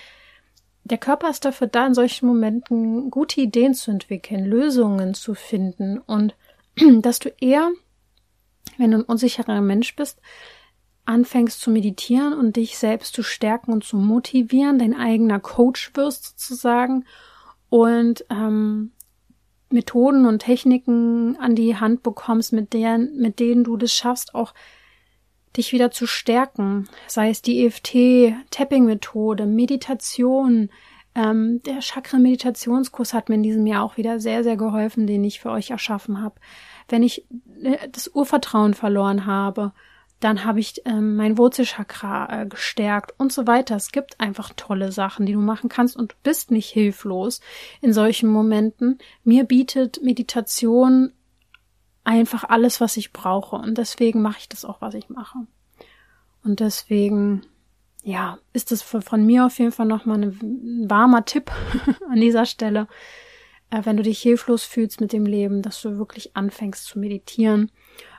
der 0.86 0.98
Körper 0.98 1.30
ist 1.30 1.44
dafür 1.44 1.66
da, 1.66 1.86
in 1.86 1.94
solchen 1.94 2.26
Momenten 2.26 3.10
gute 3.10 3.40
Ideen 3.40 3.74
zu 3.74 3.90
entwickeln, 3.90 4.44
Lösungen 4.44 5.14
zu 5.14 5.34
finden. 5.34 5.98
Und 5.98 6.34
dass 7.00 7.18
du 7.18 7.32
eher, 7.40 7.70
wenn 8.78 8.92
du 8.92 8.98
ein 8.98 9.04
unsicherer 9.04 9.60
Mensch 9.60 9.96
bist, 9.96 10.20
anfängst 11.04 11.60
zu 11.60 11.70
meditieren 11.70 12.32
und 12.32 12.56
dich 12.56 12.78
selbst 12.78 13.14
zu 13.14 13.22
stärken 13.22 13.72
und 13.72 13.84
zu 13.84 13.96
motivieren, 13.96 14.78
dein 14.78 14.94
eigener 14.94 15.38
Coach 15.38 15.92
wirst 15.94 16.24
sozusagen 16.38 17.04
und 17.68 18.24
ähm, 18.28 18.92
Methoden 19.70 20.26
und 20.26 20.40
Techniken 20.40 21.36
an 21.38 21.54
die 21.54 21.76
Hand 21.76 22.02
bekommst, 22.02 22.52
mit 22.52 22.72
denen, 22.72 23.16
mit 23.18 23.40
denen 23.40 23.64
du 23.64 23.76
das 23.76 23.92
schaffst, 23.92 24.34
auch 24.34 24.52
dich 25.56 25.72
wieder 25.72 25.90
zu 25.90 26.06
stärken, 26.06 26.88
sei 27.06 27.30
es 27.30 27.42
die 27.42 27.64
EFT-Tapping-Methode, 27.64 29.46
Meditation. 29.46 30.70
Ähm, 31.14 31.62
der 31.64 31.80
Chakra-Meditationskurs 31.80 33.14
hat 33.14 33.28
mir 33.28 33.36
in 33.36 33.42
diesem 33.42 33.66
Jahr 33.66 33.82
auch 33.82 33.96
wieder 33.96 34.20
sehr, 34.20 34.44
sehr 34.44 34.56
geholfen, 34.56 35.06
den 35.06 35.24
ich 35.24 35.40
für 35.40 35.50
euch 35.50 35.70
erschaffen 35.70 36.20
habe. 36.20 36.34
Wenn 36.88 37.02
ich 37.02 37.24
äh, 37.62 37.88
das 37.90 38.08
Urvertrauen 38.08 38.74
verloren 38.74 39.26
habe, 39.26 39.72
dann 40.20 40.44
habe 40.44 40.60
ich 40.60 40.82
ähm, 40.86 41.16
mein 41.16 41.36
Wurzelchakra 41.36 42.42
äh, 42.42 42.46
gestärkt 42.46 43.12
und 43.18 43.32
so 43.32 43.46
weiter. 43.46 43.76
Es 43.76 43.92
gibt 43.92 44.18
einfach 44.18 44.52
tolle 44.56 44.90
Sachen, 44.90 45.26
die 45.26 45.34
du 45.34 45.40
machen 45.40 45.68
kannst 45.68 45.96
und 45.96 46.12
du 46.12 46.16
bist 46.22 46.50
nicht 46.50 46.70
hilflos 46.70 47.40
in 47.80 47.92
solchen 47.92 48.30
Momenten. 48.30 48.98
Mir 49.24 49.44
bietet 49.44 50.02
Meditation 50.02 51.12
einfach 52.06 52.44
alles, 52.44 52.80
was 52.80 52.96
ich 52.96 53.12
brauche. 53.12 53.56
Und 53.56 53.78
deswegen 53.78 54.22
mache 54.22 54.38
ich 54.38 54.48
das 54.48 54.64
auch, 54.64 54.80
was 54.80 54.94
ich 54.94 55.08
mache. 55.10 55.38
Und 56.44 56.60
deswegen, 56.60 57.42
ja, 58.04 58.38
ist 58.52 58.70
es 58.70 58.82
von 58.82 59.26
mir 59.26 59.46
auf 59.46 59.58
jeden 59.58 59.72
Fall 59.72 59.86
nochmal 59.86 60.22
ein 60.22 60.88
warmer 60.88 61.24
Tipp 61.24 61.50
an 62.10 62.20
dieser 62.20 62.46
Stelle, 62.46 62.86
äh, 63.70 63.80
wenn 63.84 63.96
du 63.96 64.04
dich 64.04 64.20
hilflos 64.20 64.62
fühlst 64.62 65.00
mit 65.00 65.12
dem 65.12 65.26
Leben, 65.26 65.62
dass 65.62 65.82
du 65.82 65.98
wirklich 65.98 66.36
anfängst 66.36 66.86
zu 66.86 67.00
meditieren 67.00 67.72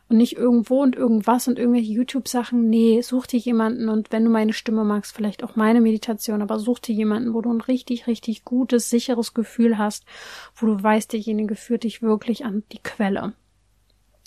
und 0.09 0.17
nicht 0.17 0.35
irgendwo 0.35 0.81
und 0.81 0.97
irgendwas 0.97 1.47
und 1.47 1.57
irgendwelche 1.57 1.93
YouTube-Sachen. 1.93 2.69
Nee, 2.69 3.01
such 3.01 3.27
dir 3.27 3.39
jemanden 3.39 3.87
und 3.87 4.11
wenn 4.11 4.25
du 4.25 4.29
meine 4.29 4.51
Stimme 4.51 4.83
magst, 4.83 5.15
vielleicht 5.15 5.45
auch 5.45 5.55
meine 5.55 5.79
Meditation, 5.79 6.41
aber 6.41 6.59
such 6.59 6.79
dir 6.79 6.93
jemanden, 6.93 7.33
wo 7.33 7.39
du 7.39 7.53
ein 7.53 7.61
richtig, 7.61 8.07
richtig 8.07 8.43
gutes, 8.43 8.89
sicheres 8.89 9.33
Gefühl 9.33 9.77
hast, 9.77 10.03
wo 10.55 10.65
du 10.65 10.83
weißt, 10.83 11.13
derjenige 11.13 11.55
führt 11.55 11.83
dich 11.83 12.01
wirklich 12.01 12.43
an 12.43 12.63
die 12.73 12.83
Quelle 12.83 13.33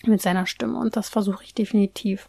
mit 0.07 0.22
seiner 0.22 0.46
Stimme 0.46 0.78
und 0.78 0.96
das 0.96 1.09
versuche 1.09 1.44
ich 1.44 1.55
definitiv. 1.55 2.28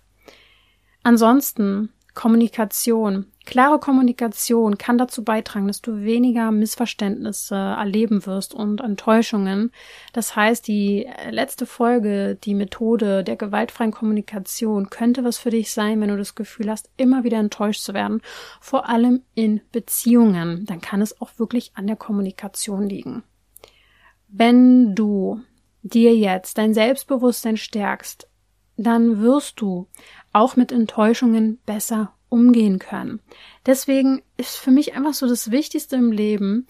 Ansonsten 1.03 1.89
Kommunikation. 2.13 3.28
Klare 3.45 3.80
Kommunikation 3.80 4.78
kann 4.78 4.97
dazu 4.97 5.24
beitragen, 5.24 5.67
dass 5.67 5.82
du 5.82 6.03
weniger 6.03 6.51
Missverständnisse 6.51 7.55
erleben 7.55 8.26
wirst 8.26 8.53
und 8.53 8.82
Enttäuschungen. 8.82 9.72
Das 10.11 10.36
heißt, 10.36 10.67
die 10.67 11.09
letzte 11.30 11.65
Folge, 11.65 12.38
die 12.43 12.53
Methode 12.53 13.24
der 13.24 13.38
gewaltfreien 13.38 13.91
Kommunikation 13.91 14.89
könnte 14.89 15.24
was 15.24 15.38
für 15.38 15.51
dich 15.51 15.72
sein, 15.72 16.01
wenn 16.01 16.09
du 16.09 16.17
das 16.17 16.36
Gefühl 16.36 16.69
hast, 16.69 16.89
immer 16.97 17.24
wieder 17.24 17.38
enttäuscht 17.38 17.82
zu 17.82 17.93
werden, 17.93 18.22
vor 18.59 18.89
allem 18.89 19.24
in 19.34 19.61
Beziehungen. 19.72 20.65
Dann 20.65 20.82
kann 20.82 21.01
es 21.01 21.19
auch 21.22 21.32
wirklich 21.38 21.72
an 21.76 21.88
der 21.88 21.95
Kommunikation 21.95 22.88
liegen. 22.88 23.24
Wenn 24.28 24.95
du 24.95 25.41
dir 25.84 26.15
jetzt 26.15 26.57
dein 26.57 26.73
Selbstbewusstsein 26.73 27.57
stärkst, 27.57 28.27
dann 28.77 29.21
wirst 29.21 29.61
du 29.61 29.88
auch 30.34 30.55
mit 30.55 30.71
Enttäuschungen 30.71 31.59
besser 31.65 32.13
umgehen 32.29 32.79
können. 32.79 33.19
Deswegen 33.65 34.21
ist 34.38 34.57
für 34.57 34.71
mich 34.71 34.95
einfach 34.95 35.13
so 35.13 35.27
das 35.27 35.51
Wichtigste 35.51 35.97
im 35.97 36.11
Leben, 36.11 36.65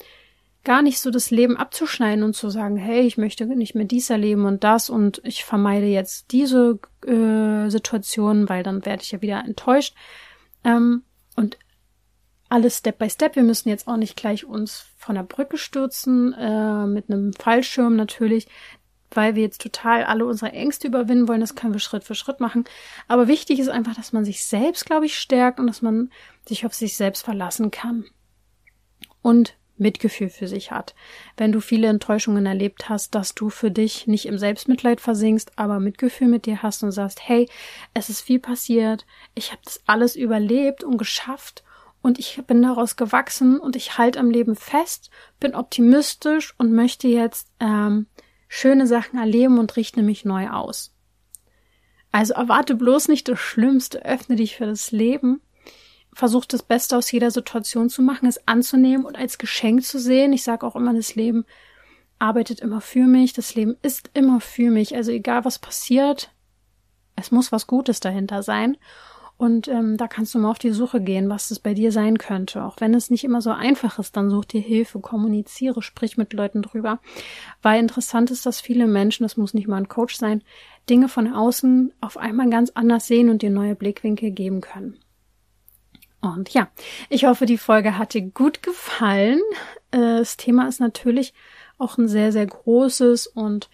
gar 0.64 0.82
nicht 0.82 1.00
so 1.00 1.10
das 1.10 1.30
Leben 1.30 1.56
abzuschneiden 1.56 2.24
und 2.24 2.34
zu 2.34 2.48
sagen, 2.50 2.76
hey, 2.76 3.02
ich 3.02 3.18
möchte 3.18 3.46
nicht 3.46 3.74
mehr 3.74 3.84
dies 3.84 4.10
erleben 4.10 4.44
und 4.44 4.62
das 4.64 4.90
und 4.90 5.20
ich 5.24 5.44
vermeide 5.44 5.86
jetzt 5.86 6.32
diese 6.32 6.78
äh, 7.06 7.68
Situation, 7.68 8.48
weil 8.48 8.62
dann 8.62 8.84
werde 8.86 9.02
ich 9.02 9.12
ja 9.12 9.22
wieder 9.22 9.44
enttäuscht. 9.44 9.94
Ähm, 10.64 11.02
und 11.36 11.58
alles 12.48 12.78
Step 12.78 12.98
by 12.98 13.08
Step. 13.08 13.34
Wir 13.34 13.42
müssen 13.42 13.70
jetzt 13.70 13.88
auch 13.88 13.96
nicht 13.96 14.16
gleich 14.16 14.44
uns 14.44 14.86
von 14.98 15.14
der 15.14 15.22
Brücke 15.22 15.56
stürzen, 15.56 16.32
äh, 16.34 16.86
mit 16.86 17.10
einem 17.10 17.32
Fallschirm 17.32 17.96
natürlich 17.96 18.46
weil 19.16 19.34
wir 19.34 19.42
jetzt 19.42 19.60
total 19.60 20.04
alle 20.04 20.26
unsere 20.26 20.52
Ängste 20.52 20.88
überwinden 20.88 21.28
wollen. 21.28 21.40
Das 21.40 21.54
können 21.54 21.72
wir 21.72 21.80
Schritt 21.80 22.04
für 22.04 22.14
Schritt 22.14 22.40
machen. 22.40 22.64
Aber 23.08 23.28
wichtig 23.28 23.58
ist 23.58 23.68
einfach, 23.68 23.94
dass 23.94 24.12
man 24.12 24.24
sich 24.24 24.44
selbst, 24.44 24.86
glaube 24.86 25.06
ich, 25.06 25.18
stärkt 25.18 25.60
und 25.60 25.66
dass 25.66 25.82
man 25.82 26.10
sich 26.46 26.66
auf 26.66 26.74
sich 26.74 26.96
selbst 26.96 27.22
verlassen 27.22 27.70
kann. 27.70 28.04
Und 29.22 29.56
Mitgefühl 29.76 30.30
für 30.30 30.48
sich 30.48 30.70
hat. 30.70 30.94
Wenn 31.36 31.52
du 31.52 31.60
viele 31.60 31.88
Enttäuschungen 31.88 32.46
erlebt 32.46 32.88
hast, 32.88 33.14
dass 33.14 33.34
du 33.34 33.50
für 33.50 33.70
dich 33.70 34.06
nicht 34.06 34.26
im 34.26 34.38
Selbstmitleid 34.38 35.00
versinkst, 35.00 35.52
aber 35.56 35.80
Mitgefühl 35.80 36.28
mit 36.28 36.46
dir 36.46 36.62
hast 36.62 36.82
und 36.82 36.92
sagst, 36.92 37.26
hey, 37.28 37.48
es 37.92 38.08
ist 38.08 38.20
viel 38.22 38.38
passiert, 38.38 39.04
ich 39.34 39.50
habe 39.50 39.62
das 39.64 39.80
alles 39.86 40.14
überlebt 40.16 40.84
und 40.84 40.98
geschafft 40.98 41.64
und 42.02 42.18
ich 42.18 42.40
bin 42.46 42.62
daraus 42.62 42.96
gewachsen 42.96 43.58
und 43.58 43.76
ich 43.76 43.98
halte 43.98 44.18
am 44.18 44.30
Leben 44.30 44.56
fest, 44.56 45.10
bin 45.40 45.54
optimistisch 45.54 46.54
und 46.58 46.72
möchte 46.72 47.08
jetzt 47.08 47.48
ähm, 47.60 48.06
schöne 48.54 48.86
Sachen 48.86 49.18
erleben 49.18 49.58
und 49.58 49.76
richte 49.76 50.02
mich 50.02 50.26
neu 50.26 50.50
aus. 50.50 50.92
Also 52.10 52.34
erwarte 52.34 52.74
bloß 52.74 53.08
nicht 53.08 53.26
das 53.28 53.38
Schlimmste, 53.38 54.04
öffne 54.04 54.36
dich 54.36 54.56
für 54.56 54.66
das 54.66 54.92
Leben, 54.92 55.40
versuch 56.12 56.44
das 56.44 56.62
Beste 56.62 56.98
aus 56.98 57.10
jeder 57.10 57.30
Situation 57.30 57.88
zu 57.88 58.02
machen, 58.02 58.28
es 58.28 58.46
anzunehmen 58.46 59.06
und 59.06 59.16
als 59.16 59.38
Geschenk 59.38 59.82
zu 59.84 59.98
sehen. 59.98 60.34
Ich 60.34 60.42
sage 60.42 60.66
auch 60.66 60.76
immer, 60.76 60.92
das 60.92 61.14
Leben 61.14 61.46
arbeitet 62.18 62.60
immer 62.60 62.82
für 62.82 63.06
mich, 63.06 63.32
das 63.32 63.54
Leben 63.54 63.78
ist 63.80 64.10
immer 64.12 64.38
für 64.38 64.70
mich. 64.70 64.94
Also 64.94 65.12
egal 65.12 65.46
was 65.46 65.58
passiert, 65.58 66.30
es 67.16 67.30
muss 67.30 67.52
was 67.52 67.66
Gutes 67.66 68.00
dahinter 68.00 68.42
sein. 68.42 68.76
Und 69.42 69.66
ähm, 69.66 69.96
da 69.96 70.06
kannst 70.06 70.36
du 70.36 70.38
mal 70.38 70.52
auf 70.52 70.60
die 70.60 70.70
Suche 70.70 71.00
gehen, 71.00 71.28
was 71.28 71.50
es 71.50 71.58
bei 71.58 71.74
dir 71.74 71.90
sein 71.90 72.16
könnte. 72.16 72.62
Auch 72.62 72.76
wenn 72.78 72.94
es 72.94 73.10
nicht 73.10 73.24
immer 73.24 73.42
so 73.42 73.50
einfach 73.50 73.98
ist, 73.98 74.16
dann 74.16 74.30
such 74.30 74.44
dir 74.44 74.60
Hilfe, 74.60 75.00
kommuniziere, 75.00 75.82
sprich 75.82 76.16
mit 76.16 76.32
Leuten 76.32 76.62
drüber. 76.62 77.00
Weil 77.60 77.80
interessant 77.80 78.30
ist, 78.30 78.46
dass 78.46 78.60
viele 78.60 78.86
Menschen, 78.86 79.24
das 79.24 79.36
muss 79.36 79.52
nicht 79.52 79.66
mal 79.66 79.78
ein 79.78 79.88
Coach 79.88 80.14
sein, 80.14 80.44
Dinge 80.88 81.08
von 81.08 81.26
außen 81.26 81.92
auf 82.00 82.18
einmal 82.18 82.50
ganz 82.50 82.70
anders 82.76 83.08
sehen 83.08 83.30
und 83.30 83.42
dir 83.42 83.50
neue 83.50 83.74
Blickwinkel 83.74 84.30
geben 84.30 84.60
können. 84.60 85.00
Und 86.20 86.50
ja, 86.50 86.68
ich 87.08 87.24
hoffe, 87.24 87.44
die 87.44 87.58
Folge 87.58 87.98
hat 87.98 88.14
dir 88.14 88.22
gut 88.22 88.62
gefallen. 88.62 89.40
Äh, 89.90 90.18
das 90.18 90.36
Thema 90.36 90.68
ist 90.68 90.78
natürlich 90.78 91.34
auch 91.78 91.98
ein 91.98 92.06
sehr, 92.06 92.30
sehr 92.30 92.46
großes 92.46 93.26
und 93.26 93.70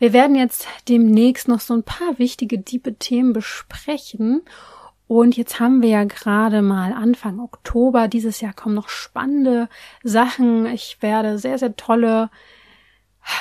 wir 0.00 0.12
werden 0.12 0.34
jetzt 0.34 0.66
demnächst 0.88 1.46
noch 1.46 1.60
so 1.60 1.74
ein 1.74 1.84
paar 1.84 2.18
wichtige, 2.18 2.58
diepe 2.58 2.94
Themen 2.94 3.32
besprechen. 3.32 4.42
Und 5.12 5.36
jetzt 5.36 5.60
haben 5.60 5.82
wir 5.82 5.90
ja 5.90 6.04
gerade 6.04 6.62
mal 6.62 6.94
Anfang 6.94 7.38
Oktober. 7.38 8.08
Dieses 8.08 8.40
Jahr 8.40 8.54
kommen 8.54 8.74
noch 8.74 8.88
spannende 8.88 9.68
Sachen. 10.02 10.64
Ich 10.64 11.02
werde 11.02 11.36
sehr, 11.36 11.58
sehr 11.58 11.76
tolle 11.76 12.30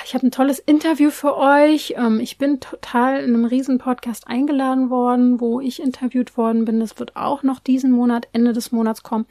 ich 0.06 0.14
habe 0.14 0.28
ein 0.28 0.32
tolles 0.32 0.60
Interview 0.60 1.10
für 1.10 1.36
euch. 1.36 1.96
Ähm, 1.98 2.20
ich 2.20 2.38
bin 2.38 2.60
total 2.60 3.24
in 3.24 3.34
einem 3.34 3.46
riesen 3.46 3.80
Podcast 3.80 4.28
eingeladen 4.28 4.90
worden, 4.92 5.40
wo 5.40 5.60
ich 5.60 5.82
interviewt 5.82 6.38
worden 6.38 6.66
bin. 6.66 6.80
Das 6.80 7.00
wird 7.00 7.16
auch 7.16 7.42
noch 7.42 7.60
diesen 7.60 7.92
Monat, 7.92 8.28
Ende 8.32 8.54
des 8.54 8.72
Monats 8.72 9.02
kommen. 9.02 9.26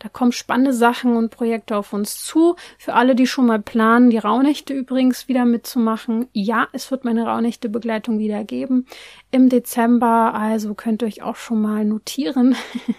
Da 0.00 0.08
kommen 0.10 0.32
spannende 0.32 0.74
Sachen 0.74 1.16
und 1.16 1.30
Projekte 1.30 1.76
auf 1.76 1.92
uns 1.92 2.22
zu. 2.22 2.56
Für 2.78 2.94
alle, 2.94 3.14
die 3.14 3.26
schon 3.26 3.46
mal 3.46 3.60
planen, 3.60 4.10
die 4.10 4.18
Rauhnächte 4.18 4.74
übrigens 4.74 5.28
wieder 5.28 5.46
mitzumachen. 5.46 6.28
Ja, 6.32 6.68
es 6.72 6.90
wird 6.90 7.04
meine 7.04 7.24
Rauhnächte-Begleitung 7.24 8.18
wieder 8.18 8.44
geben 8.44 8.86
im 9.34 9.48
Dezember. 9.48 10.32
Also 10.32 10.74
könnt 10.74 11.02
ihr 11.02 11.08
euch 11.08 11.22
auch 11.22 11.34
schon 11.34 11.60
mal 11.60 11.84
notieren. 11.84 12.54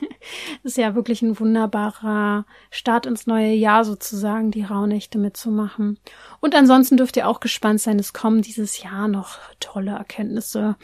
ist 0.63 0.77
ja 0.77 0.93
wirklich 0.93 1.21
ein 1.21 1.39
wunderbarer 1.39 2.45
Start 2.71 3.05
ins 3.05 3.25
neue 3.25 3.53
Jahr 3.53 3.85
sozusagen, 3.85 4.51
die 4.51 4.63
Rauhnächte 4.63 5.17
mitzumachen. 5.17 5.97
Und 6.41 6.53
ansonsten 6.53 6.97
dürft 6.97 7.15
ihr 7.15 7.29
auch 7.29 7.39
gespannt 7.39 7.79
sein. 7.79 7.99
Es 7.99 8.11
kommen 8.11 8.41
dieses 8.41 8.83
Jahr 8.83 9.07
noch 9.07 9.37
tolle 9.61 9.91
Erkenntnisse 9.91 10.75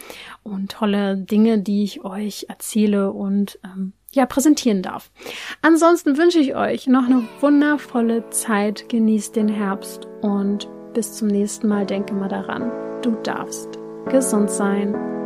und 0.41 0.71
tolle 0.71 1.17
Dinge, 1.17 1.59
die 1.59 1.83
ich 1.83 2.05
euch 2.05 2.45
erzähle 2.47 3.11
und 3.11 3.59
ähm, 3.65 3.91
ja, 4.13 4.25
präsentieren 4.25 4.81
darf. 4.81 5.11
Ansonsten 5.61 6.17
wünsche 6.17 6.39
ich 6.39 6.55
euch 6.55 6.87
noch 6.87 7.05
eine 7.05 7.27
wundervolle 7.41 8.29
Zeit. 8.29 8.87
Genießt 8.87 9.35
den 9.35 9.49
Herbst 9.49 10.07
und 10.21 10.69
bis 10.93 11.13
zum 11.13 11.27
nächsten 11.27 11.67
Mal. 11.67 11.85
Denke 11.85 12.13
mal 12.13 12.29
daran, 12.29 12.71
du 13.01 13.11
darfst 13.23 13.79
gesund 14.09 14.49
sein. 14.49 15.20